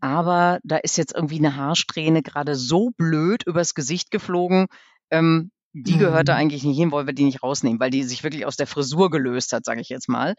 aber 0.00 0.58
da 0.64 0.78
ist 0.78 0.96
jetzt 0.96 1.14
irgendwie 1.14 1.38
eine 1.38 1.56
Haarsträhne 1.56 2.22
gerade 2.22 2.56
so 2.56 2.90
blöd 2.96 3.44
übers 3.46 3.74
Gesicht 3.74 4.10
geflogen, 4.10 4.68
ähm, 5.10 5.50
die 5.74 5.98
gehört 5.98 6.28
da 6.28 6.34
Mhm. 6.34 6.36
eigentlich 6.36 6.64
nicht 6.64 6.78
hin, 6.78 6.92
wollen 6.92 7.06
wir 7.06 7.14
die 7.14 7.24
nicht 7.24 7.42
rausnehmen, 7.42 7.80
weil 7.80 7.90
die 7.90 8.04
sich 8.04 8.24
wirklich 8.24 8.46
aus 8.46 8.56
der 8.56 8.68
Frisur 8.68 9.10
gelöst 9.10 9.52
hat, 9.52 9.66
sage 9.66 9.82
ich 9.82 9.90
jetzt 9.90 10.08
mal. 10.08 10.34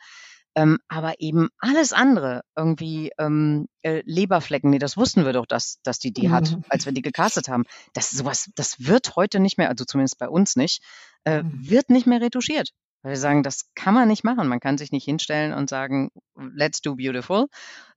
Ähm, 0.58 0.80
aber 0.88 1.20
eben 1.20 1.50
alles 1.60 1.94
andere, 1.94 2.42
irgendwie 2.56 3.12
ähm, 3.20 3.68
äh, 3.84 4.02
Leberflecken, 4.06 4.72
nee, 4.72 4.80
das 4.80 4.98
wussten 4.98 5.24
wir 5.24 5.32
doch, 5.34 5.46
dass, 5.46 5.78
dass 5.84 6.00
die 6.00 6.12
die 6.12 6.32
hat, 6.32 6.58
Mhm. 6.58 6.64
als 6.68 6.86
wir 6.88 6.94
die 6.94 7.04
gecastet 7.04 7.48
haben. 7.48 7.66
Das 7.94 8.10
sowas, 8.10 8.50
das 8.56 8.76
wird 8.80 9.16
heute 9.16 9.40
nicht 9.40 9.60
mehr, 9.60 9.70
also 9.70 9.86
zumindest 9.86 10.18
bei 10.18 10.28
uns 10.28 10.56
nicht, 10.56 10.82
äh, 11.26 11.44
Mhm. 11.44 11.70
wird 11.70 11.92
nicht 11.92 12.08
mehr 12.08 12.22
retuschiert. 12.22 12.72
Weil 13.04 13.12
wir 13.12 13.18
sagen, 13.20 13.44
das 13.44 13.70
kann 13.76 13.94
man 13.94 14.08
nicht 14.08 14.24
machen. 14.24 14.48
Man 14.48 14.60
kann 14.60 14.80
sich 14.80 14.92
nicht 14.92 15.06
hinstellen 15.06 15.54
und 15.54 15.70
sagen, 15.70 16.10
let's 16.36 16.82
do 16.82 16.96
beautiful 16.96 17.46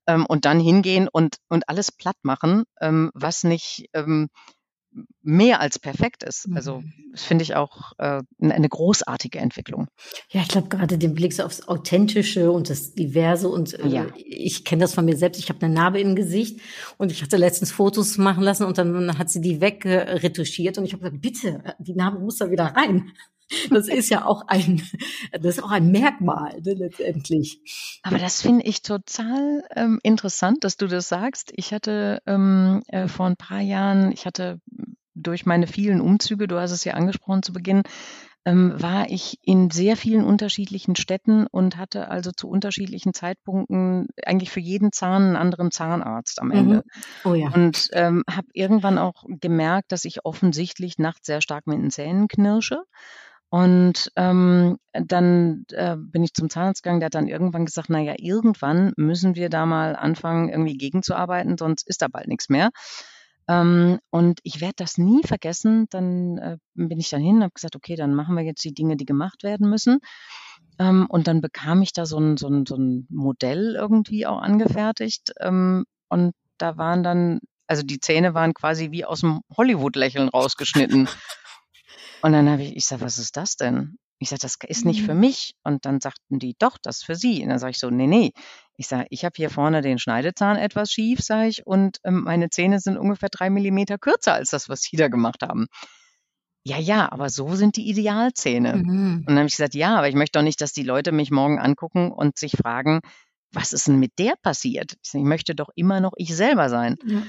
ähm, 0.06 0.26
und 0.26 0.44
dann 0.44 0.60
hingehen 0.60 1.08
und, 1.10 1.36
und 1.48 1.66
alles 1.68 1.90
platt 1.90 2.16
machen, 2.22 2.64
ähm, 2.82 3.10
was 3.14 3.42
nicht 3.42 3.86
ähm, 3.94 4.28
mehr 5.22 5.60
als 5.60 5.78
perfekt 5.78 6.22
ist. 6.24 6.48
Also 6.54 6.80
Mhm. 6.80 6.92
das 7.12 7.22
finde 7.22 7.42
ich 7.44 7.54
auch 7.54 7.92
äh, 7.98 8.22
eine 8.40 8.68
großartige 8.68 9.38
Entwicklung. 9.38 9.88
Ja, 10.30 10.40
ich 10.42 10.48
glaube 10.48 10.68
gerade 10.68 10.98
den 10.98 11.14
Blick 11.14 11.32
so 11.32 11.42
aufs 11.44 11.68
Authentische 11.68 12.50
und 12.50 12.70
das 12.70 12.94
Diverse 12.94 13.48
und 13.48 13.78
äh, 13.78 13.86
Ja. 13.86 14.06
ich 14.16 14.64
kenne 14.64 14.80
das 14.82 14.94
von 14.94 15.04
mir 15.04 15.16
selbst. 15.16 15.38
Ich 15.38 15.48
habe 15.48 15.64
eine 15.64 15.74
Narbe 15.74 16.00
im 16.00 16.16
Gesicht 16.16 16.60
und 16.98 17.12
ich 17.12 17.22
hatte 17.22 17.36
letztens 17.36 17.70
Fotos 17.70 18.18
machen 18.18 18.42
lassen 18.42 18.64
und 18.64 18.78
dann 18.78 19.18
hat 19.18 19.30
sie 19.30 19.40
die 19.40 19.60
wegretuschiert 19.60 20.78
und 20.78 20.84
ich 20.84 20.92
habe 20.92 21.02
gesagt, 21.04 21.20
bitte, 21.22 21.74
die 21.78 21.94
Narbe 21.94 22.18
muss 22.18 22.36
da 22.38 22.50
wieder 22.50 22.64
rein. 22.64 23.12
Das 23.70 23.88
ist 23.88 24.10
ja 24.10 24.24
auch 24.24 24.46
ein, 24.46 24.82
das 25.32 25.56
ist 25.56 25.62
auch 25.62 25.70
ein 25.70 25.90
Merkmal 25.90 26.60
ne, 26.62 26.74
letztendlich. 26.74 27.60
Aber 28.02 28.18
das 28.18 28.42
finde 28.42 28.64
ich 28.64 28.82
total 28.82 29.64
ähm, 29.74 30.00
interessant, 30.02 30.64
dass 30.64 30.76
du 30.76 30.86
das 30.86 31.08
sagst. 31.08 31.52
Ich 31.54 31.72
hatte 31.72 32.22
ähm, 32.26 32.82
äh, 32.88 33.08
vor 33.08 33.26
ein 33.26 33.36
paar 33.36 33.60
Jahren, 33.60 34.12
ich 34.12 34.26
hatte 34.26 34.60
durch 35.14 35.46
meine 35.46 35.66
vielen 35.66 36.00
Umzüge, 36.00 36.48
du 36.48 36.58
hast 36.58 36.70
es 36.70 36.84
ja 36.84 36.94
angesprochen 36.94 37.42
zu 37.42 37.52
Beginn, 37.52 37.82
ähm, 38.46 38.72
war 38.80 39.10
ich 39.10 39.38
in 39.42 39.70
sehr 39.70 39.96
vielen 39.96 40.24
unterschiedlichen 40.24 40.96
Städten 40.96 41.46
und 41.46 41.76
hatte 41.76 42.08
also 42.08 42.30
zu 42.32 42.48
unterschiedlichen 42.48 43.12
Zeitpunkten 43.12 44.08
eigentlich 44.24 44.50
für 44.50 44.60
jeden 44.60 44.92
Zahn 44.92 45.22
einen 45.22 45.36
anderen 45.36 45.70
Zahnarzt 45.70 46.40
am 46.40 46.50
Ende. 46.50 46.76
Mhm. 46.76 46.82
Oh 47.30 47.34
ja. 47.34 47.48
Und 47.52 47.88
ähm, 47.92 48.24
habe 48.30 48.46
irgendwann 48.54 48.96
auch 48.96 49.24
gemerkt, 49.26 49.92
dass 49.92 50.06
ich 50.06 50.24
offensichtlich 50.24 50.98
nachts 50.98 51.26
sehr 51.26 51.42
stark 51.42 51.66
mit 51.66 51.78
den 51.78 51.90
Zähnen 51.90 52.28
knirsche. 52.28 52.82
Und 53.50 54.12
ähm, 54.14 54.78
dann 54.92 55.64
äh, 55.72 55.96
bin 55.98 56.22
ich 56.22 56.34
zum 56.34 56.48
Zahnarzt 56.48 56.84
gegangen, 56.84 57.00
der 57.00 57.06
hat 57.06 57.14
dann 57.16 57.26
irgendwann 57.26 57.66
gesagt, 57.66 57.88
na 57.90 57.98
ja, 57.98 58.14
irgendwann 58.16 58.92
müssen 58.96 59.34
wir 59.34 59.48
da 59.50 59.66
mal 59.66 59.96
anfangen, 59.96 60.48
irgendwie 60.48 60.78
gegenzuarbeiten, 60.78 61.58
sonst 61.58 61.88
ist 61.88 62.00
da 62.00 62.06
bald 62.08 62.28
nichts 62.28 62.48
mehr. 62.48 62.70
Ähm, 63.48 63.98
und 64.10 64.38
ich 64.44 64.60
werde 64.60 64.74
das 64.76 64.96
nie 64.96 65.22
vergessen. 65.24 65.86
Dann 65.90 66.38
äh, 66.38 66.56
bin 66.74 67.00
ich 67.00 67.10
dann 67.10 67.22
hin 67.22 67.36
und 67.36 67.42
habe 67.42 67.52
gesagt, 67.52 67.74
okay, 67.74 67.96
dann 67.96 68.14
machen 68.14 68.36
wir 68.36 68.44
jetzt 68.44 68.64
die 68.64 68.74
Dinge, 68.74 68.96
die 68.96 69.06
gemacht 69.06 69.42
werden 69.42 69.68
müssen. 69.68 69.98
Ähm, 70.78 71.06
und 71.08 71.26
dann 71.26 71.40
bekam 71.40 71.82
ich 71.82 71.92
da 71.92 72.06
so 72.06 72.18
ein, 72.18 72.36
so, 72.36 72.48
ein, 72.48 72.66
so 72.66 72.76
ein 72.76 73.06
Modell 73.10 73.74
irgendwie 73.76 74.26
auch 74.26 74.40
angefertigt. 74.40 75.32
Ähm, 75.40 75.84
und 76.08 76.32
da 76.58 76.76
waren 76.76 77.02
dann, 77.02 77.40
also 77.66 77.82
die 77.82 77.98
Zähne 77.98 78.34
waren 78.34 78.54
quasi 78.54 78.92
wie 78.92 79.04
aus 79.04 79.22
dem 79.22 79.40
Hollywood-Lächeln 79.56 80.28
rausgeschnitten. 80.28 81.08
Und 82.22 82.32
dann 82.32 82.48
habe 82.48 82.62
ich, 82.62 82.76
ich 82.76 82.86
sage, 82.86 83.02
was 83.02 83.18
ist 83.18 83.36
das 83.36 83.56
denn? 83.56 83.96
Ich 84.18 84.28
sage, 84.28 84.40
das 84.42 84.56
ist 84.68 84.84
nicht 84.84 85.02
für 85.02 85.14
Mhm. 85.14 85.20
mich. 85.20 85.54
Und 85.64 85.86
dann 85.86 86.00
sagten 86.00 86.38
die, 86.38 86.54
doch, 86.58 86.76
das 86.82 86.98
ist 86.98 87.04
für 87.04 87.14
sie. 87.14 87.42
Und 87.42 87.48
dann 87.48 87.58
sage 87.58 87.70
ich 87.70 87.78
so, 87.78 87.88
nee, 87.90 88.06
nee. 88.06 88.32
Ich 88.76 88.86
sage, 88.86 89.06
ich 89.10 89.24
habe 89.24 89.32
hier 89.36 89.48
vorne 89.50 89.80
den 89.80 89.98
Schneidezahn 89.98 90.56
etwas 90.56 90.92
schief, 90.92 91.20
sage 91.20 91.48
ich, 91.48 91.66
und 91.66 91.98
ähm, 92.04 92.22
meine 92.24 92.50
Zähne 92.50 92.80
sind 92.80 92.98
ungefähr 92.98 93.28
drei 93.30 93.48
Millimeter 93.50 93.98
kürzer 93.98 94.34
als 94.34 94.50
das, 94.50 94.68
was 94.68 94.82
Sie 94.82 94.96
da 94.96 95.08
gemacht 95.08 95.42
haben. 95.42 95.66
Ja, 96.62 96.78
ja, 96.78 97.10
aber 97.10 97.30
so 97.30 97.54
sind 97.56 97.76
die 97.76 97.88
Idealzähne. 97.88 98.76
Mhm. 98.76 99.16
Und 99.20 99.26
dann 99.26 99.38
habe 99.38 99.46
ich 99.46 99.56
gesagt, 99.56 99.74
ja, 99.74 99.96
aber 99.96 100.08
ich 100.08 100.14
möchte 100.14 100.38
doch 100.38 100.44
nicht, 100.44 100.60
dass 100.60 100.72
die 100.72 100.82
Leute 100.82 101.12
mich 101.12 101.30
morgen 101.30 101.58
angucken 101.58 102.12
und 102.12 102.36
sich 102.38 102.52
fragen, 102.52 103.00
was 103.52 103.72
ist 103.72 103.88
denn 103.88 103.98
mit 103.98 104.12
der 104.18 104.34
passiert? 104.42 104.92
Ich, 105.02 105.10
sag, 105.10 105.20
ich 105.20 105.26
möchte 105.26 105.54
doch 105.54 105.70
immer 105.74 106.00
noch 106.00 106.12
ich 106.16 106.36
selber 106.36 106.68
sein. 106.68 106.96
Ja. 107.06 107.22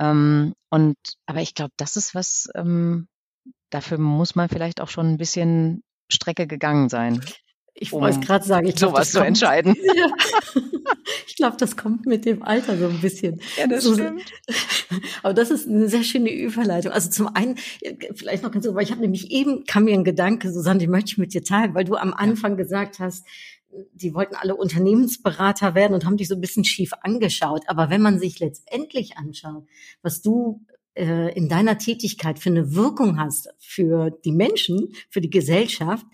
Ähm, 0.00 0.54
und 0.70 0.96
aber 1.26 1.40
ich 1.40 1.54
glaube, 1.54 1.72
das 1.76 1.96
ist 1.96 2.14
was, 2.14 2.48
ähm, 2.54 3.08
dafür 3.70 3.98
muss 3.98 4.34
man 4.34 4.48
vielleicht 4.48 4.80
auch 4.80 4.88
schon 4.88 5.06
ein 5.08 5.18
bisschen 5.18 5.82
Strecke 6.10 6.46
gegangen 6.46 6.88
sein, 6.88 7.20
Ich 7.74 7.92
wollte 7.92 8.16
um 8.16 8.22
gerade 8.24 8.44
sagen, 8.46 8.66
ich 8.66 8.76
glaube, 8.76 8.94
sowas 8.96 9.10
zu 9.10 9.18
kommt, 9.18 9.28
entscheiden. 9.28 9.76
ja. 9.94 10.06
ich 11.26 11.36
glaube, 11.36 11.56
das 11.58 11.76
kommt 11.76 12.06
mit 12.06 12.24
dem 12.24 12.42
Alter 12.42 12.76
so 12.78 12.86
ein 12.88 13.00
bisschen. 13.00 13.40
Ja, 13.58 13.66
das 13.66 13.84
So- 13.84 13.94
stimmt. 13.94 14.32
Aber 15.22 15.34
das 15.34 15.50
ist 15.50 15.68
eine 15.68 15.88
sehr 15.88 16.02
schöne 16.02 16.32
Überleitung. 16.32 16.92
Also 16.92 17.10
zum 17.10 17.28
einen, 17.28 17.56
äh, 17.82 17.94
vielleicht 18.14 18.42
noch 18.42 18.50
ganz 18.50 18.64
so, 18.64 18.74
weil 18.74 18.84
ich 18.84 18.90
habe 18.90 19.00
nämlich 19.02 19.30
eben, 19.30 19.64
kam 19.64 19.84
mir 19.84 19.94
ein 19.94 20.04
Gedanke, 20.04 20.50
Susanne, 20.52 20.80
den 20.80 20.90
möchte 20.90 21.12
ich 21.12 21.18
mit 21.18 21.34
dir 21.34 21.44
teilen, 21.44 21.74
weil 21.74 21.84
du 21.84 21.94
am 21.96 22.14
Anfang 22.14 22.56
gesagt 22.56 22.98
hast, 22.98 23.24
die 23.92 24.14
wollten 24.14 24.34
alle 24.34 24.56
Unternehmensberater 24.56 25.74
werden 25.74 25.92
und 25.92 26.06
haben 26.06 26.16
dich 26.16 26.28
so 26.28 26.34
ein 26.34 26.40
bisschen 26.40 26.64
schief 26.64 26.92
angeschaut. 27.02 27.64
Aber 27.68 27.90
wenn 27.90 28.00
man 28.00 28.18
sich 28.18 28.38
letztendlich 28.40 29.18
anschaut, 29.18 29.66
was 30.02 30.22
du 30.22 30.64
äh, 30.98 31.32
in 31.34 31.48
deiner 31.48 31.78
Tätigkeit 31.78 32.38
für 32.38 32.50
eine 32.50 32.74
Wirkung 32.74 33.18
hast 33.18 33.48
für 33.58 34.10
die 34.10 34.32
Menschen, 34.32 34.94
für 35.10 35.20
die 35.20 35.30
Gesellschaft, 35.30 36.04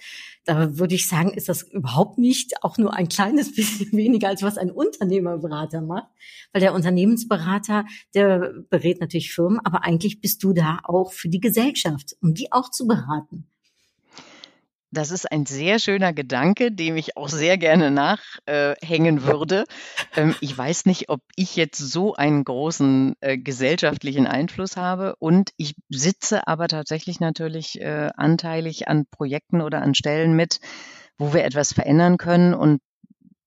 da 0.44 0.78
würde 0.78 0.94
ich 0.94 1.08
sagen, 1.08 1.32
ist 1.32 1.48
das 1.48 1.62
überhaupt 1.62 2.18
nicht 2.18 2.62
auch 2.62 2.76
nur 2.76 2.92
ein 2.94 3.08
kleines 3.08 3.52
bisschen 3.56 3.92
weniger, 3.92 4.28
als 4.28 4.42
was 4.42 4.58
ein 4.58 4.70
Unternehmerberater 4.70 5.80
macht. 5.80 6.08
Weil 6.52 6.60
der 6.60 6.74
Unternehmensberater, 6.74 7.86
der 8.14 8.52
berät 8.68 9.00
natürlich 9.00 9.32
Firmen, 9.32 9.60
aber 9.64 9.84
eigentlich 9.84 10.20
bist 10.20 10.42
du 10.44 10.52
da 10.52 10.80
auch 10.84 11.12
für 11.12 11.28
die 11.28 11.40
Gesellschaft, 11.40 12.16
um 12.20 12.34
die 12.34 12.52
auch 12.52 12.70
zu 12.70 12.86
beraten. 12.86 13.48
Das 14.94 15.10
ist 15.10 15.30
ein 15.30 15.44
sehr 15.44 15.78
schöner 15.78 16.12
Gedanke, 16.12 16.70
dem 16.72 16.96
ich 16.96 17.16
auch 17.16 17.28
sehr 17.28 17.58
gerne 17.58 17.90
nachhängen 17.90 19.24
würde. 19.24 19.64
Ähm, 20.16 20.34
ich 20.40 20.56
weiß 20.56 20.86
nicht, 20.86 21.08
ob 21.08 21.20
ich 21.36 21.56
jetzt 21.56 21.78
so 21.78 22.14
einen 22.14 22.44
großen 22.44 23.16
äh, 23.20 23.36
gesellschaftlichen 23.36 24.26
Einfluss 24.26 24.76
habe 24.76 25.16
und 25.18 25.50
ich 25.56 25.74
sitze 25.88 26.46
aber 26.46 26.68
tatsächlich 26.68 27.20
natürlich 27.20 27.80
äh, 27.80 28.10
anteilig 28.16 28.88
an 28.88 29.06
Projekten 29.10 29.60
oder 29.60 29.82
an 29.82 29.94
Stellen 29.94 30.34
mit, 30.36 30.60
wo 31.18 31.34
wir 31.34 31.44
etwas 31.44 31.72
verändern 31.72 32.16
können 32.16 32.54
und 32.54 32.80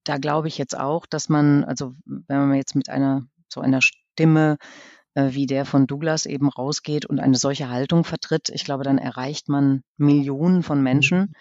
da 0.03 0.17
glaube 0.17 0.47
ich 0.47 0.57
jetzt 0.57 0.77
auch, 0.77 1.05
dass 1.05 1.29
man, 1.29 1.63
also 1.63 1.93
wenn 2.05 2.47
man 2.47 2.55
jetzt 2.55 2.75
mit 2.75 2.89
einer 2.89 3.23
so 3.49 3.61
einer 3.61 3.81
Stimme 3.81 4.57
äh, 4.61 4.96
wie 5.33 5.45
der 5.47 5.65
von 5.65 5.87
Douglas 5.87 6.25
eben 6.25 6.49
rausgeht 6.49 7.05
und 7.05 7.19
eine 7.19 7.37
solche 7.37 7.69
Haltung 7.69 8.03
vertritt, 8.03 8.49
ich 8.49 8.63
glaube, 8.65 8.83
dann 8.83 8.97
erreicht 8.97 9.49
man 9.49 9.83
Millionen 9.97 10.63
von 10.63 10.81
Menschen. 10.83 11.33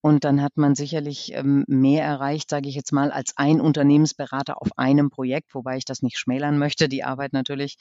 Und 0.00 0.22
dann 0.24 0.42
hat 0.42 0.56
man 0.56 0.76
sicherlich 0.76 1.32
ähm, 1.34 1.64
mehr 1.66 2.04
erreicht, 2.04 2.50
sage 2.50 2.68
ich 2.68 2.76
jetzt 2.76 2.92
mal, 2.92 3.10
als 3.10 3.32
ein 3.36 3.60
Unternehmensberater 3.60 4.62
auf 4.62 4.68
einem 4.76 5.10
Projekt, 5.10 5.54
wobei 5.54 5.76
ich 5.76 5.84
das 5.84 6.02
nicht 6.02 6.18
schmälern 6.18 6.56
möchte, 6.58 6.88
die 6.88 7.02
Arbeit 7.02 7.32
natürlich. 7.32 7.76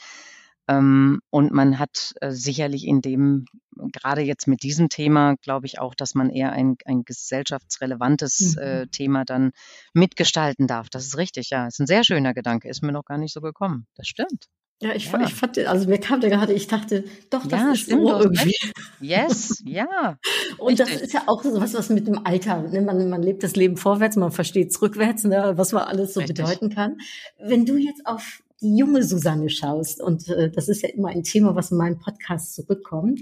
Ähm, 0.68 1.20
und 1.30 1.52
man 1.54 1.78
hat 1.80 2.14
äh, 2.22 2.32
sicherlich 2.32 2.86
in 2.86 3.02
dem, 3.02 3.46
gerade 3.94 4.22
jetzt 4.22 4.48
mit 4.48 4.64
diesem 4.64 4.90
Thema, 4.90 5.36
glaube 5.44 5.68
ich 5.68 5.80
auch, 5.80 5.94
dass 5.96 6.16
man 6.16 6.30
eher 6.32 6.52
ein, 6.52 6.76
ein 6.86 7.04
gesellschaftsrelevantes 7.06 8.56
Mhm. 8.56 8.62
äh, 8.62 8.88
Thema 8.88 9.24
dann 9.24 9.52
mitgestalten 9.94 10.68
darf. 10.68 10.90
Das 10.90 11.06
ist 11.06 11.18
richtig, 11.18 11.52
ja. 11.52 11.68
Ist 11.68 11.80
ein 11.80 11.88
sehr 11.88 12.04
schöner 12.04 12.34
Gedanke, 12.34 12.68
ist 12.68 12.82
mir 12.84 12.92
noch 12.92 13.06
gar 13.06 13.18
nicht 13.20 13.34
so 13.34 13.42
gekommen. 13.42 13.88
Das 13.96 14.08
stimmt. 14.08 14.48
Ja, 14.80 14.94
ich, 14.94 15.12
Ja. 15.12 15.22
ich 15.22 15.34
fand, 15.34 15.58
also 15.58 15.88
mir 15.90 15.98
kam 15.98 16.22
der 16.22 16.30
gerade, 16.30 16.54
ich 16.54 16.68
dachte, 16.68 17.04
doch, 17.32 17.48
das 17.48 17.60
Ja, 17.62 17.72
ist 17.72 17.90
so 17.90 18.20
irgendwie. 18.20 18.56
Yes, 19.02 19.62
ja. 19.66 20.20
Und 20.60 20.80
das 20.80 20.90
Richtig. 20.90 21.06
ist 21.08 21.14
ja 21.14 21.24
auch 21.26 21.44
so 21.44 21.60
was, 21.60 21.74
was 21.74 21.90
mit 21.90 22.06
dem 22.08 22.26
Alter, 22.26 22.62
ne? 22.62 22.82
man, 22.82 23.10
man 23.10 23.24
lebt 23.24 23.42
das 23.42 23.56
Leben 23.56 23.76
vorwärts, 23.78 24.16
man 24.18 24.32
versteht 24.32 24.70
es 24.70 24.82
rückwärts, 24.82 25.24
ne? 25.24 25.54
was 25.56 25.72
man 25.72 25.84
alles 25.84 26.14
so 26.14 26.20
Richtig. 26.20 26.38
bedeuten 26.38 26.70
kann. 26.70 26.98
Wenn 27.40 27.66
du 27.66 27.76
jetzt 27.78 28.06
auf 28.06 28.44
die 28.62 28.76
junge 28.78 29.04
Susanne 29.04 29.50
schaust, 29.50 30.00
und 30.02 30.28
äh, 30.30 30.52
das 30.52 30.68
ist 30.68 30.84
ja 30.84 30.90
immer 30.90 31.10
ein 31.10 31.24
Thema, 31.24 31.56
was 31.56 31.72
in 31.72 31.78
meinem 31.78 32.00
Podcast 32.00 32.54
zurückkommt, 32.56 33.22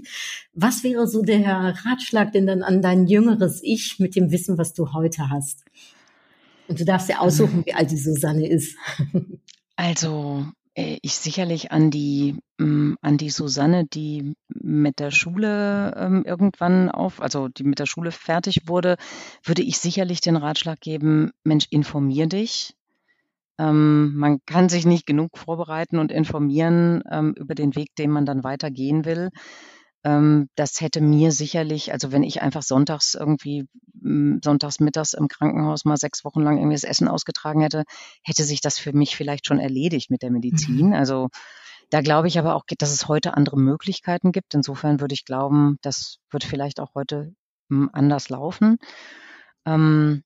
was 0.52 0.82
wäre 0.84 1.06
so 1.06 1.22
der 1.22 1.74
Ratschlag 1.84 2.32
denn 2.32 2.46
dann 2.46 2.62
an 2.62 2.82
dein 2.82 3.06
jüngeres 3.06 3.60
Ich 3.62 3.96
mit 3.98 4.14
dem 4.14 4.30
Wissen, 4.30 4.58
was 4.58 4.74
du 4.74 4.92
heute 4.92 5.30
hast? 5.30 5.64
Und 6.68 6.80
du 6.80 6.84
darfst 6.84 7.08
ja 7.08 7.18
aussuchen, 7.20 7.64
wie 7.64 7.72
alt 7.74 7.90
die 7.90 7.96
Susanne 7.98 8.46
ist. 8.46 8.76
Also 9.78 10.46
ich 10.76 11.14
sicherlich 11.14 11.72
an 11.72 11.90
die 11.90 12.36
ähm, 12.60 12.98
an 13.00 13.16
die 13.16 13.30
Susanne, 13.30 13.86
die 13.86 14.34
mit 14.48 14.98
der 14.98 15.10
Schule 15.10 15.94
ähm, 15.96 16.22
irgendwann 16.26 16.90
auf, 16.90 17.22
also 17.22 17.48
die 17.48 17.64
mit 17.64 17.78
der 17.78 17.86
Schule 17.86 18.12
fertig 18.12 18.68
wurde, 18.68 18.96
würde 19.42 19.62
ich 19.62 19.78
sicherlich 19.78 20.20
den 20.20 20.36
Ratschlag 20.36 20.80
geben: 20.80 21.30
Mensch, 21.44 21.66
informier 21.70 22.26
dich. 22.26 22.74
Ähm, 23.58 24.14
man 24.16 24.40
kann 24.44 24.68
sich 24.68 24.84
nicht 24.84 25.06
genug 25.06 25.38
vorbereiten 25.38 25.98
und 25.98 26.12
informieren 26.12 27.02
ähm, 27.10 27.32
über 27.36 27.54
den 27.54 27.74
Weg, 27.74 27.94
den 27.96 28.10
man 28.10 28.26
dann 28.26 28.44
weitergehen 28.44 29.06
will. 29.06 29.30
Ähm, 30.06 30.48
das 30.56 30.80
hätte 30.80 31.02
mir 31.02 31.32
sicherlich, 31.32 31.92
also 31.92 32.12
wenn 32.12 32.22
ich 32.22 32.42
einfach 32.42 32.62
sonntags 32.62 33.14
irgendwie 33.14 33.66
m, 34.02 34.40
sonntags 34.44 34.80
mittags 34.80 35.14
im 35.14 35.28
Krankenhaus 35.28 35.84
mal 35.84 35.98
sechs 35.98 36.24
Wochen 36.24 36.42
lang 36.42 36.58
irgendwie 36.58 36.76
das 36.76 36.84
Essen 36.84 37.08
ausgetragen 37.08 37.62
hätte, 37.62 37.84
hätte 38.24 38.44
sich 38.44 38.62
das 38.62 38.78
für 38.78 38.94
mich 38.94 39.16
vielleicht 39.16 39.46
schon 39.46 39.60
erledigt 39.60 40.10
mit 40.10 40.22
der 40.22 40.30
Medizin. 40.30 40.94
Also 40.94 41.28
Da 41.90 42.00
glaube 42.02 42.28
ich 42.28 42.38
aber 42.38 42.54
auch, 42.56 42.64
dass 42.78 42.92
es 42.92 43.08
heute 43.08 43.34
andere 43.36 43.58
Möglichkeiten 43.58 44.32
gibt. 44.32 44.54
Insofern 44.54 45.00
würde 45.00 45.14
ich 45.14 45.24
glauben, 45.26 45.78
das 45.82 46.18
wird 46.30 46.44
vielleicht 46.44 46.80
auch 46.80 46.94
heute 46.94 47.34
hm, 47.70 47.90
anders 47.92 48.28
laufen. 48.30 48.78
Ähm, 49.66 50.22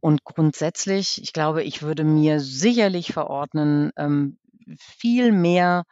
und 0.00 0.24
grundsätzlich, 0.24 1.20
ich 1.22 1.32
glaube, 1.32 1.62
ich 1.64 1.82
würde 1.82 2.04
mir 2.04 2.40
sicherlich 2.40 3.12
verordnen, 3.12 3.90
ähm, 3.96 4.38
viel 4.78 5.32
mehr 5.32 5.84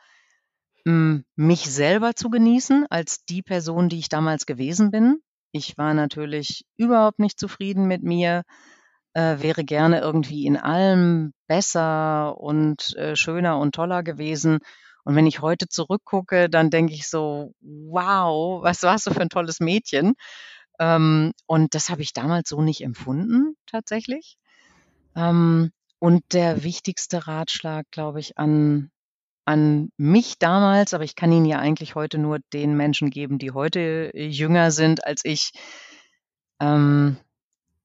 hm, 0.86 1.24
mich 1.36 1.70
selber 1.70 2.14
zu 2.14 2.30
genießen 2.30 2.86
als 2.90 3.24
die 3.24 3.42
Person, 3.42 3.88
die 3.88 3.98
ich 3.98 4.08
damals 4.08 4.46
gewesen 4.46 4.90
bin. 4.90 5.20
Ich 5.52 5.76
war 5.78 5.94
natürlich 5.94 6.64
überhaupt 6.76 7.18
nicht 7.18 7.38
zufrieden 7.38 7.86
mit 7.86 8.02
mir, 8.02 8.42
äh, 9.14 9.36
wäre 9.40 9.64
gerne 9.64 10.00
irgendwie 10.00 10.46
in 10.46 10.56
allem 10.56 11.32
besser 11.46 12.38
und 12.38 12.96
äh, 12.96 13.16
schöner 13.16 13.58
und 13.58 13.74
toller 13.74 14.02
gewesen. 14.02 14.58
Und 15.04 15.16
wenn 15.16 15.26
ich 15.26 15.40
heute 15.40 15.68
zurückgucke, 15.68 16.48
dann 16.48 16.70
denke 16.70 16.94
ich 16.94 17.08
so, 17.08 17.54
wow, 17.60 18.62
was 18.62 18.82
warst 18.82 19.06
du 19.06 19.12
für 19.12 19.20
ein 19.20 19.28
tolles 19.28 19.60
Mädchen? 19.60 20.14
Ähm, 20.78 21.32
und 21.46 21.74
das 21.74 21.90
habe 21.90 22.02
ich 22.02 22.12
damals 22.12 22.48
so 22.48 22.62
nicht 22.62 22.82
empfunden, 22.82 23.56
tatsächlich. 23.66 24.38
Ähm, 25.16 25.72
und 25.98 26.24
der 26.32 26.64
wichtigste 26.64 27.26
Ratschlag, 27.26 27.86
glaube 27.90 28.20
ich, 28.20 28.38
an, 28.38 28.90
an 29.44 29.90
mich 29.96 30.38
damals, 30.38 30.94
aber 30.94 31.04
ich 31.04 31.16
kann 31.16 31.32
ihn 31.32 31.44
ja 31.44 31.58
eigentlich 31.58 31.94
heute 31.94 32.18
nur 32.18 32.38
den 32.52 32.76
Menschen 32.76 33.10
geben, 33.10 33.38
die 33.38 33.50
heute 33.50 34.10
jünger 34.14 34.70
sind 34.70 35.04
als 35.04 35.24
ich, 35.24 35.52
ähm, 36.60 37.16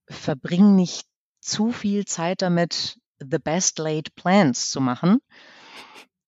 verbring 0.09 0.75
nicht 0.75 1.05
zu 1.41 1.71
viel 1.71 2.05
Zeit 2.05 2.41
damit, 2.41 2.97
the 3.19 3.39
best 3.39 3.79
laid 3.79 4.15
plans 4.15 4.69
zu 4.69 4.81
machen, 4.81 5.19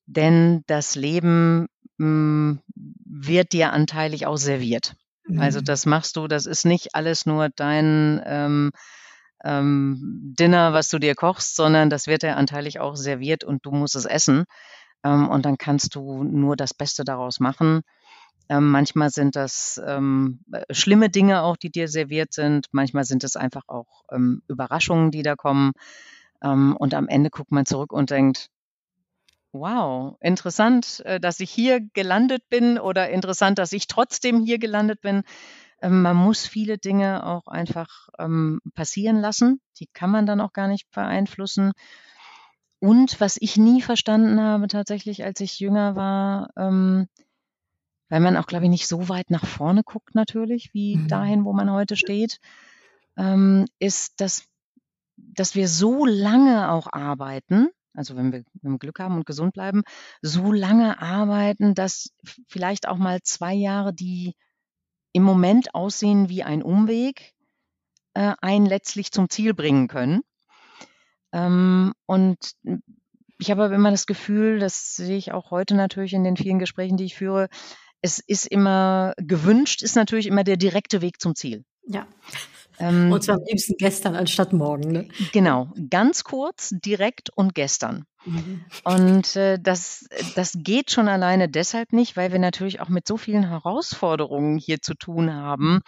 denn 0.06 0.64
das 0.68 0.96
Leben 0.96 1.68
mh, 1.98 2.06
hm, 2.06 2.60
wird 3.06 3.54
dir 3.54 3.74
anteilig 3.74 4.26
auch 4.26 4.38
serviert. 4.38 4.96
Also 5.38 5.60
Mhm. 5.60 5.66
das 5.66 5.86
machst 5.86 6.16
du, 6.16 6.28
das 6.28 6.48
ist 6.48 6.66
nicht 6.66 6.96
alles 6.96 7.26
nur 7.28 7.50
dein 7.50 8.22
ähm, 8.26 8.72
ähm, 9.44 10.34
Dinner, 10.40 10.74
was 10.74 10.90
du 10.90 11.00
dir 11.00 11.16
kochst, 11.16 11.56
sondern 11.56 11.90
das 11.90 12.08
wird 12.08 12.24
dir 12.24 12.36
anteilig 12.36 12.80
auch 12.80 12.96
serviert 12.96 13.44
und 13.44 13.66
du 13.66 13.72
musst 13.72 13.96
es 13.96 14.06
essen. 14.06 14.46
Ähm, 15.04 15.30
und 15.30 15.46
dann 15.46 15.58
kannst 15.58 15.96
du 15.96 16.24
nur 16.24 16.56
das 16.56 16.74
Beste 16.74 17.04
daraus 17.04 17.40
machen. 17.40 17.82
Ähm, 18.50 18.72
manchmal 18.72 19.12
sind 19.12 19.36
das 19.36 19.80
ähm, 19.86 20.40
äh, 20.52 20.64
schlimme 20.74 21.10
Dinge 21.10 21.44
auch, 21.44 21.56
die 21.56 21.70
dir 21.70 21.88
serviert 21.88 22.34
sind. 22.34 22.68
Manchmal 22.72 23.04
sind 23.04 23.24
es 23.24 23.36
einfach 23.36 23.64
auch 23.68 24.04
ähm, 24.12 24.42
Überraschungen, 24.48 25.12
die 25.12 25.22
da 25.22 25.36
kommen. 25.36 25.74
Ähm, 26.42 26.76
und 26.78 26.94
am 26.96 27.08
Ende 27.08 27.30
guckt 27.30 27.52
man 27.52 27.66
zurück 27.66 27.94
und 27.94 28.10
denkt, 28.10 28.50
wow, 29.52 30.18
interessant, 30.22 31.02
äh, 31.06 31.20
dass 31.20 31.40
ich 31.40 31.52
hier 31.52 31.80
gelandet 31.94 32.44
bin 32.50 32.80
oder 32.80 33.10
interessant, 33.10 33.60
dass 33.60 33.72
ich 33.72 33.88
trotzdem 33.88 34.44
hier 34.44 34.60
gelandet 34.60 35.02
bin. 35.02 35.24
Ähm, 35.82 36.02
man 36.02 36.16
muss 36.16 36.48
viele 36.48 36.78
Dinge 36.78 37.26
auch 37.26 37.48
einfach 37.48 38.10
ähm, 38.18 38.60
passieren 38.76 39.22
lassen. 39.22 39.62
Die 39.80 39.88
kann 39.94 40.10
man 40.12 40.26
dann 40.26 40.42
auch 40.42 40.54
gar 40.54 40.68
nicht 40.68 40.90
beeinflussen. 40.92 41.72
Und 42.80 43.20
was 43.20 43.38
ich 43.40 43.58
nie 43.58 43.82
verstanden 43.82 44.40
habe 44.40 44.68
tatsächlich, 44.68 45.24
als 45.24 45.42
ich 45.42 45.60
jünger 45.60 45.96
war, 45.96 46.50
ähm, 46.56 47.08
weil 48.10 48.22
man 48.22 48.38
auch, 48.38 48.48
glaube 48.48 48.66
ich, 48.66 48.72
nicht 48.72 48.88
so 48.88 49.10
weit 49.10 49.30
nach 49.30 49.46
vorne 49.46 49.84
guckt 49.84 50.16
natürlich, 50.16 50.74
wie 50.74 50.98
Mhm. 50.98 51.08
dahin, 51.08 51.46
wo 51.46 51.54
man 51.54 51.72
heute 51.72 51.96
steht, 51.96 52.40
ähm, 53.18 53.66
ist, 53.80 54.22
dass, 54.22 54.46
dass 55.18 55.56
wir 55.56 55.68
so 55.68 56.06
lange 56.06 56.72
auch 56.72 56.88
arbeiten, 56.92 57.70
also 57.94 58.16
wenn 58.16 58.32
wir, 58.32 58.44
wenn 58.62 58.74
wir 58.74 58.80
Glück 58.80 59.00
haben 59.00 59.16
und 59.16 59.26
gesund 59.26 59.54
bleiben, 59.54 59.84
so 60.22 60.52
lange 60.52 61.02
arbeiten, 61.02 61.76
dass 61.76 62.14
vielleicht 62.48 62.88
auch 62.88 62.98
mal 62.98 63.20
zwei 63.24 63.54
Jahre, 63.54 63.94
die 63.94 64.36
im 65.12 65.24
Moment 65.24 65.76
aussehen 65.76 66.30
wie 66.30 66.44
ein 66.44 66.64
Umweg, 66.64 67.34
äh, 68.14 68.34
einen 68.42 68.66
letztlich 68.66 69.12
zum 69.12 69.30
Ziel 69.30 69.54
bringen 69.54 69.88
können. 69.88 70.22
Ähm, 71.32 71.94
und 72.06 72.38
ich 73.40 73.52
habe 73.52 73.64
aber 73.64 73.76
immer 73.76 73.92
das 73.92 74.06
Gefühl, 74.06 74.60
das 74.60 74.96
sehe 74.96 75.18
ich 75.18 75.32
auch 75.32 75.52
heute 75.52 75.76
natürlich 75.76 76.14
in 76.14 76.24
den 76.24 76.38
vielen 76.38 76.60
Gesprächen, 76.60 76.98
die 76.98 77.06
ich 77.06 77.16
führe, 77.16 77.48
es 78.02 78.20
ist 78.20 78.48
immer 78.48 79.14
gewünscht, 79.18 79.82
ist 79.82 79.96
natürlich 79.96 80.28
immer 80.28 80.44
der 80.44 80.58
direkte 80.58 81.02
Weg 81.02 81.22
zum 81.22 81.36
Ziel. 81.36 81.64
Ja. 81.86 82.08
Ähm, 82.80 83.12
Und 83.12 83.24
zwar 83.24 83.36
am 83.36 83.44
liebsten 83.46 83.76
gestern 83.78 84.16
anstatt 84.16 84.54
morgen. 84.54 84.92
Ne? 84.92 85.08
genau, 85.34 85.72
ganz 85.90 86.24
kurz, 86.24 86.70
direkt 86.72 87.30
und 87.30 87.56
gestern. 87.56 88.06
Mhm. 88.26 88.66
Und 88.84 89.36
äh, 89.36 89.58
das, 89.60 90.06
das 90.36 90.54
geht 90.56 90.92
schon 90.92 91.08
alleine 91.08 91.50
deshalb 91.50 91.92
nicht, 91.94 92.16
weil 92.16 92.32
wir 92.32 92.40
natürlich 92.40 92.80
auch 92.80 92.90
mit 92.90 93.08
so 93.08 93.18
vielen 93.18 93.48
Herausforderungen 93.48 94.58
hier 94.58 94.82
zu 94.82 94.94
tun 94.94 95.34
haben. 95.34 95.82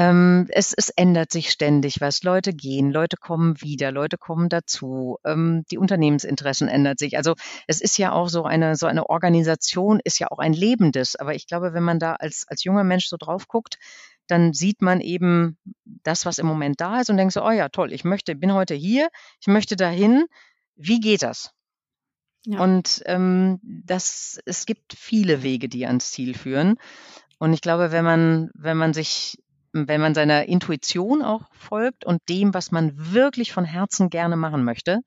Ähm, 0.00 0.46
es, 0.48 0.72
es 0.72 0.88
ändert 0.88 1.30
sich 1.30 1.50
ständig 1.50 2.00
was. 2.00 2.22
Leute 2.22 2.54
gehen, 2.54 2.90
Leute 2.90 3.18
kommen 3.18 3.60
wieder, 3.60 3.92
Leute 3.92 4.16
kommen 4.16 4.48
dazu. 4.48 5.18
Ähm, 5.26 5.66
die 5.70 5.76
Unternehmensinteressen 5.76 6.68
ändern 6.68 6.96
sich. 6.96 7.18
Also 7.18 7.34
es 7.66 7.82
ist 7.82 7.98
ja 7.98 8.12
auch 8.12 8.30
so 8.30 8.44
eine, 8.44 8.76
so 8.76 8.86
eine 8.86 9.10
Organisation 9.10 10.00
ist 10.02 10.18
ja 10.18 10.28
auch 10.30 10.38
ein 10.38 10.54
lebendes. 10.54 11.16
Aber 11.16 11.34
ich 11.34 11.46
glaube, 11.46 11.74
wenn 11.74 11.82
man 11.82 11.98
da 11.98 12.14
als, 12.14 12.46
als 12.48 12.64
junger 12.64 12.82
Mensch 12.82 13.08
so 13.08 13.18
drauf 13.18 13.46
guckt, 13.46 13.76
dann 14.26 14.54
sieht 14.54 14.80
man 14.80 15.02
eben 15.02 15.58
das, 15.84 16.24
was 16.24 16.38
im 16.38 16.46
Moment 16.46 16.80
da 16.80 17.00
ist 17.00 17.10
und 17.10 17.18
denkt 17.18 17.34
so, 17.34 17.44
oh 17.44 17.50
ja, 17.50 17.68
toll, 17.68 17.92
ich 17.92 18.02
möchte, 18.02 18.34
bin 18.34 18.54
heute 18.54 18.74
hier, 18.74 19.10
ich 19.38 19.48
möchte 19.48 19.76
dahin. 19.76 20.24
Wie 20.76 21.00
geht 21.00 21.22
das? 21.22 21.50
Ja. 22.46 22.60
Und 22.60 23.02
ähm, 23.04 23.60
das, 23.62 24.40
es 24.46 24.64
gibt 24.64 24.94
viele 24.96 25.42
Wege, 25.42 25.68
die 25.68 25.84
ans 25.84 26.10
Ziel 26.10 26.32
führen. 26.32 26.76
Und 27.38 27.52
ich 27.52 27.60
glaube, 27.60 27.92
wenn 27.92 28.04
man, 28.04 28.50
wenn 28.54 28.78
man 28.78 28.94
sich, 28.94 29.36
wenn 29.72 30.00
man 30.00 30.14
seiner 30.14 30.46
Intuition 30.46 31.22
auch 31.22 31.42
folgt 31.52 32.04
und 32.04 32.20
dem, 32.28 32.54
was 32.54 32.72
man 32.72 32.92
wirklich 33.12 33.52
von 33.52 33.64
Herzen 33.64 34.10
gerne 34.10 34.36
machen 34.36 34.64
möchte, 34.64 35.00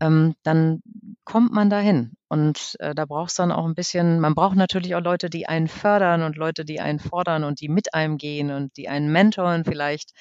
ähm, 0.00 0.34
dann 0.42 0.82
kommt 1.24 1.52
man 1.52 1.70
dahin. 1.70 2.16
Und 2.28 2.76
äh, 2.80 2.94
da 2.94 3.04
braucht 3.04 3.30
es 3.30 3.36
dann 3.36 3.52
auch 3.52 3.64
ein 3.64 3.74
bisschen, 3.74 4.20
man 4.20 4.34
braucht 4.34 4.56
natürlich 4.56 4.94
auch 4.94 5.02
Leute, 5.02 5.30
die 5.30 5.46
einen 5.46 5.68
fördern 5.68 6.22
und 6.22 6.36
Leute, 6.36 6.64
die 6.64 6.80
einen 6.80 6.98
fordern 6.98 7.44
und 7.44 7.60
die 7.60 7.68
mit 7.68 7.94
einem 7.94 8.18
gehen 8.18 8.50
und 8.50 8.76
die 8.76 8.88
einen 8.88 9.10
mentoren 9.12 9.64
vielleicht. 9.64 10.12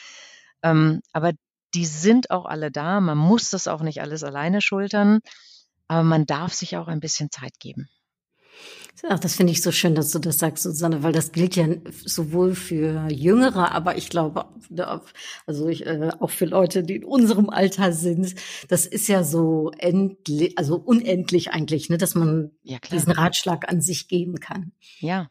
Ähm, 0.61 1.01
aber 1.11 1.31
die 1.73 1.85
sind 1.85 2.29
auch 2.31 2.45
alle 2.45 2.71
da. 2.71 3.01
Man 3.01 3.17
muss 3.17 3.49
das 3.49 3.67
auch 3.67 3.81
nicht 3.81 4.01
alles 4.01 4.23
alleine 4.23 4.61
schultern, 4.61 5.19
aber 5.87 6.03
man 6.03 6.25
darf 6.25 6.53
sich 6.53 6.77
auch 6.77 6.87
ein 6.87 6.99
bisschen 6.99 7.31
Zeit 7.31 7.59
geben. 7.59 7.89
Ach, 9.05 9.19
das 9.19 9.35
finde 9.35 9.51
ich 9.51 9.61
so 9.61 9.71
schön, 9.71 9.95
dass 9.95 10.11
du 10.11 10.19
das 10.19 10.39
sagst, 10.39 10.63
Susanne, 10.63 11.03
weil 11.03 11.11
das 11.11 11.31
gilt 11.31 11.55
ja 11.55 11.67
sowohl 12.05 12.55
für 12.55 13.07
Jüngere, 13.09 13.71
aber 13.71 13.97
ich 13.97 14.09
glaube, 14.09 14.45
also 15.45 15.67
ich, 15.67 15.85
äh, 15.85 16.11
auch 16.19 16.29
für 16.29 16.45
Leute, 16.45 16.83
die 16.83 16.97
in 16.97 17.03
unserem 17.03 17.49
Alter 17.49 17.91
sind. 17.91 18.35
Das 18.69 18.85
ist 18.85 19.07
ja 19.09 19.23
so 19.23 19.71
endlich, 19.77 20.57
also 20.57 20.77
unendlich 20.77 21.51
eigentlich, 21.51 21.89
ne, 21.89 21.97
dass 21.97 22.15
man 22.15 22.51
Ja, 22.63 22.77
diesen 22.91 23.11
Ratschlag 23.11 23.69
an 23.69 23.81
sich 23.81 24.07
geben 24.07 24.39
kann. 24.39 24.71
Ja. 24.99 25.29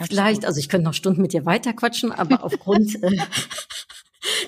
Vielleicht, 0.00 0.38
Absolut. 0.38 0.44
also 0.44 0.58
ich 0.58 0.68
könnte 0.68 0.84
noch 0.84 0.94
Stunden 0.94 1.22
mit 1.22 1.32
dir 1.32 1.44
weiterquatschen, 1.44 2.12
aber 2.12 2.42
aufgrund 2.42 3.02
äh, 3.02 3.18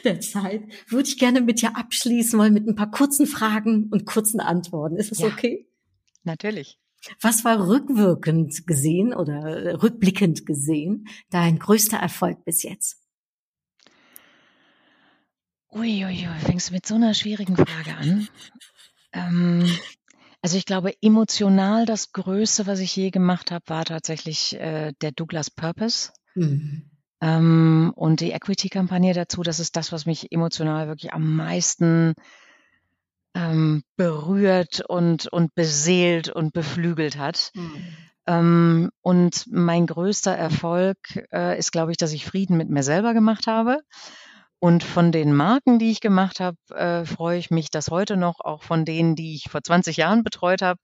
der 0.04 0.20
Zeit 0.20 0.62
würde 0.88 1.08
ich 1.08 1.18
gerne 1.18 1.40
mit 1.40 1.60
dir 1.62 1.76
abschließen 1.76 2.38
wollen 2.38 2.54
mit 2.54 2.66
ein 2.66 2.76
paar 2.76 2.90
kurzen 2.90 3.26
Fragen 3.26 3.88
und 3.90 4.04
kurzen 4.04 4.40
Antworten. 4.40 4.96
Ist 4.96 5.10
das 5.10 5.20
Ja. 5.20 5.26
okay? 5.26 5.68
Natürlich. 6.22 6.78
Was 7.20 7.44
war 7.44 7.66
rückwirkend 7.68 8.66
gesehen 8.66 9.14
oder 9.14 9.64
äh, 9.64 9.70
rückblickend 9.74 10.46
gesehen 10.46 11.06
dein 11.30 11.58
größter 11.58 11.98
Erfolg 11.98 12.44
bis 12.44 12.62
jetzt? 12.62 12.98
Uiuiui, 15.70 16.28
fängst 16.44 16.70
du 16.70 16.74
mit 16.74 16.86
so 16.86 16.94
einer 16.94 17.14
schwierigen 17.14 17.56
Frage 17.56 17.96
an? 17.96 18.28
Ähm, 19.12 19.68
also 20.40 20.56
ich 20.56 20.66
glaube, 20.66 20.92
emotional 21.02 21.86
das 21.86 22.12
Größte, 22.12 22.66
was 22.66 22.78
ich 22.78 22.94
je 22.94 23.10
gemacht 23.10 23.50
habe, 23.50 23.64
war 23.68 23.84
tatsächlich 23.84 24.54
äh, 24.60 24.92
der 25.00 25.10
Douglas 25.10 25.50
Purpose. 25.50 26.12
Mhm. 26.34 26.90
Ähm, 27.20 27.92
und 27.96 28.20
die 28.20 28.32
Equity-Kampagne 28.32 29.14
dazu, 29.14 29.42
das 29.42 29.58
ist 29.58 29.76
das, 29.76 29.90
was 29.90 30.04
mich 30.04 30.30
emotional 30.30 30.86
wirklich 30.86 31.12
am 31.12 31.34
meisten 31.34 32.14
ähm, 33.34 33.82
berührt 33.96 34.80
und, 34.88 35.26
und 35.26 35.54
beseelt 35.54 36.28
und 36.28 36.52
beflügelt 36.52 37.18
hat. 37.18 37.52
Ähm, 38.26 38.90
und 39.02 39.44
mein 39.50 39.86
größter 39.86 40.32
Erfolg 40.32 40.98
äh, 41.32 41.58
ist, 41.58 41.72
glaube 41.72 41.90
ich, 41.90 41.96
dass 41.96 42.12
ich 42.12 42.24
Frieden 42.24 42.56
mit 42.56 42.70
mir 42.70 42.82
selber 42.82 43.12
gemacht 43.12 43.46
habe. 43.46 43.80
Und 44.60 44.82
von 44.82 45.12
den 45.12 45.34
Marken, 45.34 45.78
die 45.78 45.90
ich 45.90 46.00
gemacht 46.00 46.40
habe, 46.40 46.56
äh, 46.70 47.04
freue 47.04 47.38
ich 47.38 47.50
mich, 47.50 47.70
dass 47.70 47.90
heute 47.90 48.16
noch 48.16 48.40
auch 48.40 48.62
von 48.62 48.86
denen, 48.86 49.14
die 49.14 49.34
ich 49.34 49.50
vor 49.50 49.62
20 49.62 49.98
Jahren 49.98 50.22
betreut 50.24 50.62
habe, 50.62 50.80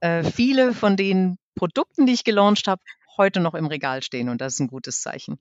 äh, 0.00 0.22
viele 0.22 0.72
von 0.72 0.96
den 0.96 1.36
Produkten, 1.54 2.06
die 2.06 2.14
ich 2.14 2.24
gelauncht 2.24 2.68
habe, 2.68 2.80
heute 3.18 3.40
noch 3.40 3.54
im 3.54 3.66
Regal 3.66 4.02
stehen. 4.02 4.28
Und 4.30 4.40
das 4.40 4.54
ist 4.54 4.60
ein 4.60 4.68
gutes 4.68 5.02
Zeichen. 5.02 5.38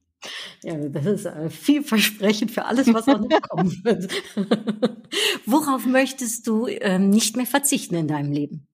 Ja, 0.64 0.76
das 0.90 1.06
ist 1.06 1.26
äh, 1.26 1.50
vielversprechend 1.50 2.52
für 2.52 2.66
alles, 2.66 2.88
was 2.94 3.06
noch 3.08 3.20
kommen 3.50 3.72
wird. 3.84 4.12
Worauf 5.46 5.86
möchtest 5.86 6.48
du 6.48 6.68
ähm, 6.68 7.10
nicht 7.10 7.38
mehr 7.38 7.46
verzichten 7.46 7.96
in 7.96 8.08
deinem 8.08 8.32
Leben? 8.32 8.68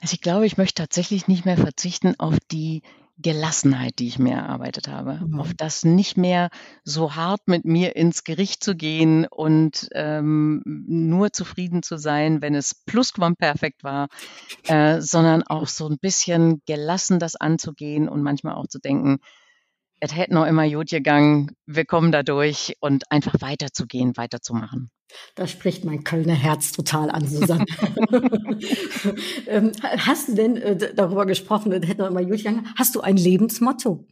Also 0.00 0.14
ich 0.14 0.20
glaube, 0.20 0.46
ich 0.46 0.56
möchte 0.56 0.82
tatsächlich 0.82 1.26
nicht 1.26 1.44
mehr 1.44 1.56
verzichten 1.56 2.14
auf 2.18 2.38
die 2.52 2.82
Gelassenheit, 3.20 3.98
die 3.98 4.06
ich 4.06 4.20
mir 4.20 4.34
erarbeitet 4.34 4.86
habe, 4.86 5.20
Mhm. 5.24 5.40
auf 5.40 5.52
das 5.54 5.84
nicht 5.84 6.16
mehr 6.16 6.50
so 6.84 7.16
hart 7.16 7.40
mit 7.46 7.64
mir 7.64 7.96
ins 7.96 8.22
Gericht 8.22 8.62
zu 8.62 8.76
gehen 8.76 9.26
und 9.26 9.88
ähm, 9.92 10.62
nur 10.64 11.32
zufrieden 11.32 11.82
zu 11.82 11.96
sein, 11.98 12.42
wenn 12.42 12.54
es 12.54 12.76
plusquamperfekt 12.86 13.82
war, 13.82 14.06
äh, 14.68 15.00
sondern 15.00 15.42
auch 15.42 15.66
so 15.66 15.88
ein 15.88 15.98
bisschen 15.98 16.62
gelassen 16.64 17.18
das 17.18 17.34
anzugehen 17.34 18.08
und 18.08 18.22
manchmal 18.22 18.54
auch 18.54 18.68
zu 18.68 18.78
denken, 18.78 19.18
es 20.00 20.16
hätte 20.16 20.34
noch 20.34 20.46
immer 20.46 20.68
gut 20.68 20.90
gegangen, 20.90 21.52
wir 21.66 21.84
kommen 21.84 22.12
da 22.12 22.22
durch 22.22 22.74
und 22.80 23.10
einfach 23.10 23.34
weiterzugehen, 23.40 24.16
weiterzumachen. 24.16 24.90
Da 25.34 25.46
spricht 25.46 25.84
mein 25.84 26.04
Kölner 26.04 26.34
Herz 26.34 26.72
total 26.72 27.10
an, 27.10 27.26
Susanne. 27.26 27.64
ähm, 29.46 29.72
hast 29.82 30.28
du 30.28 30.34
denn 30.34 30.56
äh, 30.56 30.94
darüber 30.94 31.24
gesprochen, 31.24 31.70
das 31.70 31.88
hätte 31.88 32.02
noch 32.02 32.10
immer 32.10 32.24
gut 32.24 32.38
gegangen, 32.38 32.66
hast 32.76 32.94
du 32.94 33.00
ein 33.00 33.16
Lebensmotto? 33.16 34.06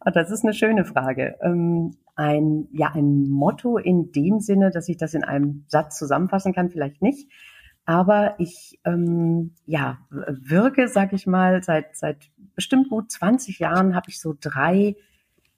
Ah, 0.00 0.10
Das 0.12 0.30
ist 0.30 0.44
eine 0.44 0.54
schöne 0.54 0.84
Frage. 0.84 1.36
Ähm, 1.42 1.96
Ein, 2.14 2.68
ja, 2.72 2.92
ein 2.94 3.28
Motto 3.28 3.76
in 3.76 4.12
dem 4.12 4.38
Sinne, 4.38 4.70
dass 4.70 4.88
ich 4.88 4.96
das 4.96 5.14
in 5.14 5.24
einem 5.24 5.64
Satz 5.66 5.98
zusammenfassen 5.98 6.54
kann, 6.54 6.70
vielleicht 6.70 7.02
nicht. 7.02 7.28
Aber 7.84 8.36
ich, 8.38 8.78
ähm, 8.84 9.54
ja, 9.66 9.98
wirke, 10.10 10.88
sag 10.88 11.12
ich 11.12 11.26
mal, 11.26 11.62
seit, 11.62 11.96
seit 11.96 12.30
bestimmt 12.54 12.88
gut 12.90 13.10
20 13.10 13.58
Jahren 13.58 13.94
habe 13.94 14.06
ich 14.08 14.20
so 14.20 14.34
drei 14.38 14.96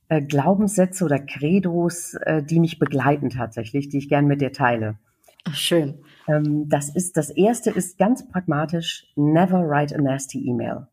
äh, 0.09 0.23
Glaubenssätze 0.23 1.05
oder 1.05 1.19
Credos, 1.19 2.15
äh, 2.15 2.43
die 2.43 2.61
mich 2.61 2.79
begleiten 2.79 3.31
tatsächlich, 3.31 3.89
die 3.89 3.99
ich 3.99 4.09
gern 4.09 4.27
mit 4.27 4.41
dir 4.41 4.53
teile. 4.53 4.99
Ach, 5.45 5.55
schön. 5.55 5.99
Ähm, 6.29 6.69
das 6.69 6.95
ist, 6.95 7.17
das 7.17 7.31
erste 7.31 7.71
ist 7.71 7.99
ganz 7.99 8.29
pragmatisch, 8.29 9.07
never 9.17 9.61
write 9.69 9.95
a 9.95 10.01
nasty 10.01 10.45
email. 10.49 10.89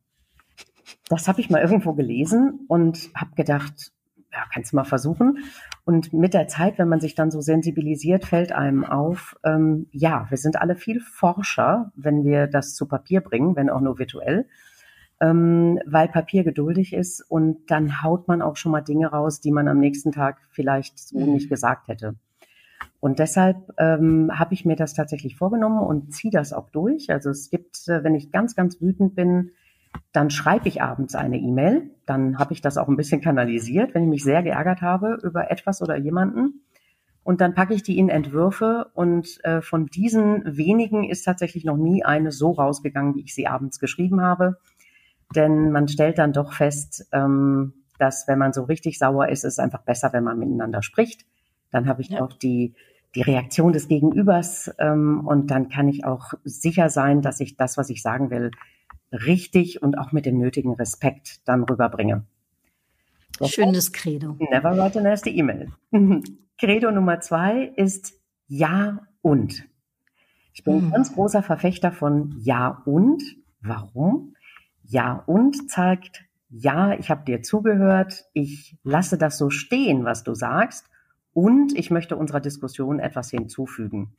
Das 1.09 1.27
habe 1.27 1.41
ich 1.41 1.49
mal 1.49 1.61
irgendwo 1.61 1.93
gelesen 1.93 2.65
und 2.67 3.09
habe 3.15 3.35
gedacht, 3.35 3.91
ja, 4.31 4.45
kannst 4.51 4.71
du 4.71 4.75
mal 4.75 4.83
versuchen. 4.83 5.39
Und 5.85 6.13
mit 6.13 6.33
der 6.33 6.47
Zeit, 6.47 6.77
wenn 6.77 6.87
man 6.87 6.99
sich 6.99 7.13
dann 7.13 7.29
so 7.29 7.41
sensibilisiert, 7.41 8.25
fällt 8.25 8.51
einem 8.51 8.83
auf, 8.83 9.35
ähm, 9.43 9.87
ja, 9.91 10.25
wir 10.29 10.37
sind 10.37 10.59
alle 10.59 10.75
viel 10.75 10.99
forscher, 11.01 11.91
wenn 11.95 12.23
wir 12.23 12.47
das 12.47 12.73
zu 12.73 12.87
Papier 12.87 13.21
bringen, 13.21 13.55
wenn 13.55 13.69
auch 13.69 13.81
nur 13.81 13.99
virtuell, 13.99 14.47
ähm, 15.23 15.79
weil 15.85 16.09
Papier 16.09 16.43
geduldig 16.43 16.93
ist 16.93 17.21
und 17.21 17.71
dann 17.71 18.03
haut 18.03 18.27
man 18.27 18.41
auch 18.41 18.57
schon 18.57 18.73
mal 18.73 18.81
Dinge 18.81 19.07
raus, 19.07 19.39
die 19.39 19.51
man 19.51 19.69
am 19.69 19.79
nächsten 19.79 20.11
Tag 20.11 20.37
vielleicht 20.49 20.99
so 20.99 21.17
Mhm. 21.19 21.33
nicht 21.33 21.49
gesagt 21.49 21.87
hätte. 21.87 22.15
Und 22.99 23.19
deshalb 23.19 23.57
ähm, 23.77 24.31
habe 24.37 24.53
ich 24.53 24.65
mir 24.65 24.75
das 24.75 24.93
tatsächlich 24.93 25.37
vorgenommen 25.37 25.79
und 25.79 26.13
ziehe 26.13 26.31
das 26.31 26.51
auch 26.51 26.69
durch. 26.69 27.09
Also 27.09 27.29
es 27.29 27.49
gibt, 27.49 27.87
äh, 27.87 28.03
wenn 28.03 28.15
ich 28.15 28.31
ganz, 28.31 28.55
ganz 28.55 28.81
wütend 28.81 29.15
bin, 29.15 29.51
dann 30.11 30.29
schreibe 30.29 30.67
ich 30.67 30.81
abends 30.81 31.15
eine 31.15 31.37
E-Mail. 31.37 31.91
Dann 32.05 32.37
habe 32.37 32.51
ich 32.53 32.61
das 32.61 32.77
auch 32.77 32.89
ein 32.89 32.97
bisschen 32.97 33.21
kanalisiert, 33.21 33.93
wenn 33.93 34.03
ich 34.03 34.09
mich 34.09 34.23
sehr 34.23 34.43
geärgert 34.43 34.81
habe 34.81 35.19
über 35.23 35.51
etwas 35.51 35.81
oder 35.81 35.95
jemanden. 35.95 36.63
Und 37.23 37.39
dann 37.39 37.53
packe 37.53 37.73
ich 37.73 37.83
die 37.83 37.97
in 37.97 38.09
Entwürfe 38.09 38.91
und 38.93 39.39
äh, 39.45 39.61
von 39.61 39.85
diesen 39.85 40.57
wenigen 40.57 41.09
ist 41.09 41.23
tatsächlich 41.23 41.63
noch 41.63 41.77
nie 41.77 42.03
eine 42.03 42.31
so 42.33 42.51
rausgegangen, 42.51 43.15
wie 43.15 43.21
ich 43.21 43.33
sie 43.33 43.47
abends 43.47 43.79
geschrieben 43.79 44.19
habe. 44.21 44.57
Denn 45.35 45.71
man 45.71 45.87
stellt 45.87 46.17
dann 46.17 46.33
doch 46.33 46.53
fest, 46.53 47.07
ähm, 47.11 47.73
dass 47.99 48.27
wenn 48.27 48.39
man 48.39 48.53
so 48.53 48.63
richtig 48.63 48.99
sauer 48.99 49.29
ist, 49.29 49.43
ist 49.43 49.53
es 49.53 49.59
einfach 49.59 49.81
besser, 49.83 50.11
wenn 50.13 50.23
man 50.23 50.37
miteinander 50.39 50.81
spricht. 50.83 51.25
Dann 51.71 51.87
habe 51.87 52.01
ich 52.01 52.09
Ja. 52.09 52.21
auch 52.21 52.33
die, 52.33 52.73
die 53.15 53.21
Reaktion 53.21 53.73
des 53.73 53.87
Gegenübers 53.87 54.73
ähm, 54.79 55.25
und 55.25 55.51
dann 55.51 55.69
kann 55.69 55.87
ich 55.87 56.05
auch 56.05 56.33
sicher 56.43 56.89
sein, 56.89 57.21
dass 57.21 57.39
ich 57.39 57.55
das, 57.57 57.77
was 57.77 57.89
ich 57.89 58.01
sagen 58.01 58.29
will, 58.29 58.51
richtig 59.11 59.81
und 59.81 59.97
auch 59.97 60.11
mit 60.11 60.25
dem 60.25 60.37
nötigen 60.39 60.73
Respekt 60.73 61.47
dann 61.47 61.63
rüberbringe. 61.63 62.25
Das 63.39 63.49
Schönes 63.51 63.91
Credo. 63.91 64.35
Never 64.39 64.77
write 64.77 64.99
a 64.99 65.01
nasty 65.01 65.37
email. 65.37 65.71
Credo 66.59 66.91
Nummer 66.91 67.19
zwei 67.19 67.71
ist 67.75 68.13
Ja 68.47 68.99
und. 69.21 69.65
Ich 70.53 70.63
bin 70.63 70.75
ein 70.75 70.81
Hm. 70.83 70.91
ganz 70.91 71.13
großer 71.13 71.41
Verfechter 71.43 71.91
von 71.91 72.35
Ja 72.39 72.81
und. 72.85 73.23
Warum? 73.61 74.32
Ja 74.93 75.23
und 75.25 75.71
zeigt, 75.71 76.23
ja, 76.49 76.93
ich 76.93 77.09
habe 77.09 77.25
dir 77.25 77.41
zugehört, 77.41 78.25
ich 78.33 78.77
lasse 78.83 79.17
das 79.17 79.39
so 79.39 79.49
stehen, 79.49 80.05
was 80.05 80.23
du 80.23 80.35
sagst, 80.35 80.87
und 81.33 81.75
ich 81.75 81.89
möchte 81.89 82.15
unserer 82.15 82.39
Diskussion 82.39 82.99
etwas 82.99 83.31
hinzufügen. 83.31 84.15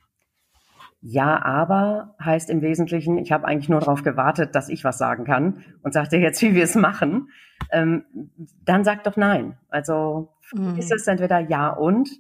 Ja, 1.01 1.41
aber 1.45 2.17
heißt 2.21 2.51
im 2.51 2.61
Wesentlichen, 2.61 3.19
ich 3.19 3.31
habe 3.31 3.47
eigentlich 3.47 3.69
nur 3.69 3.79
darauf 3.79 4.03
gewartet, 4.03 4.57
dass 4.57 4.69
ich 4.69 4.83
was 4.83 4.99
sagen 4.99 5.25
kann 5.25 5.63
und 5.85 5.95
sagte 5.95 6.17
jetzt, 6.17 6.43
wie 6.43 6.57
wir 6.57 6.65
es 6.65 6.75
machen. 6.75 7.29
Ähm, 7.71 8.05
dann 8.65 8.83
sag 8.83 9.05
doch 9.05 9.17
nein. 9.17 9.57
Also 9.69 10.31
Mhm. 10.53 10.77
ist 10.77 10.93
es 10.93 11.07
entweder 11.07 11.39
ja 11.39 11.69
und 11.71 12.11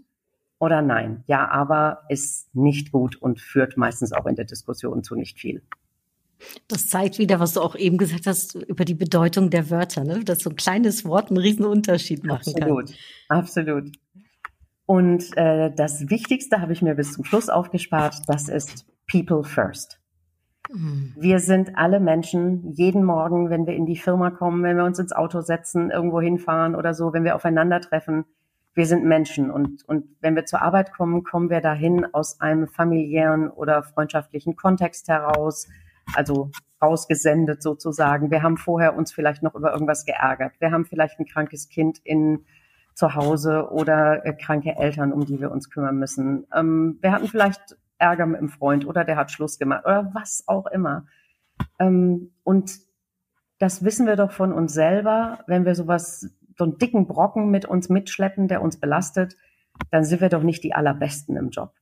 oder 0.60 0.80
nein. 0.80 1.24
Ja, 1.26 1.48
aber 1.48 2.02
ist 2.08 2.54
nicht 2.54 2.92
gut 2.92 3.16
und 3.16 3.40
führt 3.40 3.76
meistens 3.76 4.12
auch 4.12 4.26
in 4.26 4.36
der 4.36 4.44
Diskussion 4.44 5.02
zu 5.02 5.16
nicht 5.16 5.40
viel. 5.40 5.62
Das 6.68 6.88
zeigt 6.88 7.18
wieder, 7.18 7.40
was 7.40 7.54
du 7.54 7.60
auch 7.60 7.76
eben 7.76 7.98
gesagt 7.98 8.26
hast 8.26 8.54
über 8.54 8.84
die 8.84 8.94
Bedeutung 8.94 9.50
der 9.50 9.70
Wörter, 9.70 10.04
ne? 10.04 10.24
dass 10.24 10.40
so 10.40 10.50
ein 10.50 10.56
kleines 10.56 11.04
Wort 11.04 11.30
einen 11.30 11.38
riesen 11.38 11.64
Unterschied 11.64 12.24
machen 12.24 12.54
kann. 12.54 12.62
Absolut, 12.62 12.90
absolut. 13.28 13.92
Und 14.86 15.36
äh, 15.36 15.72
das 15.74 16.10
Wichtigste 16.10 16.60
habe 16.60 16.72
ich 16.72 16.82
mir 16.82 16.94
bis 16.94 17.12
zum 17.12 17.24
Schluss 17.24 17.48
aufgespart, 17.48 18.16
das 18.26 18.48
ist 18.48 18.86
People 19.10 19.44
First. 19.44 20.00
Mhm. 20.70 21.14
Wir 21.16 21.38
sind 21.38 21.76
alle 21.76 22.00
Menschen, 22.00 22.72
jeden 22.72 23.04
Morgen, 23.04 23.50
wenn 23.50 23.66
wir 23.66 23.74
in 23.74 23.86
die 23.86 23.96
Firma 23.96 24.30
kommen, 24.30 24.62
wenn 24.62 24.76
wir 24.76 24.84
uns 24.84 24.98
ins 24.98 25.12
Auto 25.12 25.40
setzen, 25.40 25.90
irgendwo 25.90 26.20
hinfahren 26.20 26.74
oder 26.74 26.94
so, 26.94 27.12
wenn 27.12 27.24
wir 27.24 27.36
aufeinandertreffen, 27.36 28.24
wir 28.74 28.86
sind 28.86 29.04
Menschen. 29.04 29.50
Und, 29.50 29.84
und 29.88 30.04
wenn 30.20 30.34
wir 30.34 30.46
zur 30.46 30.62
Arbeit 30.62 30.92
kommen, 30.92 31.22
kommen 31.22 31.48
wir 31.48 31.60
dahin 31.60 32.06
aus 32.12 32.40
einem 32.40 32.66
familiären 32.66 33.48
oder 33.48 33.82
freundschaftlichen 33.82 34.56
Kontext 34.56 35.08
heraus, 35.08 35.68
also 36.14 36.50
rausgesendet 36.82 37.62
sozusagen. 37.62 38.30
Wir 38.30 38.42
haben 38.42 38.56
vorher 38.56 38.96
uns 38.96 39.12
vielleicht 39.12 39.42
noch 39.42 39.54
über 39.54 39.72
irgendwas 39.72 40.04
geärgert. 40.04 40.52
Wir 40.60 40.70
haben 40.70 40.84
vielleicht 40.84 41.18
ein 41.18 41.26
krankes 41.26 41.68
Kind 41.68 41.98
in 42.04 42.44
zu 42.94 43.14
Hause 43.14 43.70
oder 43.70 44.24
äh, 44.24 44.34
kranke 44.34 44.76
Eltern, 44.76 45.12
um 45.12 45.24
die 45.24 45.40
wir 45.40 45.50
uns 45.50 45.68
kümmern 45.70 45.98
müssen. 45.98 46.46
Ähm, 46.54 46.98
wir 47.00 47.12
hatten 47.12 47.26
vielleicht 47.26 47.76
Ärger 47.98 48.26
mit 48.26 48.38
einem 48.38 48.48
Freund 48.50 48.86
oder 48.86 49.04
der 49.04 49.16
hat 49.16 49.30
Schluss 49.30 49.58
gemacht 49.58 49.84
oder 49.84 50.10
was 50.14 50.44
auch 50.46 50.66
immer. 50.66 51.06
Ähm, 51.78 52.32
und 52.44 52.78
das 53.58 53.84
wissen 53.84 54.06
wir 54.06 54.16
doch 54.16 54.32
von 54.32 54.52
uns 54.52 54.72
selber, 54.74 55.40
wenn 55.46 55.64
wir 55.64 55.74
sowas, 55.74 56.28
so 56.56 56.64
einen 56.64 56.78
dicken 56.78 57.06
Brocken 57.06 57.50
mit 57.50 57.64
uns 57.64 57.88
mitschleppen, 57.88 58.46
der 58.46 58.62
uns 58.62 58.78
belastet, 58.78 59.36
dann 59.90 60.04
sind 60.04 60.20
wir 60.20 60.28
doch 60.28 60.42
nicht 60.42 60.62
die 60.62 60.74
allerbesten 60.74 61.36
im 61.36 61.50
Job. 61.50 61.72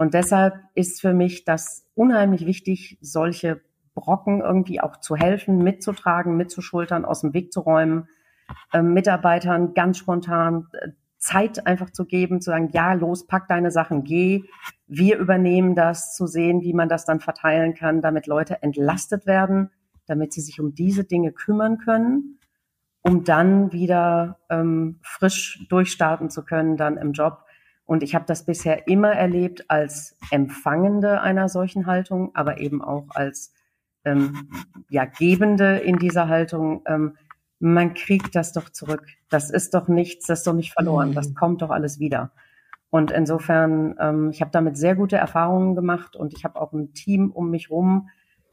Und 0.00 0.14
deshalb 0.14 0.54
ist 0.74 1.02
für 1.02 1.12
mich 1.12 1.44
das 1.44 1.86
unheimlich 1.94 2.46
wichtig, 2.46 2.96
solche 3.02 3.60
Brocken 3.94 4.40
irgendwie 4.40 4.80
auch 4.80 4.96
zu 4.96 5.14
helfen, 5.14 5.58
mitzutragen, 5.58 6.38
mitzuschultern, 6.38 7.04
aus 7.04 7.20
dem 7.20 7.34
Weg 7.34 7.52
zu 7.52 7.60
räumen, 7.60 8.08
äh, 8.72 8.80
Mitarbeitern 8.80 9.74
ganz 9.74 9.98
spontan 9.98 10.68
äh, 10.72 10.92
Zeit 11.18 11.66
einfach 11.66 11.90
zu 11.90 12.06
geben, 12.06 12.40
zu 12.40 12.48
sagen, 12.48 12.70
ja, 12.72 12.94
los, 12.94 13.26
pack 13.26 13.46
deine 13.48 13.70
Sachen, 13.70 14.02
geh. 14.02 14.44
Wir 14.86 15.18
übernehmen 15.18 15.74
das, 15.74 16.16
zu 16.16 16.26
sehen, 16.26 16.62
wie 16.62 16.72
man 16.72 16.88
das 16.88 17.04
dann 17.04 17.20
verteilen 17.20 17.74
kann, 17.74 18.00
damit 18.00 18.26
Leute 18.26 18.62
entlastet 18.62 19.26
werden, 19.26 19.68
damit 20.06 20.32
sie 20.32 20.40
sich 20.40 20.60
um 20.60 20.74
diese 20.74 21.04
Dinge 21.04 21.30
kümmern 21.30 21.76
können, 21.76 22.38
um 23.02 23.22
dann 23.24 23.70
wieder 23.72 24.38
ähm, 24.48 24.98
frisch 25.02 25.66
durchstarten 25.68 26.30
zu 26.30 26.42
können, 26.42 26.78
dann 26.78 26.96
im 26.96 27.12
Job. 27.12 27.44
Und 27.90 28.04
ich 28.04 28.14
habe 28.14 28.24
das 28.24 28.44
bisher 28.44 28.86
immer 28.86 29.10
erlebt 29.10 29.64
als 29.66 30.16
Empfangende 30.30 31.22
einer 31.22 31.48
solchen 31.48 31.86
Haltung, 31.86 32.30
aber 32.34 32.60
eben 32.60 32.82
auch 32.82 33.08
als 33.10 33.52
ähm, 34.04 34.48
ja, 34.88 35.06
Gebende 35.06 35.78
in 35.78 35.98
dieser 35.98 36.28
Haltung. 36.28 36.82
Ähm, 36.86 37.16
man 37.58 37.94
kriegt 37.94 38.36
das 38.36 38.52
doch 38.52 38.68
zurück. 38.68 39.08
Das 39.28 39.50
ist 39.50 39.74
doch 39.74 39.88
nichts, 39.88 40.28
das 40.28 40.38
ist 40.38 40.46
doch 40.46 40.54
nicht 40.54 40.72
verloren. 40.72 41.08
Mhm. 41.08 41.14
Das 41.14 41.34
kommt 41.34 41.62
doch 41.62 41.70
alles 41.70 41.98
wieder. 41.98 42.30
Und 42.90 43.10
insofern, 43.10 43.96
ähm, 43.98 44.30
ich 44.30 44.40
habe 44.40 44.52
damit 44.52 44.76
sehr 44.76 44.94
gute 44.94 45.16
Erfahrungen 45.16 45.74
gemacht 45.74 46.14
und 46.14 46.32
ich 46.32 46.44
habe 46.44 46.60
auch 46.60 46.72
ein 46.72 46.94
Team 46.94 47.32
um 47.32 47.50
mich 47.50 47.70
rum, 47.70 48.08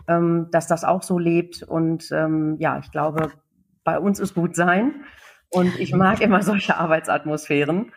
ähm, 0.08 0.48
dass 0.50 0.66
das 0.66 0.84
auch 0.84 1.04
so 1.04 1.20
lebt. 1.20 1.62
Und 1.62 2.12
ähm, 2.12 2.56
ja, 2.58 2.80
ich 2.80 2.90
glaube, 2.90 3.34
bei 3.84 4.00
uns 4.00 4.20
ist 4.20 4.34
gut 4.34 4.56
sein. 4.56 4.96
Und 5.52 5.80
ich 5.80 5.94
mag 5.94 6.22
immer 6.22 6.42
solche 6.42 6.76
Arbeitsatmosphären. 6.76 7.92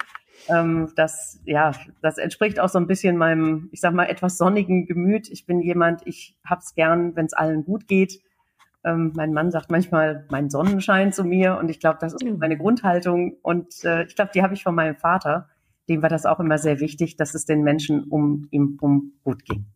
Ähm, 0.48 0.92
das, 0.96 1.40
ja, 1.44 1.72
das 2.02 2.18
entspricht 2.18 2.58
auch 2.60 2.68
so 2.68 2.78
ein 2.78 2.86
bisschen 2.86 3.16
meinem, 3.16 3.68
ich 3.72 3.80
sag 3.80 3.94
mal, 3.94 4.06
etwas 4.06 4.38
sonnigen 4.38 4.86
Gemüt. 4.86 5.28
Ich 5.28 5.46
bin 5.46 5.60
jemand, 5.60 6.06
ich 6.06 6.36
hab's 6.44 6.74
gern, 6.74 7.14
wenn 7.16 7.26
es 7.26 7.32
allen 7.32 7.64
gut 7.64 7.86
geht. 7.88 8.20
Ähm, 8.82 9.12
mein 9.14 9.32
Mann 9.32 9.50
sagt 9.50 9.70
manchmal 9.70 10.26
mein 10.30 10.48
Sonnenschein 10.48 11.12
zu 11.12 11.24
mir 11.24 11.58
und 11.58 11.70
ich 11.70 11.80
glaube, 11.80 11.98
das 12.00 12.14
ist 12.14 12.24
Mhm. 12.24 12.38
meine 12.38 12.56
Grundhaltung 12.56 13.36
und 13.42 13.84
äh, 13.84 14.04
ich 14.04 14.16
glaube, 14.16 14.30
die 14.34 14.42
habe 14.42 14.54
ich 14.54 14.62
von 14.62 14.74
meinem 14.74 14.96
Vater. 14.96 15.48
Dem 15.88 16.02
war 16.02 16.08
das 16.08 16.24
auch 16.24 16.40
immer 16.40 16.56
sehr 16.56 16.80
wichtig, 16.80 17.16
dass 17.16 17.34
es 17.34 17.44
den 17.44 17.62
Menschen 17.62 18.04
um 18.04 18.48
ihn 18.50 18.78
um 18.80 19.12
gut 19.22 19.44
ging. 19.44 19.66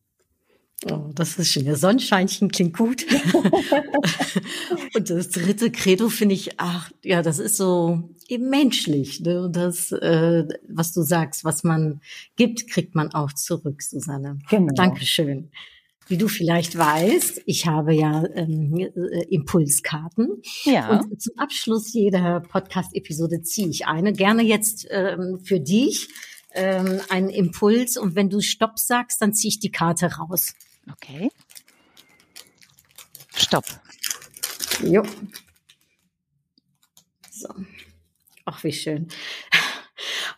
Oh, 0.91 1.11
das 1.15 1.39
ist 1.39 1.53
schön. 1.53 1.65
Der 1.65 1.77
Sonnenscheinchen 1.77 2.51
klingt 2.51 2.77
gut. 2.77 3.07
und 4.95 5.11
das 5.11 5.31
dritte 5.31 5.71
Credo 5.71 6.09
finde 6.09 6.35
ich, 6.35 6.59
ach, 6.59 6.91
ja, 7.03 7.23
das 7.23 7.39
ist 7.39 7.57
so 7.57 8.11
eben 8.29 8.51
menschlich. 8.51 9.21
Ne? 9.21 9.49
Das, 9.51 9.93
äh, 9.93 10.45
was 10.69 10.93
du 10.93 11.03
sagst, 11.03 11.45
was 11.45 11.65
man 11.65 12.01
gibt, 12.37 12.69
kriegt 12.69 12.95
man 12.95 13.13
auch 13.15 13.33
zurück, 13.33 13.83
Susanne. 13.83 14.39
Genau. 14.51 14.75
Dankeschön. 14.75 15.51
Wie 16.07 16.19
du 16.19 16.29
vielleicht 16.29 16.77
weißt, 16.77 17.43
ich 17.47 17.67
habe 17.67 17.95
ja 17.95 18.25
ähm, 18.35 18.77
äh, 18.77 19.25
Impulskarten. 19.31 20.43
Ja. 20.65 21.01
Und 21.01 21.21
zum 21.21 21.39
Abschluss 21.39 21.95
jeder 21.95 22.41
Podcast-Episode 22.41 23.41
ziehe 23.43 23.69
ich 23.69 23.87
eine. 23.87 24.13
Gerne 24.13 24.43
jetzt 24.43 24.87
ähm, 24.91 25.41
für 25.43 25.61
dich 25.61 26.09
ähm, 26.53 27.01
einen 27.09 27.31
Impuls. 27.31 27.97
Und 27.97 28.17
wenn 28.17 28.29
du 28.29 28.41
Stopp 28.41 28.79
sagst, 28.79 29.23
dann 29.23 29.33
ziehe 29.33 29.49
ich 29.49 29.61
die 29.61 29.71
Karte 29.71 30.15
raus. 30.17 30.53
Okay. 30.93 31.31
Stopp. 33.35 33.65
Jo. 34.83 35.03
So. 37.31 37.49
Ach, 38.45 38.63
wie 38.65 38.73
schön. 38.73 39.09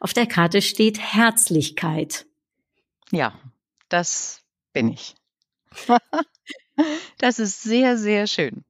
Auf 0.00 0.12
der 0.12 0.26
Karte 0.26 0.62
steht 0.62 0.98
Herzlichkeit. 1.00 2.26
Ja, 3.10 3.38
das 3.88 4.42
bin 4.72 4.88
ich. 4.88 5.14
das 7.18 7.38
ist 7.38 7.62
sehr, 7.62 7.96
sehr 7.96 8.26
schön. 8.26 8.64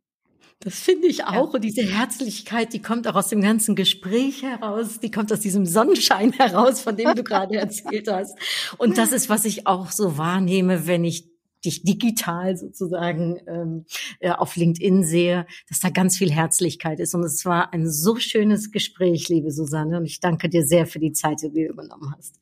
Das 0.60 0.80
finde 0.80 1.06
ich 1.06 1.24
auch. 1.24 1.52
Und 1.54 1.62
diese 1.62 1.82
Herzlichkeit, 1.82 2.72
die 2.72 2.80
kommt 2.80 3.06
auch 3.06 3.14
aus 3.14 3.28
dem 3.28 3.42
ganzen 3.42 3.76
Gespräch 3.76 4.42
heraus, 4.42 5.00
die 5.00 5.10
kommt 5.10 5.32
aus 5.32 5.40
diesem 5.40 5.66
Sonnenschein 5.66 6.32
heraus, 6.38 6.80
von 6.80 6.96
dem 6.96 7.14
du 7.14 7.22
gerade 7.22 7.56
erzählt 7.56 8.08
hast. 8.10 8.36
Und 8.78 8.98
das 8.98 9.12
ist, 9.12 9.28
was 9.28 9.44
ich 9.44 9.66
auch 9.66 9.90
so 9.90 10.16
wahrnehme, 10.16 10.86
wenn 10.86 11.04
ich 11.04 11.35
dich 11.66 11.82
digital 11.82 12.56
sozusagen 12.56 13.40
ähm, 13.46 13.84
äh, 14.20 14.30
auf 14.30 14.56
LinkedIn 14.56 15.04
sehe, 15.04 15.46
dass 15.68 15.80
da 15.80 15.90
ganz 15.90 16.16
viel 16.16 16.30
Herzlichkeit 16.32 17.00
ist. 17.00 17.14
Und 17.14 17.24
es 17.24 17.44
war 17.44 17.72
ein 17.72 17.90
so 17.90 18.16
schönes 18.16 18.70
Gespräch, 18.70 19.28
liebe 19.28 19.50
Susanne. 19.50 19.98
Und 19.98 20.06
ich 20.06 20.20
danke 20.20 20.48
dir 20.48 20.66
sehr 20.66 20.86
für 20.86 20.98
die 20.98 21.12
Zeit, 21.12 21.42
die 21.42 21.50
du 21.50 21.66
übernommen 21.66 22.14
hast. 22.16 22.40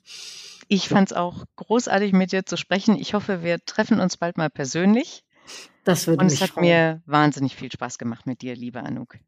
Ich 0.68 0.88
fand 0.88 1.10
es 1.10 1.16
auch 1.16 1.44
großartig, 1.56 2.12
mit 2.12 2.32
dir 2.32 2.46
zu 2.46 2.56
sprechen. 2.56 2.96
Ich 2.96 3.14
hoffe, 3.14 3.42
wir 3.42 3.64
treffen 3.64 4.00
uns 4.00 4.16
bald 4.16 4.38
mal 4.38 4.50
persönlich. 4.50 5.24
Das 5.84 6.06
würde 6.06 6.20
Und 6.20 6.26
mich 6.26 6.40
es 6.40 6.40
hat 6.40 6.56
mir 6.56 7.02
wahnsinnig 7.06 7.54
viel 7.56 7.70
Spaß 7.70 7.98
gemacht 7.98 8.26
mit 8.26 8.40
dir, 8.40 8.56
liebe 8.56 8.80
Anouk. 8.82 9.18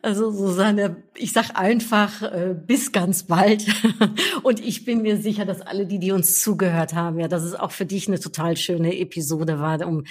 Also 0.00 0.30
Susanne, 0.30 1.02
ich 1.14 1.32
sag 1.32 1.56
einfach 1.56 2.22
äh, 2.22 2.54
bis 2.54 2.92
ganz 2.92 3.24
bald. 3.24 3.66
Und 4.42 4.58
ich 4.58 4.84
bin 4.84 5.02
mir 5.02 5.16
sicher, 5.18 5.44
dass 5.44 5.60
alle, 5.60 5.86
die, 5.86 5.98
die 5.98 6.12
uns 6.12 6.40
zugehört 6.40 6.94
haben, 6.94 7.18
ja, 7.18 7.28
dass 7.28 7.42
es 7.42 7.54
auch 7.54 7.70
für 7.70 7.86
dich 7.86 8.08
eine 8.08 8.18
total 8.18 8.56
schöne 8.56 8.98
Episode 8.98 9.60
war, 9.60 9.86
um 9.86 10.04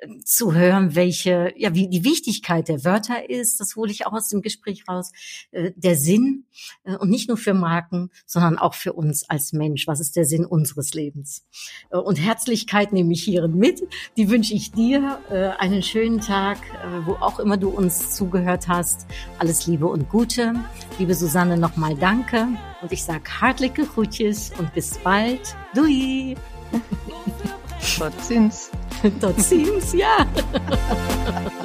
äh, 0.00 0.08
zu 0.24 0.54
hören, 0.54 0.94
welche, 0.94 1.52
ja, 1.56 1.74
wie 1.74 1.88
die 1.88 2.04
Wichtigkeit 2.04 2.68
der 2.68 2.84
Wörter 2.84 3.28
ist. 3.28 3.60
Das 3.60 3.76
hole 3.76 3.92
ich 3.92 4.06
auch 4.06 4.12
aus 4.12 4.28
dem 4.28 4.42
Gespräch 4.42 4.84
raus. 4.88 5.12
Äh, 5.52 5.72
der 5.76 5.96
Sinn 5.96 6.44
und 6.84 7.10
nicht 7.10 7.28
nur 7.28 7.36
für 7.36 7.52
Marken, 7.52 8.10
sondern 8.24 8.58
auch 8.58 8.74
für 8.74 8.94
uns 8.94 9.28
als 9.28 9.52
Mensch. 9.52 9.86
Was 9.86 10.00
ist 10.00 10.16
der 10.16 10.24
Sinn 10.24 10.46
unseres 10.46 10.94
Lebens? 10.94 11.44
Und 11.90 12.16
Herzlichkeit 12.16 12.92
nehme 12.92 13.12
ich 13.12 13.22
hierin 13.22 13.56
mit. 13.56 13.82
Die 14.16 14.30
wünsche 14.30 14.54
ich 14.54 14.72
dir. 14.72 15.18
Einen 15.58 15.82
schönen 15.82 16.20
Tag, 16.20 16.58
wo 17.04 17.12
auch 17.12 17.38
immer 17.38 17.56
du 17.56 17.68
uns 17.68 18.14
zugehört 18.14 18.68
hast. 18.68 18.95
Alles 19.38 19.66
Liebe 19.66 19.86
und 19.86 20.08
Gute. 20.08 20.54
Liebe 20.98 21.14
Susanne, 21.14 21.56
nochmal 21.56 21.94
danke. 21.96 22.48
Und 22.82 22.92
ich 22.92 23.04
sage 23.04 23.24
hartliche 23.40 23.86
Groetjes 23.86 24.52
und 24.58 24.72
bis 24.74 24.98
bald. 24.98 25.56
Doei. 25.74 26.36
Gott 27.98 28.20
sind's. 28.22 28.70
Tot 29.20 29.40
ziens, 29.40 29.92
ja. 29.92 30.26